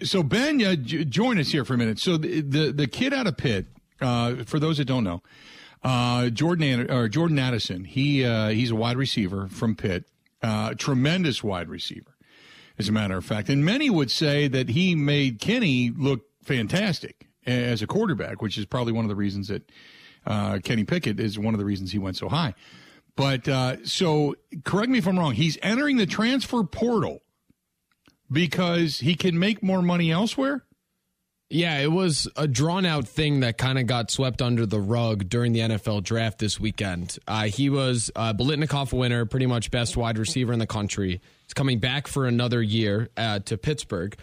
so 0.01 0.23
Ben, 0.23 0.63
uh, 0.63 0.75
j- 0.75 1.03
join 1.03 1.37
us 1.39 1.49
here 1.49 1.65
for 1.65 1.73
a 1.73 1.77
minute. 1.77 1.99
So 1.99 2.15
the 2.15 2.39
the, 2.39 2.71
the 2.71 2.87
kid 2.87 3.13
out 3.13 3.27
of 3.27 3.35
Pitt, 3.35 3.67
uh, 3.99 4.45
for 4.45 4.59
those 4.59 4.77
that 4.77 4.85
don't 4.85 5.03
know, 5.03 5.21
uh, 5.83 6.29
Jordan 6.29 6.89
or 6.89 7.09
Jordan 7.09 7.37
Addison, 7.37 7.83
he 7.83 8.23
uh, 8.23 8.47
he's 8.47 8.71
a 8.71 8.75
wide 8.75 8.95
receiver 8.95 9.49
from 9.49 9.75
Pitt, 9.75 10.05
uh, 10.41 10.73
tremendous 10.75 11.43
wide 11.43 11.67
receiver, 11.67 12.15
as 12.79 12.87
a 12.87 12.93
matter 12.93 13.17
of 13.17 13.25
fact. 13.25 13.49
And 13.49 13.65
many 13.65 13.89
would 13.89 14.09
say 14.09 14.47
that 14.47 14.69
he 14.69 14.95
made 14.95 15.41
Kenny 15.41 15.91
look 15.93 16.21
fantastic 16.41 17.27
as 17.45 17.81
a 17.81 17.87
quarterback, 17.87 18.41
which 18.41 18.57
is 18.57 18.65
probably 18.65 18.93
one 18.93 19.03
of 19.03 19.09
the 19.09 19.15
reasons 19.15 19.49
that 19.49 19.69
Kenny 20.63 20.85
Pickett 20.85 21.19
is 21.19 21.37
one 21.37 21.53
of 21.53 21.59
the 21.59 21.65
reasons 21.65 21.91
he 21.91 21.99
went 21.99 22.15
so 22.15 22.29
high. 22.29 22.53
But 23.17 23.49
so, 23.85 24.35
correct 24.63 24.89
me 24.89 24.99
if 24.99 25.07
I'm 25.07 25.19
wrong. 25.19 25.33
He's 25.33 25.57
entering 25.61 25.97
the 25.97 26.05
transfer 26.05 26.63
portal 26.63 27.21
because 28.31 28.99
he 28.99 29.15
can 29.15 29.37
make 29.37 29.61
more 29.61 29.81
money 29.81 30.11
elsewhere? 30.11 30.63
Yeah, 31.53 31.79
it 31.79 31.91
was 31.91 32.29
a 32.37 32.47
drawn 32.47 32.85
out 32.85 33.09
thing 33.09 33.41
that 33.41 33.57
kind 33.57 33.77
of 33.77 33.85
got 33.85 34.09
swept 34.09 34.41
under 34.41 34.65
the 34.65 34.79
rug 34.79 35.27
during 35.27 35.51
the 35.51 35.59
NFL 35.59 36.03
draft 36.03 36.39
this 36.39 36.61
weekend. 36.61 37.17
Uh, 37.27 37.43
he 37.43 37.69
was 37.69 38.09
a 38.15 38.33
Biletnikoff 38.33 38.93
winner, 38.93 39.25
pretty 39.25 39.47
much 39.47 39.69
best 39.69 39.97
wide 39.97 40.17
receiver 40.17 40.53
in 40.53 40.59
the 40.59 40.67
country. 40.67 41.19
He's 41.43 41.53
coming 41.53 41.79
back 41.79 42.07
for 42.07 42.25
another 42.25 42.61
year 42.61 43.09
uh, 43.17 43.39
to 43.39 43.57
Pittsburgh. 43.57 44.15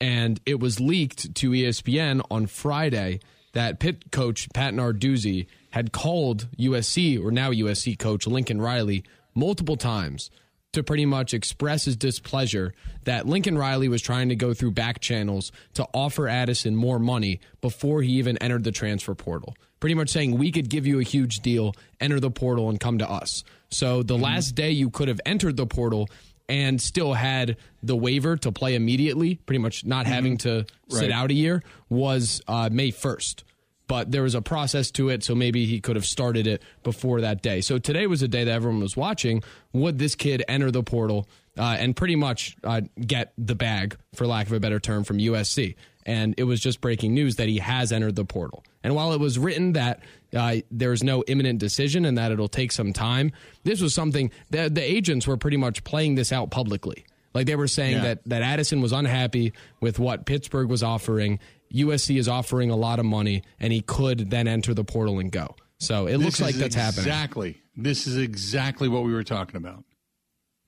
And 0.00 0.40
it 0.46 0.60
was 0.60 0.78
leaked 0.78 1.34
to 1.34 1.50
ESPN 1.50 2.24
on 2.30 2.46
Friday 2.46 3.18
that 3.52 3.80
Pitt 3.80 4.12
coach 4.12 4.48
Pat 4.54 4.72
Narduzzi 4.72 5.46
had 5.70 5.90
called 5.90 6.46
USC, 6.56 7.20
or 7.20 7.32
now 7.32 7.50
USC 7.50 7.98
coach 7.98 8.28
Lincoln 8.28 8.60
Riley, 8.60 9.02
multiple 9.34 9.76
times 9.76 10.30
to 10.76 10.82
pretty 10.82 11.06
much 11.06 11.32
express 11.32 11.86
his 11.86 11.96
displeasure 11.96 12.74
that 13.04 13.26
Lincoln 13.26 13.56
Riley 13.56 13.88
was 13.88 14.02
trying 14.02 14.28
to 14.28 14.36
go 14.36 14.52
through 14.52 14.72
back 14.72 15.00
channels 15.00 15.50
to 15.74 15.86
offer 15.94 16.28
Addison 16.28 16.76
more 16.76 16.98
money 16.98 17.40
before 17.62 18.02
he 18.02 18.12
even 18.12 18.36
entered 18.38 18.62
the 18.62 18.72
transfer 18.72 19.14
portal. 19.14 19.56
Pretty 19.80 19.94
much 19.94 20.10
saying, 20.10 20.36
we 20.36 20.52
could 20.52 20.68
give 20.68 20.86
you 20.86 21.00
a 21.00 21.02
huge 21.02 21.40
deal, 21.40 21.74
enter 21.98 22.20
the 22.20 22.30
portal, 22.30 22.68
and 22.68 22.78
come 22.78 22.98
to 22.98 23.10
us. 23.10 23.42
So 23.70 24.02
the 24.02 24.14
mm-hmm. 24.14 24.24
last 24.24 24.54
day 24.54 24.70
you 24.70 24.90
could 24.90 25.08
have 25.08 25.20
entered 25.24 25.56
the 25.56 25.66
portal 25.66 26.10
and 26.46 26.80
still 26.80 27.14
had 27.14 27.56
the 27.82 27.96
waiver 27.96 28.36
to 28.36 28.52
play 28.52 28.74
immediately, 28.74 29.36
pretty 29.36 29.58
much 29.58 29.86
not 29.86 30.04
mm-hmm. 30.04 30.12
having 30.12 30.36
to 30.38 30.66
sit 30.88 31.10
out 31.10 31.30
a 31.30 31.34
year, 31.34 31.62
was 31.88 32.42
uh, 32.46 32.68
May 32.70 32.92
1st 32.92 33.44
but 33.86 34.10
there 34.10 34.22
was 34.22 34.34
a 34.34 34.42
process 34.42 34.90
to 34.92 35.08
it, 35.08 35.22
so 35.22 35.34
maybe 35.34 35.66
he 35.66 35.80
could 35.80 35.96
have 35.96 36.06
started 36.06 36.46
it 36.46 36.62
before 36.82 37.20
that 37.20 37.42
day. 37.42 37.60
So 37.60 37.78
today 37.78 38.06
was 38.06 38.22
a 38.22 38.28
day 38.28 38.44
that 38.44 38.52
everyone 38.52 38.80
was 38.80 38.96
watching. 38.96 39.42
Would 39.72 39.98
this 39.98 40.14
kid 40.14 40.44
enter 40.48 40.70
the 40.70 40.82
portal 40.82 41.28
uh, 41.58 41.76
and 41.78 41.94
pretty 41.94 42.16
much 42.16 42.56
uh, 42.64 42.82
get 43.00 43.32
the 43.38 43.54
bag, 43.54 43.96
for 44.14 44.26
lack 44.26 44.46
of 44.46 44.52
a 44.52 44.60
better 44.60 44.80
term, 44.80 45.04
from 45.04 45.18
USC? 45.18 45.76
And 46.04 46.34
it 46.38 46.44
was 46.44 46.60
just 46.60 46.80
breaking 46.80 47.14
news 47.14 47.36
that 47.36 47.48
he 47.48 47.58
has 47.58 47.90
entered 47.92 48.14
the 48.14 48.24
portal. 48.24 48.64
And 48.84 48.94
while 48.94 49.12
it 49.12 49.18
was 49.18 49.38
written 49.38 49.72
that 49.72 50.00
uh, 50.34 50.56
there's 50.70 51.02
no 51.02 51.24
imminent 51.26 51.58
decision 51.58 52.04
and 52.04 52.16
that 52.18 52.30
it'll 52.30 52.48
take 52.48 52.70
some 52.70 52.92
time, 52.92 53.32
this 53.64 53.80
was 53.80 53.94
something 53.94 54.30
that 54.50 54.74
the 54.74 54.82
agents 54.82 55.26
were 55.26 55.36
pretty 55.36 55.56
much 55.56 55.82
playing 55.82 56.14
this 56.14 56.32
out 56.32 56.50
publicly. 56.50 57.04
Like 57.36 57.46
they 57.46 57.56
were 57.56 57.68
saying 57.68 57.96
yeah. 57.96 58.02
that 58.02 58.24
that 58.26 58.40
Addison 58.40 58.80
was 58.80 58.92
unhappy 58.92 59.52
with 59.78 59.98
what 59.98 60.24
Pittsburgh 60.24 60.70
was 60.70 60.82
offering 60.82 61.38
USC 61.72 62.18
is 62.18 62.28
offering 62.28 62.70
a 62.70 62.76
lot 62.76 62.98
of 62.98 63.04
money, 63.04 63.42
and 63.58 63.72
he 63.72 63.80
could 63.80 64.30
then 64.30 64.48
enter 64.48 64.74
the 64.74 64.84
portal 64.84 65.18
and 65.18 65.30
go. 65.30 65.54
So 65.78 66.06
it 66.06 66.18
this 66.18 66.24
looks 66.24 66.40
like 66.40 66.54
that's 66.54 66.74
exactly, 66.76 66.82
happening. 66.82 67.14
Exactly. 67.14 67.62
This 67.76 68.06
is 68.06 68.16
exactly 68.16 68.88
what 68.88 69.04
we 69.04 69.12
were 69.12 69.24
talking 69.24 69.56
about. 69.56 69.84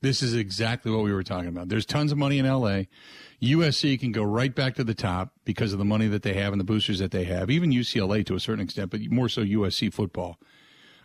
This 0.01 0.21
is 0.23 0.33
exactly 0.33 0.91
what 0.91 1.03
we 1.03 1.11
were 1.11 1.23
talking 1.23 1.49
about. 1.49 1.67
There's 1.67 1.85
tons 1.85 2.11
of 2.11 2.17
money 2.17 2.39
in 2.39 2.47
LA. 2.47 2.83
USC 3.41 3.99
can 3.99 4.11
go 4.11 4.23
right 4.23 4.53
back 4.53 4.75
to 4.75 4.83
the 4.83 4.93
top 4.93 5.33
because 5.43 5.73
of 5.73 5.79
the 5.79 5.85
money 5.85 6.07
that 6.07 6.23
they 6.23 6.33
have 6.33 6.53
and 6.53 6.59
the 6.59 6.65
boosters 6.65 6.99
that 6.99 7.11
they 7.11 7.25
have. 7.25 7.49
Even 7.49 7.71
UCLA 7.71 8.25
to 8.25 8.35
a 8.35 8.39
certain 8.39 8.63
extent, 8.63 8.91
but 8.91 9.01
more 9.09 9.27
so 9.27 9.43
USC 9.43 9.93
football. 9.93 10.37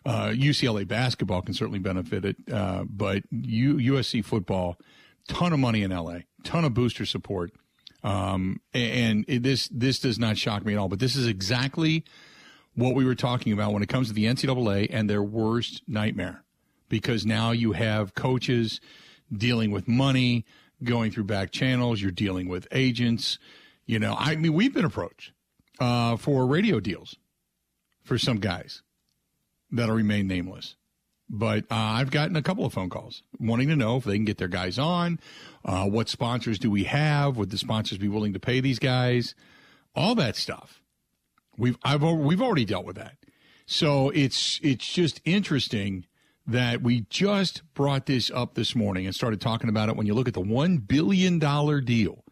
Uh, 0.07 0.28
UCLA 0.28 0.87
basketball 0.87 1.42
can 1.42 1.54
certainly 1.54 1.78
benefit 1.78 2.24
it, 2.24 2.37
uh, 2.52 2.85
but 2.85 3.22
U- 3.30 3.94
USC 3.94 4.24
football, 4.24 4.76
ton 5.28 5.52
of 5.52 5.59
money 5.59 5.83
in 5.83 5.90
LA, 5.90 6.18
ton 6.44 6.64
of 6.64 6.74
booster 6.74 7.07
support. 7.07 7.52
Um, 8.04 8.60
and 8.74 9.24
it, 9.26 9.42
this 9.42 9.68
this 9.68 9.98
does 9.98 10.18
not 10.18 10.36
shock 10.36 10.64
me 10.64 10.74
at 10.74 10.78
all. 10.78 10.88
But 10.88 11.00
this 11.00 11.16
is 11.16 11.26
exactly 11.26 12.04
what 12.74 12.94
we 12.94 13.04
were 13.04 13.14
talking 13.14 13.52
about 13.52 13.72
when 13.72 13.82
it 13.82 13.88
comes 13.88 14.08
to 14.08 14.14
the 14.14 14.26
NCAA 14.26 14.88
and 14.90 15.08
their 15.08 15.22
worst 15.22 15.82
nightmare, 15.88 16.44
because 16.88 17.24
now 17.24 17.50
you 17.50 17.72
have 17.72 18.14
coaches 18.14 18.80
dealing 19.32 19.70
with 19.70 19.88
money, 19.88 20.44
going 20.82 21.10
through 21.10 21.24
back 21.24 21.50
channels. 21.50 22.02
You're 22.02 22.10
dealing 22.10 22.46
with 22.46 22.68
agents. 22.70 23.38
You 23.86 23.98
know, 23.98 24.14
I 24.18 24.36
mean, 24.36 24.52
we've 24.52 24.74
been 24.74 24.84
approached 24.84 25.32
uh, 25.80 26.16
for 26.16 26.46
radio 26.46 26.80
deals 26.80 27.16
for 28.02 28.18
some 28.18 28.38
guys 28.38 28.82
that'll 29.70 29.94
remain 29.94 30.26
nameless. 30.26 30.76
But 31.28 31.64
uh, 31.70 31.74
I've 31.74 32.10
gotten 32.10 32.37
a 32.37 32.42
couple 32.42 32.66
of 32.66 32.72
phone 32.72 32.90
calls 32.90 33.22
wanting 33.38 33.68
to 33.68 33.76
know 33.76 33.96
if 33.96 34.04
they 34.04 34.16
can 34.16 34.24
get 34.24 34.38
their 34.38 34.48
guys 34.48 34.78
on. 34.78 35.18
Uh, 35.64 35.87
what 35.87 36.08
sponsors 36.08 36.58
do 36.58 36.70
we 36.70 36.84
have? 36.84 37.37
Would 37.37 37.50
the 37.50 37.58
sponsors 37.58 37.98
be 37.98 38.08
willing 38.08 38.34
to 38.34 38.40
pay 38.40 38.60
these 38.60 38.78
guys? 38.78 39.34
All 39.94 40.14
that 40.16 40.37
stuff. 40.37 40.82
We've 41.56 41.78
I've 41.82 42.02
we've 42.02 42.42
already 42.42 42.64
dealt 42.64 42.84
with 42.84 42.96
that. 42.96 43.16
So 43.66 44.10
it's 44.10 44.60
it's 44.62 44.92
just 44.92 45.20
interesting 45.24 46.06
that 46.46 46.82
we 46.82 47.06
just 47.08 47.62
brought 47.72 48.04
this 48.06 48.30
up 48.30 48.54
this 48.54 48.76
morning 48.76 49.06
and 49.06 49.14
started 49.14 49.40
talking 49.40 49.70
about 49.70 49.88
it. 49.88 49.96
When 49.96 50.06
you 50.06 50.14
look 50.14 50.28
at 50.28 50.34
the 50.34 50.40
one 50.40 50.78
billion 50.78 51.38
dollar 51.38 51.80
deal 51.80 52.24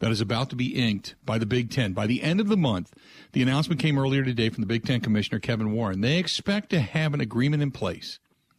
that 0.00 0.10
is 0.10 0.20
about 0.20 0.50
to 0.50 0.56
be 0.56 0.74
inked 0.74 1.14
by 1.24 1.38
the 1.38 1.46
Big 1.46 1.70
Ten 1.70 1.92
by 1.92 2.06
the 2.08 2.22
end 2.22 2.40
of 2.40 2.48
the 2.48 2.56
month, 2.56 2.92
the 3.32 3.42
announcement 3.42 3.80
came 3.80 3.98
earlier 3.98 4.24
today 4.24 4.48
from 4.48 4.62
the 4.62 4.66
Big 4.66 4.84
Ten 4.84 5.00
Commissioner 5.00 5.38
Kevin 5.38 5.72
Warren. 5.72 6.00
They 6.00 6.18
expect 6.18 6.70
to 6.70 6.80
have 6.80 7.14
an 7.14 7.20
agreement 7.20 7.62
in 7.62 7.70
place 7.70 8.18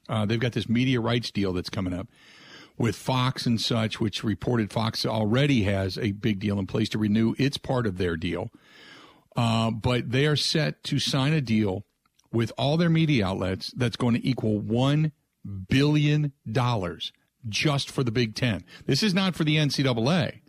uh, 0.10 0.26
they've 0.26 0.40
got 0.40 0.54
this 0.54 0.70
media 0.70 1.00
rights 1.00 1.32
deal 1.32 1.54
that's 1.54 1.70
coming 1.70 1.94
up 1.94 2.08
with 2.78 2.96
Fox 2.96 3.46
and 3.46 3.60
such, 3.62 4.00
which 4.00 4.24
reported 4.24 4.72
Fox 4.72 5.06
already 5.06 5.64
has 5.64 5.98
a 5.98 6.12
big 6.12 6.40
deal 6.40 6.60
in 6.60 6.68
place 6.68 6.90
to 6.90 6.98
renew 6.98 7.36
its 7.38 7.58
part 7.58 7.86
of 7.86 7.98
their 7.98 8.18
deal. 8.18 8.52
Uh, 9.36 9.72
but 9.72 10.12
they 10.12 10.26
are 10.26 10.36
set 10.36 10.84
to 10.84 11.00
sign 11.00 11.34
a 11.34 11.42
deal 11.42 11.86
with 12.32 12.52
all 12.58 12.78
their 12.78 12.90
media 12.90 13.26
outlets 13.26 13.72
that's 13.76 13.96
going 13.96 14.16
to 14.16 14.28
equal 14.28 14.60
$1 14.60 15.12
billion 15.70 16.34
just 17.48 17.92
for 17.92 18.04
the 18.04 18.12
Big 18.12 18.36
Ten. 18.36 18.64
This 18.86 19.04
is 19.04 19.14
not 19.14 19.36
for 19.36 19.44
the 19.44 19.58
NCAA. 19.58 20.42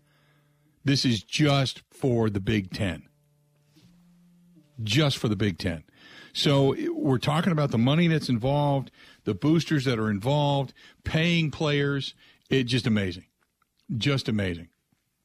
This 0.84 1.04
is 1.04 1.22
just 1.22 1.82
for 1.90 2.30
the 2.30 2.40
Big 2.40 2.72
Ten. 2.72 3.04
Just 4.82 5.18
for 5.18 5.28
the 5.28 5.36
Big 5.36 5.58
Ten. 5.58 5.84
So 6.32 6.74
we're 6.92 7.18
talking 7.18 7.52
about 7.52 7.70
the 7.70 7.78
money 7.78 8.08
that's 8.08 8.28
involved 8.28 8.90
the 9.24 9.34
boosters 9.34 9.84
that 9.84 9.98
are 9.98 10.10
involved, 10.10 10.72
paying 11.02 11.50
players. 11.50 12.14
It's 12.50 12.70
just 12.70 12.86
amazing. 12.86 13.24
Just 13.96 14.28
amazing. 14.28 14.68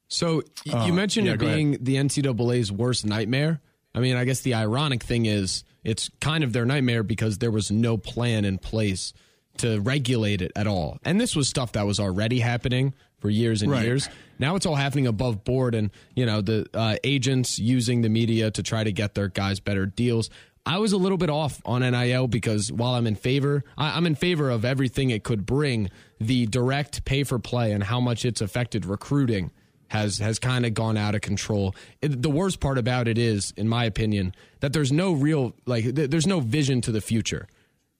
So 0.08 0.42
you 0.64 0.72
uh, 0.74 0.88
mentioned 0.88 1.26
yeah, 1.26 1.34
it 1.34 1.38
being 1.38 1.78
the 1.80 1.96
NCAA's 1.96 2.72
worst 2.72 3.06
nightmare. 3.06 3.60
I 3.94 4.00
mean, 4.00 4.16
I 4.16 4.24
guess 4.24 4.40
the 4.40 4.54
ironic 4.54 5.02
thing 5.02 5.26
is 5.26 5.64
it's 5.84 6.10
kind 6.20 6.44
of 6.44 6.52
their 6.52 6.64
nightmare 6.64 7.02
because 7.02 7.38
there 7.38 7.50
was 7.50 7.70
no 7.70 7.96
plan 7.96 8.44
in 8.44 8.58
place 8.58 9.12
to 9.58 9.80
regulate 9.80 10.42
it 10.42 10.52
at 10.56 10.66
all. 10.66 10.98
And 11.04 11.20
this 11.20 11.36
was 11.36 11.48
stuff 11.48 11.72
that 11.72 11.86
was 11.86 12.00
already 12.00 12.40
happening 12.40 12.94
for 13.20 13.30
years 13.30 13.62
and 13.62 13.70
right. 13.70 13.84
years. 13.84 14.08
Now 14.38 14.56
it's 14.56 14.66
all 14.66 14.74
happening 14.74 15.06
above 15.06 15.44
board, 15.44 15.74
and 15.74 15.90
you 16.14 16.24
know 16.26 16.40
the 16.40 16.66
uh, 16.72 16.96
agents 17.04 17.58
using 17.58 18.00
the 18.00 18.08
media 18.08 18.50
to 18.50 18.62
try 18.62 18.82
to 18.82 18.92
get 18.92 19.14
their 19.14 19.28
guys 19.28 19.60
better 19.60 19.86
deals. 19.86 20.30
I 20.66 20.78
was 20.78 20.92
a 20.92 20.98
little 20.98 21.18
bit 21.18 21.30
off 21.30 21.60
on 21.64 21.80
NIL 21.82 22.28
because 22.28 22.70
while 22.70 22.94
I'm 22.94 23.06
in 23.06 23.16
favor, 23.16 23.64
I, 23.78 23.96
am 23.96 24.06
in 24.06 24.14
favor 24.14 24.50
of 24.50 24.64
everything 24.64 25.10
it 25.10 25.24
could 25.24 25.46
bring. 25.46 25.90
The 26.20 26.46
direct 26.46 27.04
pay 27.04 27.24
for 27.24 27.38
play 27.38 27.72
and 27.72 27.82
how 27.82 27.98
much 27.98 28.24
it's 28.24 28.42
affected 28.42 28.84
recruiting 28.84 29.50
has 29.88 30.18
has 30.18 30.38
kind 30.38 30.64
of 30.64 30.74
gone 30.74 30.96
out 30.96 31.14
of 31.14 31.20
control. 31.20 31.74
It, 32.00 32.22
the 32.22 32.30
worst 32.30 32.60
part 32.60 32.78
about 32.78 33.08
it 33.08 33.18
is, 33.18 33.52
in 33.56 33.68
my 33.68 33.84
opinion, 33.84 34.34
that 34.60 34.72
there's 34.72 34.92
no 34.92 35.12
real 35.12 35.54
like 35.66 35.94
th- 35.94 36.10
there's 36.10 36.26
no 36.26 36.40
vision 36.40 36.80
to 36.82 36.92
the 36.92 37.00
future. 37.00 37.48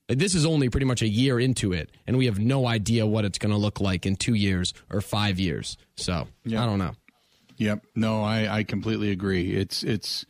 this 0.08 0.34
is 0.34 0.44
only 0.44 0.68
pretty 0.68 0.86
much 0.86 1.02
a 1.02 1.08
year 1.08 1.40
into 1.40 1.72
it, 1.72 1.90
and 2.06 2.18
we 2.18 2.26
have 2.26 2.38
no 2.38 2.66
idea 2.66 3.06
what 3.06 3.24
it's 3.24 3.38
going 3.38 3.52
to 3.52 3.58
look 3.58 3.80
like 3.80 4.06
in 4.06 4.16
two 4.16 4.34
years 4.34 4.74
or 4.90 5.00
five 5.00 5.40
years. 5.40 5.76
So 5.96 6.28
yep. 6.44 6.60
I 6.60 6.66
don't 6.66 6.78
know. 6.78 6.92
Yep. 7.56 7.86
No, 7.94 8.22
I, 8.22 8.58
I 8.58 8.62
completely 8.64 9.10
agree. 9.10 9.54
It's 9.54 9.82
it's 9.82 10.24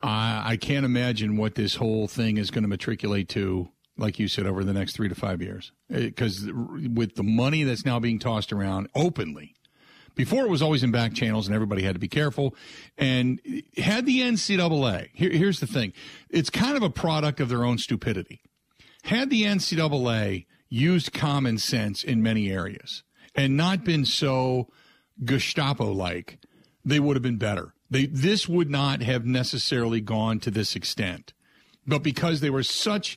I, 0.00 0.52
I 0.52 0.56
can't 0.56 0.84
imagine 0.84 1.36
what 1.36 1.54
this 1.54 1.74
whole 1.76 2.06
thing 2.06 2.36
is 2.36 2.50
going 2.50 2.62
to 2.62 2.68
matriculate 2.68 3.28
to, 3.30 3.68
like 3.96 4.18
you 4.18 4.28
said, 4.28 4.46
over 4.46 4.64
the 4.64 4.72
next 4.72 4.94
three 4.94 5.08
to 5.08 5.14
five 5.14 5.42
years. 5.42 5.72
Because 5.90 6.48
uh, 6.48 6.52
with 6.92 7.16
the 7.16 7.22
money 7.22 7.64
that's 7.64 7.84
now 7.84 7.98
being 7.98 8.18
tossed 8.18 8.52
around 8.52 8.88
openly, 8.94 9.54
before 10.14 10.44
it 10.44 10.50
was 10.50 10.62
always 10.62 10.82
in 10.82 10.90
back 10.90 11.14
channels 11.14 11.46
and 11.46 11.54
everybody 11.54 11.82
had 11.82 11.94
to 11.94 12.00
be 12.00 12.08
careful. 12.08 12.54
And 12.98 13.40
had 13.76 14.04
the 14.04 14.20
NCAA, 14.20 15.10
here, 15.14 15.30
here's 15.30 15.60
the 15.60 15.66
thing 15.66 15.92
it's 16.28 16.50
kind 16.50 16.76
of 16.76 16.82
a 16.82 16.90
product 16.90 17.40
of 17.40 17.48
their 17.48 17.64
own 17.64 17.78
stupidity. 17.78 18.42
Had 19.04 19.30
the 19.30 19.44
NCAA 19.44 20.46
used 20.68 21.12
common 21.12 21.56
sense 21.56 22.04
in 22.04 22.22
many 22.22 22.50
areas 22.50 23.04
and 23.34 23.56
not 23.56 23.84
been 23.84 24.04
so 24.04 24.68
Gestapo 25.24 25.92
like, 25.92 26.38
they 26.84 27.00
would 27.00 27.16
have 27.16 27.22
been 27.22 27.38
better. 27.38 27.72
They, 27.90 28.06
this 28.06 28.48
would 28.48 28.70
not 28.70 29.02
have 29.02 29.24
necessarily 29.24 30.00
gone 30.00 30.40
to 30.40 30.50
this 30.50 30.76
extent. 30.76 31.32
But 31.86 32.02
because 32.02 32.40
they 32.40 32.50
were 32.50 32.62
such 32.62 33.16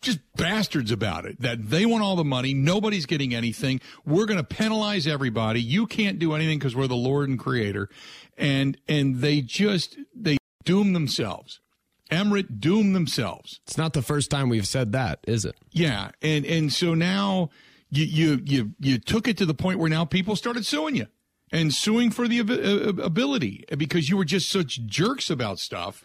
just 0.00 0.20
bastards 0.36 0.92
about 0.92 1.24
it 1.24 1.40
that 1.40 1.70
they 1.70 1.84
want 1.84 2.02
all 2.02 2.16
the 2.16 2.24
money, 2.24 2.54
nobody's 2.54 3.06
getting 3.06 3.34
anything. 3.34 3.80
We're 4.04 4.26
going 4.26 4.38
to 4.38 4.44
penalize 4.44 5.06
everybody. 5.06 5.60
You 5.60 5.86
can't 5.86 6.18
do 6.18 6.34
anything 6.34 6.58
because 6.58 6.76
we're 6.76 6.86
the 6.86 6.96
Lord 6.96 7.28
and 7.28 7.38
Creator. 7.38 7.88
And 8.36 8.76
and 8.88 9.20
they 9.20 9.40
just 9.40 9.96
they 10.14 10.36
doom 10.64 10.92
themselves. 10.92 11.60
Emmert 12.10 12.60
doom 12.60 12.92
themselves. 12.92 13.60
It's 13.66 13.76
not 13.76 13.92
the 13.92 14.02
first 14.02 14.30
time 14.30 14.48
we've 14.48 14.66
said 14.66 14.92
that, 14.92 15.20
is 15.26 15.44
it? 15.44 15.56
Yeah, 15.70 16.10
and 16.22 16.46
and 16.46 16.72
so 16.72 16.94
now 16.94 17.50
you 17.90 18.04
you 18.04 18.40
you 18.44 18.72
you 18.78 18.98
took 18.98 19.28
it 19.28 19.36
to 19.38 19.46
the 19.46 19.54
point 19.54 19.78
where 19.78 19.90
now 19.90 20.04
people 20.04 20.36
started 20.36 20.64
suing 20.64 20.96
you 20.96 21.06
and 21.50 21.72
suing 21.72 22.10
for 22.10 22.28
the 22.28 22.40
uh, 22.40 22.88
ab- 22.88 23.00
ability 23.00 23.64
because 23.76 24.08
you 24.08 24.16
were 24.16 24.24
just 24.24 24.50
such 24.50 24.84
jerks 24.86 25.30
about 25.30 25.58
stuff. 25.58 26.04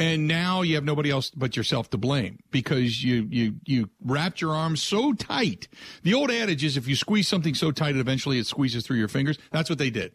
And 0.00 0.28
now 0.28 0.62
you 0.62 0.76
have 0.76 0.84
nobody 0.84 1.10
else 1.10 1.30
but 1.30 1.56
yourself 1.56 1.90
to 1.90 1.98
blame 1.98 2.38
because 2.52 3.02
you, 3.02 3.26
you, 3.30 3.54
you 3.64 3.90
wrapped 4.04 4.40
your 4.40 4.54
arms 4.54 4.80
so 4.80 5.12
tight. 5.12 5.66
The 6.04 6.14
old 6.14 6.30
adage 6.30 6.62
is 6.62 6.76
if 6.76 6.86
you 6.86 6.94
squeeze 6.94 7.26
something 7.26 7.54
so 7.54 7.72
tight, 7.72 7.96
it 7.96 8.00
eventually 8.00 8.38
it 8.38 8.46
squeezes 8.46 8.86
through 8.86 8.98
your 8.98 9.08
fingers. 9.08 9.38
That's 9.50 9.68
what 9.68 9.80
they 9.80 9.90
did. 9.90 10.12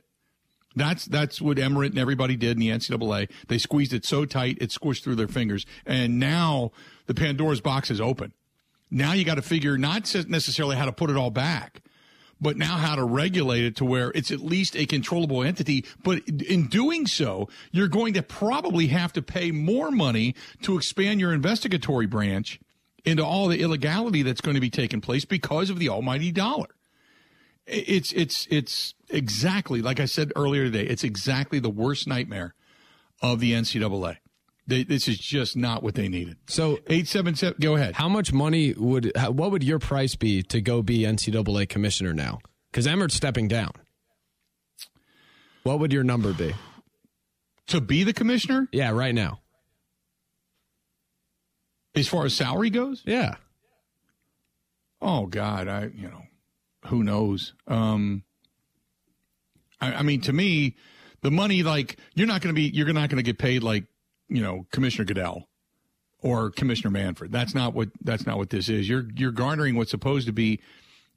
That's 0.75 1.05
that's 1.05 1.41
what 1.41 1.59
Emmert 1.59 1.91
and 1.91 1.99
everybody 1.99 2.35
did 2.35 2.51
in 2.51 2.59
the 2.59 2.69
NCAA. 2.69 3.29
They 3.47 3.57
squeezed 3.57 3.93
it 3.93 4.05
so 4.05 4.25
tight 4.25 4.57
it 4.59 4.69
squished 4.69 5.03
through 5.03 5.15
their 5.15 5.27
fingers, 5.27 5.65
and 5.85 6.19
now 6.19 6.71
the 7.05 7.13
Pandora's 7.13 7.61
box 7.61 7.91
is 7.91 8.01
open. 8.01 8.33
Now 8.89 9.13
you 9.13 9.23
got 9.23 9.35
to 9.35 9.41
figure 9.41 9.77
not 9.77 10.13
necessarily 10.27 10.75
how 10.75 10.85
to 10.85 10.91
put 10.91 11.09
it 11.09 11.17
all 11.17 11.31
back, 11.31 11.81
but 12.39 12.57
now 12.57 12.77
how 12.77 12.95
to 12.95 13.03
regulate 13.03 13.63
it 13.63 13.75
to 13.77 13.85
where 13.85 14.11
it's 14.11 14.31
at 14.31 14.41
least 14.41 14.75
a 14.75 14.85
controllable 14.85 15.43
entity. 15.43 15.85
But 16.03 16.27
in 16.27 16.67
doing 16.67 17.07
so, 17.07 17.49
you're 17.71 17.87
going 17.87 18.13
to 18.15 18.23
probably 18.23 18.87
have 18.87 19.13
to 19.13 19.21
pay 19.21 19.51
more 19.51 19.91
money 19.91 20.35
to 20.63 20.77
expand 20.77 21.19
your 21.19 21.33
investigatory 21.33 22.05
branch 22.05 22.59
into 23.05 23.25
all 23.25 23.47
the 23.47 23.61
illegality 23.61 24.23
that's 24.23 24.41
going 24.41 24.55
to 24.55 24.61
be 24.61 24.69
taking 24.69 25.01
place 25.01 25.25
because 25.25 25.69
of 25.69 25.79
the 25.79 25.89
almighty 25.89 26.31
dollar. 26.31 26.69
It's 27.65 28.11
it's 28.11 28.45
it's 28.49 28.93
exactly 29.09 29.81
like 29.81 29.99
I 29.99 30.05
said 30.05 30.33
earlier 30.35 30.65
today. 30.65 30.83
It's 30.83 31.03
exactly 31.03 31.59
the 31.59 31.69
worst 31.69 32.07
nightmare 32.07 32.55
of 33.21 33.39
the 33.39 33.53
NCAA. 33.53 34.17
They, 34.65 34.83
this 34.83 35.07
is 35.07 35.17
just 35.17 35.57
not 35.57 35.83
what 35.83 35.95
they 35.95 36.07
needed. 36.07 36.37
So 36.47 36.79
eight 36.87 37.07
seven 37.07 37.35
seven. 37.35 37.57
Go 37.59 37.75
ahead. 37.75 37.95
How 37.95 38.07
much 38.07 38.31
money 38.31 38.73
would? 38.73 39.11
What 39.17 39.51
would 39.51 39.63
your 39.63 39.79
price 39.79 40.15
be 40.15 40.41
to 40.43 40.61
go 40.61 40.81
be 40.81 40.99
NCAA 40.99 41.67
commissioner 41.67 42.13
now? 42.13 42.39
Because 42.71 42.87
Emmert's 42.87 43.15
stepping 43.15 43.47
down. 43.47 43.71
What 45.63 45.79
would 45.79 45.91
your 45.91 46.03
number 46.03 46.33
be 46.33 46.53
to 47.67 47.81
be 47.81 48.03
the 48.03 48.13
commissioner? 48.13 48.67
Yeah, 48.71 48.91
right 48.91 49.13
now. 49.13 49.41
As 51.95 52.07
far 52.07 52.25
as 52.25 52.33
salary 52.33 52.69
goes, 52.69 53.03
yeah. 53.05 53.35
Oh 55.01 55.25
God, 55.25 55.67
I 55.67 55.91
you 55.93 56.07
know 56.07 56.23
who 56.87 57.03
knows? 57.03 57.53
Um, 57.67 58.23
I, 59.79 59.95
I 59.95 60.01
mean, 60.03 60.21
to 60.21 60.33
me, 60.33 60.75
the 61.21 61.31
money 61.31 61.63
like 61.63 61.97
you're 62.15 62.27
not 62.27 62.41
going 62.41 62.53
to 62.53 62.59
be 62.59 62.69
you're 62.69 62.91
not 62.93 63.09
going 63.09 63.17
to 63.17 63.23
get 63.23 63.37
paid 63.37 63.63
like 63.63 63.85
you 64.33 64.41
know 64.41 64.65
Commissioner 64.71 65.05
Goodell 65.05 65.47
or 66.21 66.49
Commissioner 66.49 66.89
Manfred. 66.89 67.31
That's 67.31 67.53
not 67.53 67.73
what 67.73 67.89
that's 68.01 68.25
not 68.25 68.37
what 68.37 68.49
this 68.49 68.67
is. 68.67 68.89
You're 68.89 69.05
you're 69.15 69.31
garnering 69.31 69.75
what's 69.75 69.91
supposed 69.91 70.25
to 70.27 70.33
be, 70.33 70.59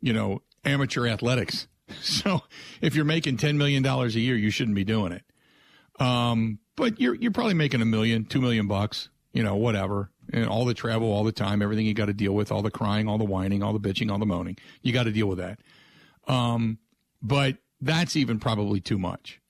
you 0.01 0.13
know, 0.13 0.43
amateur 0.65 1.07
athletics. 1.07 1.67
So 2.03 2.43
if 2.81 2.97
you're 2.97 3.05
making 3.05 3.37
ten 3.37 3.57
million 3.57 3.81
dollars 3.81 4.17
a 4.17 4.21
year, 4.21 4.35
you 4.35 4.51
shouldn't 4.51 4.75
be 4.75 4.83
doing 4.83 5.13
it. 5.13 5.23
Um, 6.01 6.59
but 6.75 7.01
you're 7.01 7.15
you're 7.15 7.31
probably 7.31 7.55
making 7.55 7.81
a 7.81 7.85
million, 7.85 8.25
two 8.25 8.41
million 8.41 8.67
bucks, 8.67 9.09
you 9.33 9.45
know, 9.45 9.55
whatever 9.55 10.11
and 10.33 10.49
all 10.49 10.65
the 10.65 10.75
travel 10.75 11.13
all 11.13 11.23
the 11.23 11.31
time, 11.31 11.63
everything 11.63 11.87
you 11.87 11.95
got 11.95 12.07
to 12.07 12.13
deal 12.13 12.33
with, 12.33 12.51
all 12.51 12.61
the 12.61 12.73
crying, 12.73 13.09
all 13.09 13.19
the 13.19 13.25
whining, 13.25 13.63
all 13.63 13.73
the 13.73 13.79
bitching, 13.79 14.11
all 14.11 14.19
the 14.19 14.27
moaning. 14.27 14.57
You 14.83 14.93
got 14.93 15.05
to 15.05 15.13
deal 15.13 15.29
with 15.29 15.39
that. 15.39 15.61
Um, 16.27 16.79
but 17.23 17.59
that's 17.81 18.17
even 18.17 18.41
probably 18.41 18.81
too 18.81 18.99
much. 18.99 19.41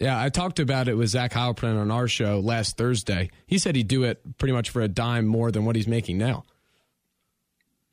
Yeah, 0.00 0.20
I 0.20 0.30
talked 0.30 0.58
about 0.58 0.88
it 0.88 0.94
with 0.94 1.10
Zach 1.10 1.32
Heilprin 1.32 1.78
on 1.78 1.90
our 1.90 2.08
show 2.08 2.40
last 2.40 2.78
Thursday. 2.78 3.28
He 3.46 3.58
said 3.58 3.76
he'd 3.76 3.86
do 3.86 4.04
it 4.04 4.38
pretty 4.38 4.52
much 4.52 4.70
for 4.70 4.80
a 4.80 4.88
dime 4.88 5.26
more 5.26 5.52
than 5.52 5.66
what 5.66 5.76
he's 5.76 5.86
making 5.86 6.16
now. 6.16 6.44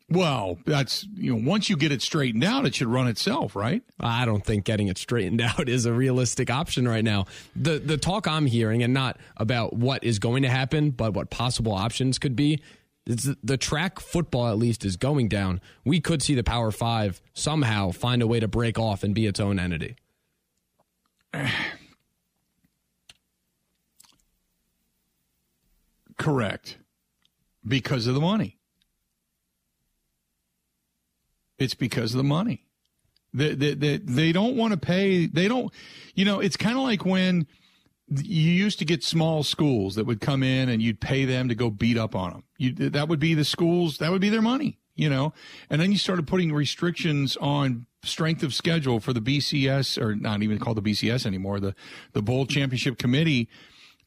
Well, 0.09 0.57
that's 0.65 1.05
you 1.15 1.35
know, 1.35 1.49
once 1.49 1.69
you 1.69 1.75
get 1.75 1.91
it 1.91 2.01
straightened 2.01 2.45
out, 2.45 2.65
it 2.65 2.75
should 2.75 2.87
run 2.87 3.07
itself, 3.07 3.57
right? 3.57 3.83
I 3.99 4.23
don't 4.23 4.45
think 4.45 4.63
getting 4.63 4.87
it 4.87 4.97
straightened 4.97 5.41
out 5.41 5.67
is 5.67 5.85
a 5.85 5.91
realistic 5.91 6.49
option 6.49 6.87
right 6.87 7.03
now. 7.03 7.25
The 7.57 7.77
the 7.79 7.97
talk 7.97 8.25
I'm 8.25 8.45
hearing, 8.45 8.83
and 8.83 8.93
not 8.93 9.19
about 9.35 9.73
what 9.73 10.05
is 10.05 10.17
going 10.19 10.43
to 10.43 10.49
happen, 10.49 10.91
but 10.91 11.13
what 11.13 11.29
possible 11.29 11.73
options 11.73 12.19
could 12.19 12.37
be. 12.37 12.61
It's 13.05 13.27
the 13.43 13.57
track 13.57 13.99
football 13.99 14.47
at 14.47 14.57
least 14.57 14.85
is 14.85 14.95
going 14.95 15.27
down. 15.27 15.59
We 15.83 15.99
could 15.99 16.21
see 16.21 16.35
the 16.35 16.43
Power 16.43 16.71
Five 16.71 17.21
somehow 17.33 17.91
find 17.91 18.21
a 18.21 18.27
way 18.27 18.39
to 18.39 18.47
break 18.47 18.79
off 18.79 19.03
and 19.03 19.13
be 19.13 19.25
its 19.25 19.41
own 19.41 19.59
entity. 19.59 19.97
Correct, 26.17 26.77
because 27.65 28.07
of 28.07 28.15
the 28.15 28.21
money. 28.21 28.57
It's 31.59 31.73
because 31.73 32.13
of 32.13 32.17
the 32.17 32.23
money. 32.23 32.65
They, 33.33 33.53
they, 33.53 33.73
they, 33.73 33.97
they 33.97 34.31
don't 34.31 34.55
want 34.55 34.73
to 34.73 34.77
pay. 34.79 35.27
They 35.27 35.47
don't, 35.47 35.71
you 36.15 36.25
know, 36.25 36.39
it's 36.39 36.57
kind 36.57 36.77
of 36.77 36.83
like 36.83 37.05
when 37.05 37.47
you 38.09 38.51
used 38.51 38.79
to 38.79 38.85
get 38.85 39.03
small 39.03 39.43
schools 39.43 39.95
that 39.95 40.05
would 40.05 40.21
come 40.21 40.43
in 40.43 40.69
and 40.69 40.81
you'd 40.81 41.01
pay 41.01 41.25
them 41.25 41.49
to 41.49 41.55
go 41.55 41.69
beat 41.69 41.97
up 41.97 42.15
on 42.15 42.31
them. 42.31 42.43
You, 42.57 42.73
that 42.89 43.09
would 43.09 43.19
be 43.19 43.33
the 43.33 43.45
schools, 43.45 43.97
that 43.97 44.11
would 44.11 44.21
be 44.21 44.29
their 44.29 44.41
money, 44.41 44.79
you 44.95 45.09
know? 45.09 45.33
And 45.69 45.81
then 45.81 45.91
you 45.91 45.97
started 45.97 46.25
putting 46.25 46.53
restrictions 46.53 47.37
on 47.37 47.85
strength 48.03 48.43
of 48.43 48.53
schedule 48.53 48.99
for 48.99 49.13
the 49.13 49.19
BCS, 49.19 50.01
or 50.01 50.15
not 50.15 50.41
even 50.41 50.57
called 50.57 50.77
the 50.77 50.91
BCS 50.91 51.25
anymore, 51.25 51.59
the, 51.59 51.75
the 52.13 52.21
Bowl 52.21 52.45
Championship 52.45 52.97
Committee 52.97 53.49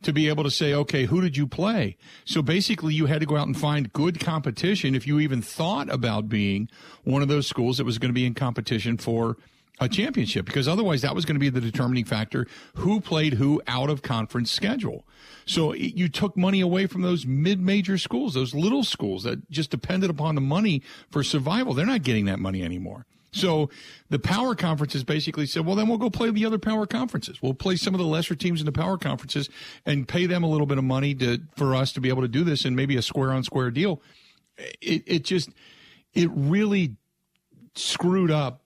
to 0.03 0.13
be 0.13 0.29
able 0.29 0.45
to 0.45 0.51
say, 0.51 0.73
okay, 0.73 1.05
who 1.05 1.21
did 1.21 1.37
you 1.37 1.47
play? 1.47 1.97
So 2.25 2.43
basically, 2.43 2.95
you 2.95 3.07
had 3.07 3.21
to 3.21 3.27
go 3.27 3.37
out 3.37 3.47
and 3.47 3.59
find 3.59 3.93
good 3.93 4.21
competition 4.21 4.95
if 4.95 5.07
you 5.07 5.21
even 5.21 5.43
thought 5.43 5.93
about 5.93 6.29
being 6.29 6.69
one 7.05 7.23
of 7.23 7.29
those 7.29 7.47
schools 7.47 7.79
that 7.79 7.85
was 7.85 7.99
going 7.99 8.11
to 8.11 8.15
be 8.15 8.27
in 8.27 8.35
competition 8.35 8.97
for 8.97 9.37
a 9.83 9.89
championship, 9.89 10.45
because 10.45 10.69
otherwise 10.69 11.01
that 11.01 11.15
was 11.15 11.25
going 11.25 11.37
to 11.37 11.41
be 11.41 11.49
the 11.49 11.61
determining 11.61 12.05
factor 12.05 12.47
who 12.75 13.01
played 13.01 13.35
who 13.35 13.63
out 13.67 13.89
of 13.89 14.03
conference 14.03 14.51
schedule. 14.51 15.07
So 15.47 15.73
you 15.73 16.09
took 16.11 16.37
money 16.37 16.61
away 16.61 16.87
from 16.87 17.01
those 17.01 17.25
mid-major 17.25 17.97
schools, 17.97 18.35
those 18.35 18.55
little 18.55 18.85
schools 18.85 19.23
that 19.23 19.51
just 19.51 19.71
depended 19.71 20.11
upon 20.11 20.35
the 20.35 20.43
money 20.43 20.83
for 21.11 21.23
survival. 21.23 21.73
They're 21.73 21.87
not 21.87 22.03
getting 22.03 22.27
that 22.27 22.39
money 22.39 22.63
anymore. 22.63 23.07
So 23.33 23.71
the 24.09 24.19
power 24.19 24.55
conferences 24.55 25.05
basically 25.05 25.47
said, 25.47 25.65
well, 25.65 25.77
then 25.77 25.89
we'll 25.89 25.99
go 25.99 26.11
play 26.11 26.31
the 26.31 26.45
other 26.45 26.59
power 26.59 26.87
conferences. 26.87 27.41
We'll 27.41 27.55
play 27.55 27.77
some 27.77 27.95
of 27.95 27.99
the 27.99 28.07
lesser 28.07 28.35
teams 28.35 28.61
in 28.61 28.67
the 28.67 28.73
power 28.73 28.99
conferences 28.99 29.49
and 29.87 30.09
pay 30.09 30.27
them 30.27 30.43
a 30.43 30.49
little 30.49 30.67
bit 30.67 30.79
of 30.79 30.85
money 30.85 31.15
to, 31.17 31.41
for 31.57 31.75
us 31.75 31.93
to 31.93 32.01
be 32.01 32.09
able 32.09 32.23
to 32.23 32.29
do 32.29 32.45
this 32.45 32.65
and 32.65 32.75
maybe 32.75 32.97
a 32.97 33.03
square 33.03 33.33
on 33.33 33.45
square 33.45 33.71
deal. 33.71 34.03
It, 34.81 35.05
it 35.07 35.25
just, 35.25 35.51
it 36.13 36.29
really 36.33 36.97
screwed 37.75 38.31
up 38.31 38.63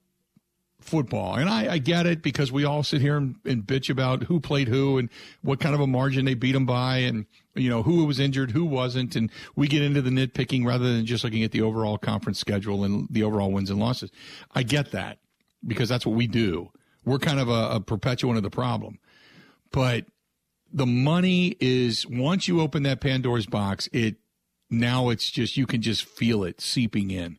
football. 0.85 1.35
And 1.35 1.49
I, 1.49 1.73
I, 1.73 1.79
get 1.79 2.07
it 2.07 2.23
because 2.23 2.53
we 2.53 2.65
all 2.65 2.83
sit 2.83 3.01
here 3.01 3.17
and, 3.17 3.37
and, 3.45 3.67
bitch 3.67 3.89
about 3.89 4.25
who 4.25 4.39
played 4.39 4.69
who 4.69 4.99
and 4.99 5.09
what 5.43 5.59
kind 5.59 5.75
of 5.75 5.81
a 5.81 5.87
margin 5.87 6.25
they 6.27 6.35
beat 6.35 6.53
them 6.53 6.67
by 6.67 6.99
and, 6.99 7.25
you 7.55 7.71
know, 7.71 7.83
who 7.83 8.05
was 8.05 8.21
injured, 8.21 8.51
who 8.51 8.65
wasn't. 8.65 9.17
And 9.17 9.31
we 9.57 9.67
get 9.67 9.83
into 9.83 10.03
the 10.03 10.11
nitpicking 10.11 10.67
rather 10.67 10.85
than 10.85 11.07
just 11.07 11.25
looking 11.25 11.43
at 11.43 11.53
the 11.53 11.63
overall 11.63 11.97
conference 11.97 12.39
schedule 12.39 12.85
and 12.85 13.09
the 13.11 13.23
overall 13.23 13.51
wins 13.51 13.71
and 13.71 13.81
losses. 13.81 14.11
I 14.55 14.63
get 14.63 14.91
that 14.93 15.19
because 15.67 15.89
that's 15.89 16.05
what 16.05 16.17
we 16.17 16.27
do. 16.27 16.71
We're 17.05 17.19
kind 17.19 17.41
of 17.41 17.49
a, 17.49 17.77
a 17.77 17.81
perpetuant 17.81 18.37
of 18.37 18.43
the 18.43 18.51
problem. 18.51 18.99
But 19.73 20.05
the 20.73 20.87
money 20.87 21.57
is 21.61 22.07
once 22.07 22.47
you 22.47 22.61
open 22.61 22.83
that 22.83 23.01
Pandora's 23.01 23.47
box, 23.47 23.89
it 23.93 24.17
now 24.71 25.09
it's 25.09 25.31
just, 25.31 25.57
you 25.57 25.67
can 25.67 25.81
just 25.81 26.05
feel 26.05 26.45
it 26.45 26.61
seeping 26.61 27.11
in. 27.11 27.39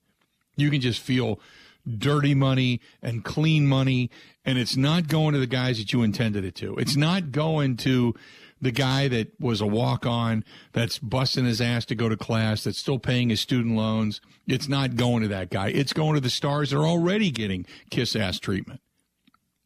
You 0.58 0.72
can 0.72 0.82
just 0.82 1.00
feel 1.00 1.40
dirty 1.88 2.34
money 2.34 2.82
and 3.02 3.24
clean 3.24 3.68
money. 3.68 4.10
And 4.44 4.58
it's 4.58 4.76
not 4.76 5.08
going 5.08 5.34
to 5.34 5.40
the 5.40 5.48
guys 5.48 5.78
that 5.78 5.94
you 5.94 6.04
intended 6.04 6.46
it 6.46 6.56
to. 6.56 6.76
It's 6.78 6.96
not 6.96 7.32
going 7.32 7.78
to 7.78 8.14
the 8.62 8.72
guy 8.72 9.08
that 9.08 9.40
was 9.40 9.62
a 9.62 9.68
walk 9.68 10.06
on, 10.06 10.44
that's 10.72 10.98
busting 10.98 11.46
his 11.46 11.62
ass 11.62 11.86
to 11.86 11.96
go 11.96 12.10
to 12.10 12.18
class, 12.18 12.64
that's 12.64 12.78
still 12.78 13.00
paying 13.00 13.30
his 13.30 13.42
student 13.42 13.76
loans. 13.76 14.22
It's 14.48 14.68
not 14.68 14.96
going 14.96 15.24
to 15.24 15.28
that 15.30 15.50
guy. 15.50 15.70
It's 15.70 15.94
going 15.94 16.16
to 16.16 16.22
the 16.22 16.30
stars 16.30 16.72
that 16.72 16.78
are 16.78 16.88
already 16.88 17.32
getting 17.32 17.66
kiss 17.90 18.16
ass 18.16 18.40
treatment. 18.40 18.82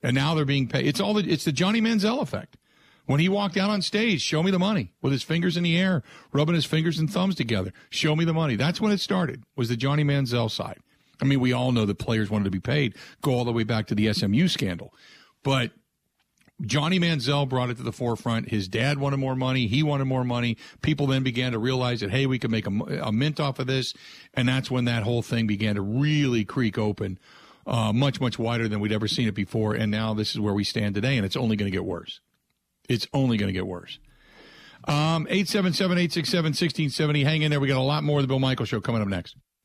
And 0.02 0.16
now 0.16 0.34
they're 0.34 0.46
being 0.46 0.68
paid. 0.68 0.88
It's 0.88 1.00
all 1.00 1.14
the, 1.14 1.30
it's 1.30 1.46
the 1.46 1.52
Johnny 1.52 1.82
Manziel 1.82 2.22
effect. 2.22 2.58
When 3.06 3.20
he 3.20 3.28
walked 3.28 3.58
out 3.58 3.72
on 3.72 3.82
stage, 3.82 4.22
show 4.22 4.44
me 4.44 4.52
the 4.52 4.60
money 4.60 4.94
with 5.02 5.12
his 5.12 5.24
fingers 5.24 5.58
in 5.58 5.64
the 5.64 5.78
air, 5.78 6.04
rubbing 6.32 6.56
his 6.56 6.66
fingers 6.66 7.00
and 7.00 7.12
thumbs 7.12 7.36
together. 7.36 7.74
Show 7.90 8.16
me 8.16 8.24
the 8.24 8.34
money. 8.34 8.56
That's 8.56 8.80
when 8.80 8.92
it 8.92 9.00
started, 9.00 9.44
was 9.56 9.70
the 9.70 9.76
Johnny 9.76 10.04
Manziel 10.04 10.50
side. 10.50 10.78
I 11.22 11.26
mean, 11.26 11.40
we 11.40 11.54
all 11.54 11.72
know 11.72 11.86
the 11.86 11.96
players 11.96 12.30
wanted 12.30 12.46
to 12.46 12.52
be 12.52 12.60
paid. 12.60 12.96
Go 13.22 13.32
all 13.32 13.46
the 13.46 13.52
way 13.52 13.64
back 13.64 13.88
to 13.88 13.96
the 13.96 14.12
SMU 14.14 14.48
scandal. 14.48 14.94
But 15.44 15.72
Johnny 16.62 17.00
Manziel 17.00 17.48
brought 17.48 17.70
it 17.70 17.78
to 17.78 17.84
the 17.84 17.92
forefront. 17.92 18.50
His 18.50 18.68
dad 18.68 19.00
wanted 19.00 19.18
more 19.18 19.36
money. 19.36 19.68
He 19.68 19.82
wanted 19.82 20.06
more 20.06 20.24
money. 20.24 20.58
People 20.82 21.08
then 21.08 21.24
began 21.24 21.54
to 21.54 21.60
realize 21.60 22.02
that, 22.02 22.12
hey, 22.12 22.26
we 22.26 22.38
could 22.38 22.52
make 22.52 22.68
a, 22.68 22.72
a 23.02 23.12
mint 23.12 23.40
off 23.40 23.60
of 23.60 23.68
this. 23.68 23.94
And 24.34 24.48
that's 24.48 24.70
when 24.70 24.86
that 24.86 25.04
whole 25.04 25.22
thing 25.22 25.48
began 25.48 25.76
to 25.76 25.82
really 25.82 26.44
creak 26.44 26.78
open, 26.78 27.18
uh, 27.66 27.94
much, 27.94 28.20
much 28.20 28.38
wider 28.38 28.68
than 28.68 28.80
we'd 28.80 28.92
ever 28.92 29.08
seen 29.08 29.28
it 29.28 29.36
before. 29.36 29.74
And 29.74 29.90
now 29.90 30.14
this 30.14 30.32
is 30.32 30.40
where 30.40 30.54
we 30.54 30.66
stand 30.66 30.96
today, 30.96 31.16
and 31.16 31.26
it's 31.26 31.38
only 31.38 31.56
going 31.56 31.72
to 31.72 31.76
get 31.76 31.86
worse. 31.86 32.20
It's 32.90 33.08
only 33.14 33.38
going 33.38 33.48
to 33.48 33.54
get 33.54 33.68
worse. 33.68 34.00
Um, 34.86 35.28
877 35.30 35.98
867 35.98 36.46
1670. 36.50 37.24
Hang 37.24 37.42
in 37.42 37.52
there. 37.52 37.60
We 37.60 37.68
got 37.68 37.78
a 37.78 37.82
lot 37.82 38.04
more 38.04 38.20
of 38.20 38.24
the 38.24 38.28
Bill 38.28 38.40
Michael 38.40 38.66
Show 38.66 38.82
coming 38.82 39.02
up 39.02 39.08
next. 39.08 39.36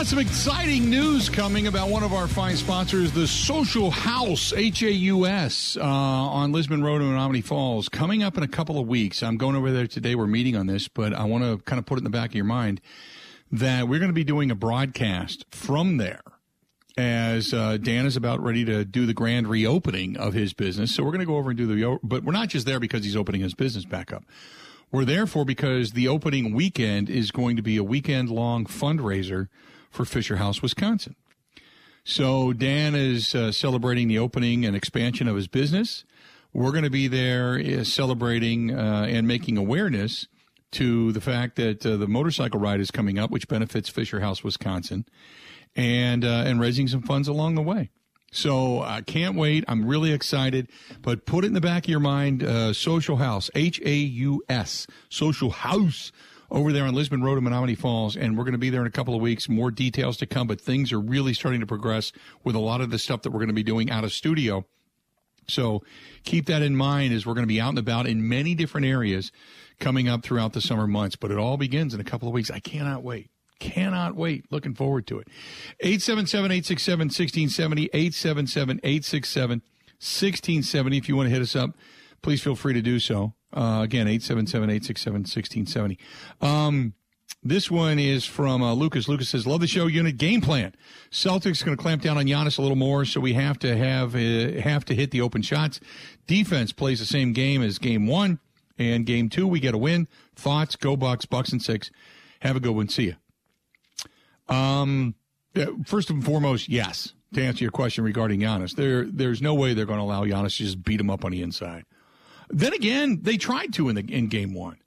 Got 0.00 0.06
some 0.06 0.18
exciting 0.18 0.88
news 0.88 1.28
coming 1.28 1.66
about 1.66 1.90
one 1.90 2.02
of 2.02 2.14
our 2.14 2.26
fine 2.26 2.56
sponsors, 2.56 3.12
the 3.12 3.26
Social 3.26 3.90
Haus, 3.90 4.54
H 4.54 4.82
A 4.82 4.90
U 4.90 5.26
S, 5.26 5.76
uh, 5.76 5.84
on 5.84 6.52
Lisbon 6.52 6.82
Road 6.82 7.02
in 7.02 7.08
Menomonee 7.08 7.44
Falls. 7.44 7.90
Coming 7.90 8.22
up 8.22 8.38
in 8.38 8.42
a 8.42 8.48
couple 8.48 8.78
of 8.78 8.88
weeks. 8.88 9.22
I'm 9.22 9.36
going 9.36 9.56
over 9.56 9.70
there 9.70 9.86
today. 9.86 10.14
We're 10.14 10.26
meeting 10.26 10.56
on 10.56 10.66
this, 10.66 10.88
but 10.88 11.12
I 11.12 11.24
want 11.24 11.44
to 11.44 11.58
kind 11.64 11.78
of 11.78 11.84
put 11.84 11.96
it 11.96 11.98
in 11.98 12.04
the 12.04 12.10
back 12.10 12.30
of 12.30 12.34
your 12.34 12.46
mind 12.46 12.80
that 13.52 13.88
we're 13.88 13.98
going 13.98 14.08
to 14.08 14.14
be 14.14 14.24
doing 14.24 14.50
a 14.50 14.54
broadcast 14.54 15.44
from 15.50 15.98
there 15.98 16.22
as 16.96 17.52
uh, 17.52 17.76
Dan 17.76 18.06
is 18.06 18.16
about 18.16 18.42
ready 18.42 18.64
to 18.64 18.86
do 18.86 19.04
the 19.04 19.12
grand 19.12 19.48
reopening 19.48 20.16
of 20.16 20.32
his 20.32 20.54
business. 20.54 20.94
So 20.94 21.02
we're 21.02 21.10
going 21.10 21.20
to 21.20 21.26
go 21.26 21.36
over 21.36 21.50
and 21.50 21.58
do 21.58 21.66
the, 21.66 21.98
but 22.02 22.24
we're 22.24 22.32
not 22.32 22.48
just 22.48 22.64
there 22.64 22.80
because 22.80 23.04
he's 23.04 23.16
opening 23.16 23.42
his 23.42 23.52
business 23.52 23.84
back 23.84 24.14
up. 24.14 24.24
We're 24.90 25.04
there 25.04 25.26
for 25.26 25.44
because 25.44 25.92
the 25.92 26.08
opening 26.08 26.54
weekend 26.54 27.10
is 27.10 27.30
going 27.30 27.56
to 27.56 27.62
be 27.62 27.76
a 27.76 27.84
weekend 27.84 28.30
long 28.30 28.64
fundraiser 28.64 29.48
for 29.90 30.04
Fisher 30.04 30.36
House, 30.36 30.62
Wisconsin. 30.62 31.16
So 32.04 32.52
Dan 32.52 32.94
is 32.94 33.34
uh, 33.34 33.52
celebrating 33.52 34.08
the 34.08 34.18
opening 34.18 34.64
and 34.64 34.74
expansion 34.74 35.28
of 35.28 35.36
his 35.36 35.48
business. 35.48 36.04
We're 36.52 36.72
going 36.72 36.84
to 36.84 36.90
be 36.90 37.08
there 37.08 37.58
uh, 37.58 37.84
celebrating 37.84 38.72
uh, 38.72 39.06
and 39.08 39.28
making 39.28 39.56
awareness 39.56 40.26
to 40.72 41.12
the 41.12 41.20
fact 41.20 41.56
that 41.56 41.84
uh, 41.84 41.96
the 41.96 42.06
motorcycle 42.06 42.60
ride 42.60 42.80
is 42.80 42.90
coming 42.90 43.18
up, 43.18 43.30
which 43.30 43.48
benefits 43.48 43.88
Fisher 43.88 44.20
House, 44.20 44.42
Wisconsin, 44.42 45.04
and 45.76 46.24
uh, 46.24 46.44
and 46.46 46.60
raising 46.60 46.88
some 46.88 47.02
funds 47.02 47.28
along 47.28 47.54
the 47.54 47.62
way. 47.62 47.90
So 48.32 48.80
I 48.80 49.02
can't 49.02 49.36
wait. 49.36 49.64
I'm 49.66 49.86
really 49.86 50.12
excited. 50.12 50.68
But 51.02 51.26
put 51.26 51.44
it 51.44 51.48
in 51.48 51.54
the 51.54 51.60
back 51.60 51.84
of 51.84 51.90
your 51.90 52.00
mind. 52.00 52.42
Uh, 52.42 52.72
Social 52.72 53.16
Haus, 53.16 53.50
H 53.54 53.80
A 53.84 53.94
U 53.94 54.42
S, 54.48 54.86
Social 55.08 55.50
Haus 55.50 56.12
over 56.50 56.72
there 56.72 56.84
on 56.84 56.94
Lisbon 56.94 57.22
Road 57.22 57.38
in 57.38 57.44
Menomonee 57.44 57.78
Falls, 57.78 58.16
and 58.16 58.36
we're 58.36 58.44
going 58.44 58.52
to 58.52 58.58
be 58.58 58.70
there 58.70 58.80
in 58.80 58.86
a 58.86 58.90
couple 58.90 59.14
of 59.14 59.20
weeks. 59.20 59.48
More 59.48 59.70
details 59.70 60.16
to 60.18 60.26
come, 60.26 60.46
but 60.46 60.60
things 60.60 60.92
are 60.92 61.00
really 61.00 61.32
starting 61.32 61.60
to 61.60 61.66
progress 61.66 62.12
with 62.44 62.54
a 62.54 62.60
lot 62.60 62.80
of 62.80 62.90
the 62.90 62.98
stuff 62.98 63.22
that 63.22 63.30
we're 63.30 63.38
going 63.38 63.48
to 63.48 63.54
be 63.54 63.62
doing 63.62 63.90
out 63.90 64.04
of 64.04 64.12
studio. 64.12 64.66
So 65.48 65.82
keep 66.24 66.46
that 66.46 66.62
in 66.62 66.76
mind 66.76 67.12
as 67.12 67.26
we're 67.26 67.34
going 67.34 67.46
to 67.46 67.48
be 67.48 67.60
out 67.60 67.70
and 67.70 67.78
about 67.78 68.06
in 68.06 68.28
many 68.28 68.54
different 68.54 68.86
areas 68.86 69.32
coming 69.78 70.08
up 70.08 70.22
throughout 70.22 70.52
the 70.52 70.60
summer 70.60 70.86
months. 70.86 71.16
But 71.16 71.30
it 71.30 71.38
all 71.38 71.56
begins 71.56 71.94
in 71.94 72.00
a 72.00 72.04
couple 72.04 72.28
of 72.28 72.34
weeks. 72.34 72.50
I 72.50 72.60
cannot 72.60 73.02
wait. 73.02 73.30
Cannot 73.58 74.16
wait. 74.16 74.50
Looking 74.50 74.74
forward 74.74 75.06
to 75.08 75.18
it. 75.18 75.28
877 75.80 76.50
867 76.50 77.06
1670. 77.06 77.90
877 77.92 78.80
867 78.82 79.50
1670. 79.98 80.96
If 80.96 81.08
you 81.08 81.16
want 81.16 81.26
to 81.26 81.30
hit 81.30 81.42
us 81.42 81.54
up, 81.54 81.76
please 82.22 82.42
feel 82.42 82.56
free 82.56 82.74
to 82.74 82.82
do 82.82 82.98
so. 82.98 83.34
Uh, 83.52 83.80
again, 83.82 84.06
877-867-1670. 84.06 85.98
Um, 86.40 86.94
this 87.42 87.70
one 87.70 87.98
is 87.98 88.24
from 88.26 88.62
uh, 88.62 88.74
Lucas. 88.74 89.08
Lucas 89.08 89.30
says, 89.30 89.46
"Love 89.46 89.60
the 89.60 89.66
show. 89.66 89.86
Unit 89.86 90.18
game 90.18 90.40
plan. 90.40 90.74
Celtics 91.10 91.64
going 91.64 91.76
to 91.76 91.82
clamp 91.82 92.02
down 92.02 92.18
on 92.18 92.26
Giannis 92.26 92.58
a 92.58 92.62
little 92.62 92.76
more, 92.76 93.04
so 93.04 93.18
we 93.20 93.32
have 93.32 93.58
to 93.60 93.76
have 93.76 94.14
uh, 94.14 94.60
have 94.60 94.84
to 94.86 94.94
hit 94.94 95.10
the 95.10 95.22
open 95.22 95.40
shots. 95.40 95.80
Defense 96.26 96.72
plays 96.72 96.98
the 96.98 97.06
same 97.06 97.32
game 97.32 97.62
as 97.62 97.78
game 97.78 98.06
one 98.06 98.40
and 98.78 99.06
game 99.06 99.30
two. 99.30 99.46
We 99.46 99.58
get 99.58 99.74
a 99.74 99.78
win. 99.78 100.06
Thoughts? 100.36 100.76
Go 100.76 100.96
Bucks. 100.96 101.24
Bucks 101.24 101.50
and 101.50 101.62
six. 101.62 101.90
Have 102.40 102.56
a 102.56 102.60
good 102.60 102.74
one. 102.74 102.88
See 102.88 103.14
you. 103.14 104.54
Um, 104.54 105.14
first 105.86 106.10
and 106.10 106.24
foremost, 106.24 106.68
yes. 106.68 107.14
To 107.34 107.42
answer 107.42 107.62
your 107.62 107.70
question 107.70 108.02
regarding 108.02 108.40
Giannis, 108.40 108.74
there 108.74 109.04
there's 109.04 109.40
no 109.40 109.54
way 109.54 109.72
they're 109.72 109.86
going 109.86 110.00
to 110.00 110.04
allow 110.04 110.24
Giannis 110.24 110.56
to 110.56 110.64
just 110.64 110.82
beat 110.82 111.00
him 111.00 111.08
up 111.08 111.24
on 111.24 111.30
the 111.30 111.42
inside. 111.42 111.84
Then 112.50 112.72
again, 112.72 113.20
they 113.22 113.36
tried 113.36 113.72
to 113.74 113.88
in 113.88 113.94
the 113.94 114.04
in 114.12 114.28
game 114.28 114.54
one. 114.54 114.78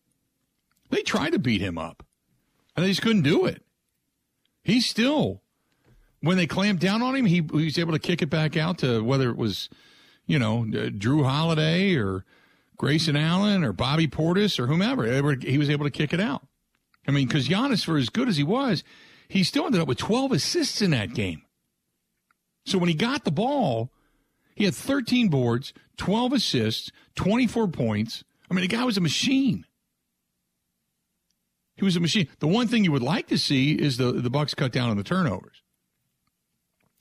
They 0.89 1.01
tried 1.01 1.31
to 1.31 1.39
beat 1.39 1.61
him 1.61 1.77
up, 1.77 2.03
and 2.75 2.85
they 2.85 2.89
just 2.89 3.01
couldn't 3.01 3.23
do 3.23 3.45
it. 3.45 3.63
He's 4.63 4.85
still, 4.85 5.41
when 6.21 6.37
they 6.37 6.45
clamped 6.45 6.81
down 6.81 7.01
on 7.01 7.15
him, 7.15 7.25
he, 7.25 7.35
he 7.35 7.65
was 7.65 7.79
able 7.79 7.93
to 7.93 7.99
kick 7.99 8.21
it 8.21 8.29
back 8.29 8.55
out 8.55 8.77
to 8.79 9.03
whether 9.03 9.29
it 9.29 9.37
was, 9.37 9.69
you 10.25 10.37
know, 10.37 10.59
uh, 10.59 10.89
Jrue 10.89 11.25
Holiday 11.25 11.95
or 11.95 12.25
Grayson 12.77 13.15
Allen 13.15 13.63
or 13.63 13.73
Bobby 13.73 14.07
Portis 14.07 14.59
or 14.59 14.67
whomever. 14.67 15.05
He 15.37 15.57
was 15.57 15.69
able 15.69 15.85
to 15.85 15.91
kick 15.91 16.13
it 16.13 16.19
out. 16.19 16.45
I 17.07 17.11
mean, 17.11 17.27
because 17.27 17.47
Giannis, 17.47 17.83
for 17.83 17.97
as 17.97 18.09
good 18.09 18.29
as 18.29 18.37
he 18.37 18.43
was, 18.43 18.83
he 19.27 19.43
still 19.43 19.65
ended 19.65 19.81
up 19.81 19.87
with 19.87 19.97
12 19.97 20.31
assists 20.33 20.81
in 20.81 20.91
that 20.91 21.13
game. 21.13 21.41
So 22.65 22.77
when 22.77 22.87
he 22.87 22.95
got 22.95 23.25
the 23.25 23.31
ball, 23.31 23.91
he 24.55 24.65
had 24.65 24.75
13 24.75 25.29
boards, 25.29 25.73
12 25.97 26.33
assists, 26.33 26.91
24 27.15 27.67
points. 27.67 28.23
I 28.49 28.53
mean, 28.53 28.61
the 28.61 28.67
guy 28.67 28.83
was 28.83 28.97
a 28.97 29.01
machine. 29.01 29.65
He 31.75 31.83
was 31.83 31.95
a 31.95 31.99
machine. 31.99 32.27
The 32.39 32.47
one 32.47 32.67
thing 32.67 32.83
you 32.83 32.91
would 32.91 33.01
like 33.01 33.27
to 33.27 33.37
see 33.37 33.73
is 33.73 33.97
the 33.97 34.11
the 34.11 34.29
Bucks 34.29 34.53
cut 34.53 34.71
down 34.71 34.89
on 34.89 34.97
the 34.97 35.03
turnovers. 35.03 35.63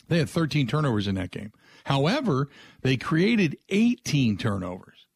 They 0.08 0.18
had 0.18 0.30
13 0.30 0.66
turnovers 0.66 1.06
in 1.06 1.14
that 1.16 1.30
game. 1.30 1.52
However, 1.84 2.48
they 2.82 2.96
created 2.96 3.56
18 3.68 4.36
turnovers. 4.36 5.06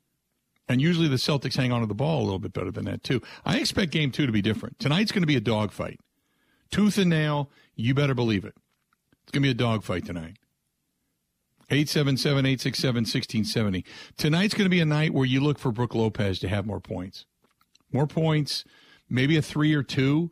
And 0.68 0.80
usually 0.80 1.08
the 1.08 1.16
Celtics 1.16 1.56
hang 1.56 1.70
on 1.70 1.80
to 1.80 1.86
the 1.86 1.94
ball 1.94 2.22
a 2.22 2.24
little 2.24 2.38
bit 2.38 2.52
better 2.52 2.70
than 2.72 2.86
that, 2.86 3.04
too. 3.04 3.22
I 3.44 3.58
expect 3.58 3.92
game 3.92 4.10
two 4.10 4.26
to 4.26 4.32
be 4.32 4.42
different. 4.42 4.78
Tonight's 4.78 5.12
going 5.12 5.22
to 5.22 5.26
be 5.26 5.36
a 5.36 5.40
dogfight. 5.40 6.00
Tooth 6.70 6.98
and 6.98 7.10
nail, 7.10 7.50
you 7.76 7.94
better 7.94 8.14
believe 8.14 8.44
it. 8.44 8.54
It's 9.22 9.32
going 9.32 9.42
to 9.42 9.46
be 9.46 9.50
a 9.50 9.54
dogfight 9.54 10.04
tonight. 10.04 10.38
877 11.68 12.46
867 12.46 12.94
1670. 13.02 13.84
Tonight's 14.16 14.54
going 14.54 14.66
to 14.66 14.70
be 14.70 14.80
a 14.80 14.86
night 14.86 15.12
where 15.12 15.24
you 15.24 15.40
look 15.40 15.58
for 15.58 15.72
Brook 15.72 15.94
Lopez 15.94 16.38
to 16.40 16.48
have 16.48 16.64
more 16.66 16.80
points. 16.80 17.26
More 17.92 18.06
points, 18.06 18.64
maybe 19.08 19.36
a 19.36 19.42
three 19.42 19.74
or 19.74 19.82
two. 19.82 20.30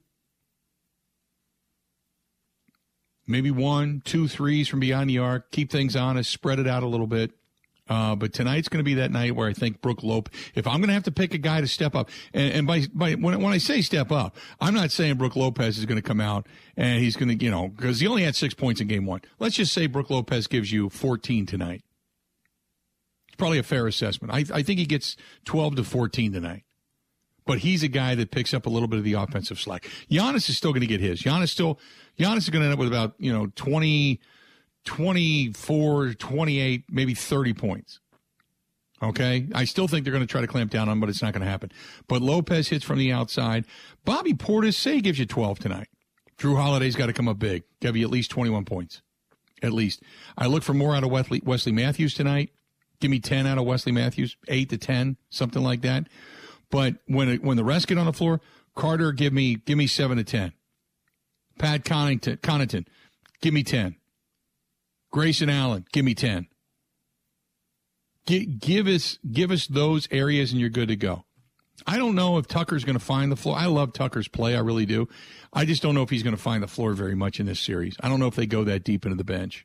Maybe 3.26 3.50
one, 3.50 4.02
two 4.04 4.28
threes 4.28 4.68
from 4.68 4.80
beyond 4.80 5.10
the 5.10 5.18
arc. 5.18 5.50
Keep 5.50 5.70
things 5.70 5.96
honest, 5.96 6.30
spread 6.30 6.58
it 6.58 6.68
out 6.68 6.82
a 6.82 6.88
little 6.88 7.06
bit. 7.06 7.32
Uh, 7.86 8.14
but 8.14 8.32
tonight's 8.32 8.68
going 8.68 8.78
to 8.78 8.84
be 8.84 8.94
that 8.94 9.10
night 9.10 9.36
where 9.36 9.46
I 9.46 9.52
think 9.52 9.82
Brook 9.82 10.02
Lope, 10.02 10.30
if 10.54 10.66
I'm 10.66 10.78
going 10.78 10.88
to 10.88 10.94
have 10.94 11.02
to 11.04 11.12
pick 11.12 11.34
a 11.34 11.38
guy 11.38 11.60
to 11.60 11.66
step 11.66 11.94
up, 11.94 12.08
and, 12.32 12.52
and 12.52 12.66
by, 12.66 12.86
by 12.94 13.12
when, 13.12 13.40
when 13.42 13.52
I 13.52 13.58
say 13.58 13.82
step 13.82 14.10
up, 14.10 14.36
I'm 14.60 14.72
not 14.74 14.90
saying 14.90 15.16
Brook 15.16 15.36
Lopez 15.36 15.76
is 15.76 15.84
going 15.84 16.00
to 16.00 16.02
come 16.02 16.20
out 16.20 16.46
and 16.76 17.00
he's 17.00 17.16
going 17.16 17.36
to, 17.36 17.44
you 17.44 17.50
know, 17.50 17.68
because 17.68 18.00
he 18.00 18.06
only 18.06 18.22
had 18.22 18.36
six 18.36 18.54
points 18.54 18.80
in 18.80 18.88
game 18.88 19.04
one. 19.04 19.20
Let's 19.38 19.56
just 19.56 19.72
say 19.72 19.86
Brook 19.86 20.08
Lopez 20.08 20.46
gives 20.46 20.72
you 20.72 20.88
14 20.88 21.44
tonight. 21.44 21.82
It's 23.28 23.36
probably 23.36 23.58
a 23.58 23.64
fair 23.64 23.86
assessment. 23.86 24.32
I, 24.32 24.44
I 24.56 24.62
think 24.62 24.78
he 24.78 24.86
gets 24.86 25.16
12 25.44 25.76
to 25.76 25.84
14 25.84 26.32
tonight. 26.32 26.62
But 27.46 27.58
he's 27.58 27.82
a 27.82 27.88
guy 27.88 28.14
that 28.14 28.30
picks 28.30 28.54
up 28.54 28.64
a 28.64 28.70
little 28.70 28.88
bit 28.88 28.98
of 28.98 29.04
the 29.04 29.12
offensive 29.14 29.60
slack. 29.60 29.86
Giannis 30.10 30.48
is 30.48 30.56
still 30.56 30.70
going 30.70 30.80
to 30.80 30.86
get 30.86 31.00
his. 31.00 31.20
Giannis 31.20 31.50
still, 31.50 31.78
Giannis 32.18 32.38
is 32.38 32.50
going 32.50 32.60
to 32.60 32.66
end 32.66 32.72
up 32.72 32.78
with 32.78 32.88
about, 32.88 33.14
you 33.18 33.30
know, 33.30 33.48
20, 33.54 34.18
24, 34.84 36.14
28, 36.14 36.84
maybe 36.90 37.14
30 37.14 37.54
points. 37.54 38.00
Okay. 39.02 39.48
I 39.54 39.64
still 39.64 39.88
think 39.88 40.04
they're 40.04 40.12
going 40.12 40.26
to 40.26 40.30
try 40.30 40.40
to 40.40 40.46
clamp 40.46 40.70
down 40.70 40.88
on, 40.88 40.94
him, 40.94 41.00
but 41.00 41.08
it's 41.08 41.22
not 41.22 41.32
going 41.32 41.44
to 41.44 41.50
happen. 41.50 41.70
But 42.08 42.22
Lopez 42.22 42.68
hits 42.68 42.84
from 42.84 42.98
the 42.98 43.12
outside. 43.12 43.66
Bobby 44.04 44.32
Portis, 44.32 44.74
say 44.74 44.96
he 44.96 45.00
gives 45.00 45.18
you 45.18 45.26
12 45.26 45.58
tonight. 45.58 45.88
Jrue 46.38 46.56
Holiday's 46.56 46.96
got 46.96 47.06
to 47.06 47.12
come 47.12 47.28
up 47.28 47.38
big, 47.38 47.64
give 47.80 47.96
you 47.96 48.04
at 48.04 48.10
least 48.10 48.30
21 48.30 48.64
points. 48.64 49.02
At 49.62 49.72
least. 49.72 50.02
I 50.36 50.46
look 50.46 50.62
for 50.62 50.74
more 50.74 50.94
out 50.94 51.04
of 51.04 51.10
Wesley, 51.10 51.40
Wesley 51.44 51.72
Matthews 51.72 52.14
tonight. 52.14 52.50
Give 53.00 53.10
me 53.10 53.20
10 53.20 53.46
out 53.46 53.58
of 53.58 53.64
Wesley 53.64 53.92
Matthews, 53.92 54.36
8 54.48 54.68
to 54.70 54.78
10, 54.78 55.16
something 55.30 55.62
like 55.62 55.82
that. 55.82 56.08
But 56.70 56.96
when 57.06 57.36
when 57.36 57.56
the 57.56 57.64
rest 57.64 57.86
get 57.86 57.98
on 57.98 58.06
the 58.06 58.12
floor, 58.12 58.40
Carter, 58.74 59.12
give 59.12 59.32
me 59.32 59.56
give 59.56 59.78
me 59.78 59.86
7 59.86 60.16
to 60.16 60.24
10. 60.24 60.52
Pat 61.58 61.84
Connaughton, 61.84 62.38
Connaughton 62.38 62.86
give 63.40 63.54
me 63.54 63.62
10. 63.62 63.96
Grayson 65.14 65.48
Allen, 65.48 65.86
give 65.92 66.04
me 66.04 66.12
10. 66.12 66.48
G- 68.26 68.46
give 68.46 68.88
us 68.88 69.20
give 69.30 69.52
us 69.52 69.68
those 69.68 70.08
areas 70.10 70.50
and 70.50 70.60
you're 70.60 70.70
good 70.70 70.88
to 70.88 70.96
go. 70.96 71.24
I 71.86 71.98
don't 71.98 72.16
know 72.16 72.36
if 72.38 72.48
Tucker's 72.48 72.82
going 72.82 72.98
to 72.98 73.04
find 73.04 73.30
the 73.30 73.36
floor. 73.36 73.56
I 73.56 73.66
love 73.66 73.92
Tucker's 73.92 74.26
play, 74.26 74.56
I 74.56 74.58
really 74.58 74.86
do. 74.86 75.06
I 75.52 75.66
just 75.66 75.82
don't 75.82 75.94
know 75.94 76.02
if 76.02 76.10
he's 76.10 76.24
going 76.24 76.34
to 76.34 76.42
find 76.42 76.64
the 76.64 76.66
floor 76.66 76.94
very 76.94 77.14
much 77.14 77.38
in 77.38 77.46
this 77.46 77.60
series. 77.60 77.96
I 78.00 78.08
don't 78.08 78.18
know 78.18 78.26
if 78.26 78.34
they 78.34 78.46
go 78.46 78.64
that 78.64 78.82
deep 78.82 79.06
into 79.06 79.16
the 79.16 79.22
bench. 79.22 79.64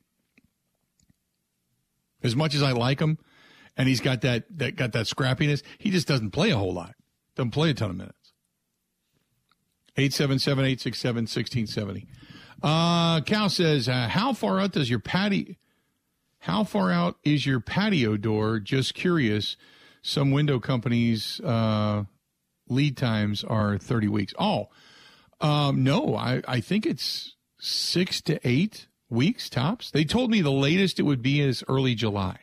As 2.22 2.36
much 2.36 2.54
as 2.54 2.62
I 2.62 2.74
like 2.74 3.00
him, 3.00 3.18
and 3.76 3.90
he's 3.90 4.02
got 4.02 4.22
that 4.22 4.46
that 4.60 4.76
got 4.76 4.92
that 4.92 5.08
scrappiness, 5.08 5.64
he 5.80 5.90
just 5.90 6.08
doesn't 6.08 6.30
play 6.30 6.52
a 6.52 6.58
whole 6.58 6.76
lot. 6.76 6.94
Doesn't 7.36 7.52
play 7.52 7.72
a 7.72 7.74
ton 7.74 7.90
of 7.90 7.96
minutes. 7.96 8.34
877 9.98 10.64
867 10.64 11.24
1670. 11.24 12.08
Uh, 12.62 13.22
Cal 13.22 13.50
says, 13.50 13.88
uh, 13.88 14.08
how 14.10 14.34
far 14.34 14.60
out 14.60 14.74
does 14.74 14.90
your 14.90 15.00
patio, 15.00 15.56
how 16.40 16.64
far 16.64 16.92
out 16.92 17.18
is 17.24 17.46
your 17.46 17.60
patio 17.60 18.18
door? 18.18 18.60
Just 18.60 18.94
curious. 18.94 19.58
Some 20.02 20.32
window 20.32 20.60
companies, 20.60 21.40
uh, 21.42 22.04
lead 22.70 22.96
times 22.98 23.44
are 23.44 23.78
30 23.78 24.08
weeks. 24.08 24.34
Oh, 24.40 24.70
um, 25.42 25.84
no, 25.84 26.16
I, 26.16 26.42
I 26.48 26.60
think 26.62 26.86
it's 26.86 27.36
six 27.60 28.22
to 28.22 28.40
eight 28.48 28.88
weeks 29.10 29.50
tops. 29.50 29.92
They 29.92 30.06
told 30.06 30.32
me 30.32 30.42
the 30.42 30.52
latest 30.52 31.00
it 31.00 31.04
would 31.04 31.22
be 31.22 31.42
is 31.42 31.64
early 31.68 31.96
July. 31.96 32.40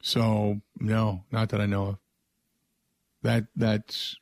So 0.00 0.60
no, 0.78 1.24
not 1.32 1.48
that 1.48 1.60
I 1.60 1.66
know 1.66 1.86
of. 1.86 1.98
That 3.22 3.46
that's 3.56 4.16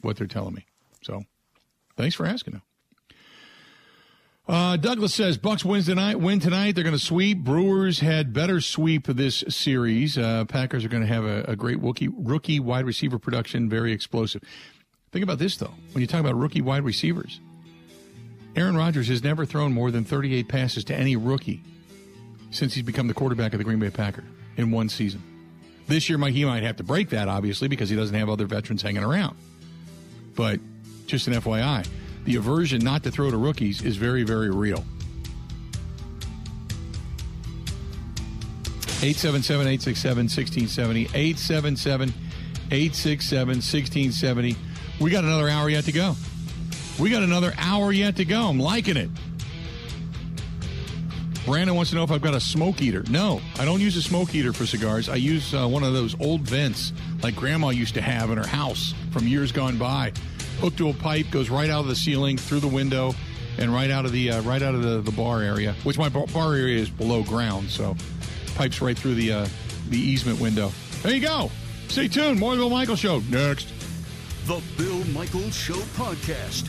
what 0.00 0.16
they're 0.16 0.26
telling 0.26 0.54
me. 0.54 0.66
So 1.02 1.22
thanks 1.96 2.14
for 2.14 2.26
asking. 2.26 2.54
Though. 2.54 2.73
Uh, 4.46 4.76
Douglas 4.76 5.14
says 5.14 5.38
Bucks 5.38 5.64
wins 5.64 5.86
tonight. 5.86 6.20
Win 6.20 6.38
tonight. 6.38 6.74
They're 6.74 6.84
going 6.84 6.96
to 6.96 7.02
sweep. 7.02 7.38
Brewers 7.38 8.00
had 8.00 8.34
better 8.34 8.60
sweep 8.60 9.06
this 9.06 9.42
series. 9.48 10.18
Uh, 10.18 10.44
Packers 10.44 10.84
are 10.84 10.88
going 10.88 11.02
to 11.02 11.08
have 11.08 11.24
a, 11.24 11.44
a 11.48 11.56
great 11.56 11.80
rookie 11.80 12.08
rookie 12.08 12.60
wide 12.60 12.84
receiver 12.84 13.18
production. 13.18 13.70
Very 13.70 13.92
explosive. 13.92 14.42
Think 15.12 15.22
about 15.22 15.38
this 15.38 15.56
though. 15.56 15.72
When 15.92 16.02
you 16.02 16.06
talk 16.06 16.20
about 16.20 16.34
rookie 16.34 16.60
wide 16.60 16.84
receivers, 16.84 17.40
Aaron 18.54 18.76
Rodgers 18.76 19.08
has 19.08 19.24
never 19.24 19.46
thrown 19.46 19.72
more 19.72 19.90
than 19.90 20.04
38 20.04 20.48
passes 20.48 20.84
to 20.84 20.94
any 20.94 21.16
rookie 21.16 21.62
since 22.50 22.74
he's 22.74 22.84
become 22.84 23.08
the 23.08 23.14
quarterback 23.14 23.52
of 23.54 23.58
the 23.58 23.64
Green 23.64 23.78
Bay 23.78 23.90
Packers 23.90 24.24
in 24.56 24.70
one 24.70 24.88
season. 24.88 25.22
This 25.86 26.08
year, 26.08 26.18
he 26.18 26.44
might 26.44 26.62
have 26.62 26.76
to 26.76 26.82
break 26.84 27.10
that, 27.10 27.28
obviously, 27.28 27.68
because 27.68 27.90
he 27.90 27.96
doesn't 27.96 28.16
have 28.16 28.28
other 28.30 28.46
veterans 28.46 28.80
hanging 28.80 29.04
around. 29.04 29.36
But 30.34 30.60
just 31.06 31.26
an 31.26 31.34
FYI, 31.34 31.86
the 32.24 32.36
aversion 32.36 32.82
not 32.82 33.02
to 33.04 33.10
throw 33.10 33.30
to 33.30 33.36
rookies 33.36 33.82
is 33.82 33.96
very, 33.96 34.22
very 34.22 34.50
real. 34.50 34.84
877 39.04 39.66
867 39.66 40.24
1670. 40.24 41.02
877 41.14 42.08
867 42.70 43.48
1670. 43.48 44.56
We 44.98 45.10
got 45.10 45.24
another 45.24 45.48
hour 45.50 45.68
yet 45.68 45.84
to 45.84 45.92
go. 45.92 46.16
We 46.98 47.10
got 47.10 47.22
another 47.22 47.52
hour 47.58 47.92
yet 47.92 48.16
to 48.16 48.24
go. 48.24 48.48
I'm 48.48 48.58
liking 48.58 48.96
it. 48.96 49.10
Brandon 51.44 51.76
wants 51.76 51.90
to 51.90 51.96
know 51.96 52.04
if 52.04 52.10
I've 52.10 52.22
got 52.22 52.32
a 52.32 52.40
smoke 52.40 52.80
eater. 52.80 53.04
No, 53.10 53.42
I 53.58 53.66
don't 53.66 53.80
use 53.80 53.96
a 53.96 54.02
smoke 54.02 54.34
eater 54.34 54.54
for 54.54 54.64
cigars. 54.64 55.10
I 55.10 55.16
use 55.16 55.52
uh, 55.52 55.66
one 55.66 55.82
of 55.82 55.92
those 55.92 56.18
old 56.18 56.40
vents 56.40 56.94
like 57.22 57.36
Grandma 57.36 57.68
used 57.68 57.92
to 57.94 58.00
have 58.00 58.30
in 58.30 58.38
her 58.38 58.46
house 58.46 58.94
from 59.10 59.28
years 59.28 59.52
gone 59.52 59.76
by. 59.76 60.12
Hooked 60.60 60.78
to 60.78 60.88
a 60.88 60.94
pipe, 60.94 61.26
goes 61.30 61.50
right 61.50 61.68
out 61.68 61.80
of 61.80 61.88
the 61.88 61.96
ceiling, 61.96 62.36
through 62.36 62.60
the 62.60 62.68
window, 62.68 63.14
and 63.58 63.72
right 63.72 63.90
out 63.90 64.04
of 64.04 64.12
the 64.12 64.30
uh, 64.30 64.42
right 64.42 64.62
out 64.62 64.74
of 64.74 64.82
the, 64.82 65.00
the 65.00 65.12
bar 65.12 65.42
area. 65.42 65.74
Which 65.84 65.98
my 65.98 66.08
bar 66.08 66.54
area 66.54 66.78
is 66.78 66.90
below 66.90 67.22
ground, 67.22 67.70
so 67.70 67.96
pipes 68.54 68.80
right 68.80 68.96
through 68.98 69.14
the 69.14 69.32
uh, 69.32 69.46
the 69.88 69.98
easement 69.98 70.40
window. 70.40 70.70
There 71.02 71.14
you 71.14 71.20
go. 71.20 71.50
Stay 71.88 72.08
tuned. 72.08 72.40
More 72.40 72.56
Bill 72.56 72.70
Michael 72.70 72.96
Show 72.96 73.20
next. 73.30 73.68
The 74.46 74.62
Bill 74.76 75.04
Michael 75.06 75.50
Show 75.50 75.74
podcast. 75.96 76.68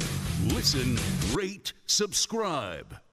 Listen, 0.54 0.98
rate, 1.36 1.74
subscribe. 1.86 3.05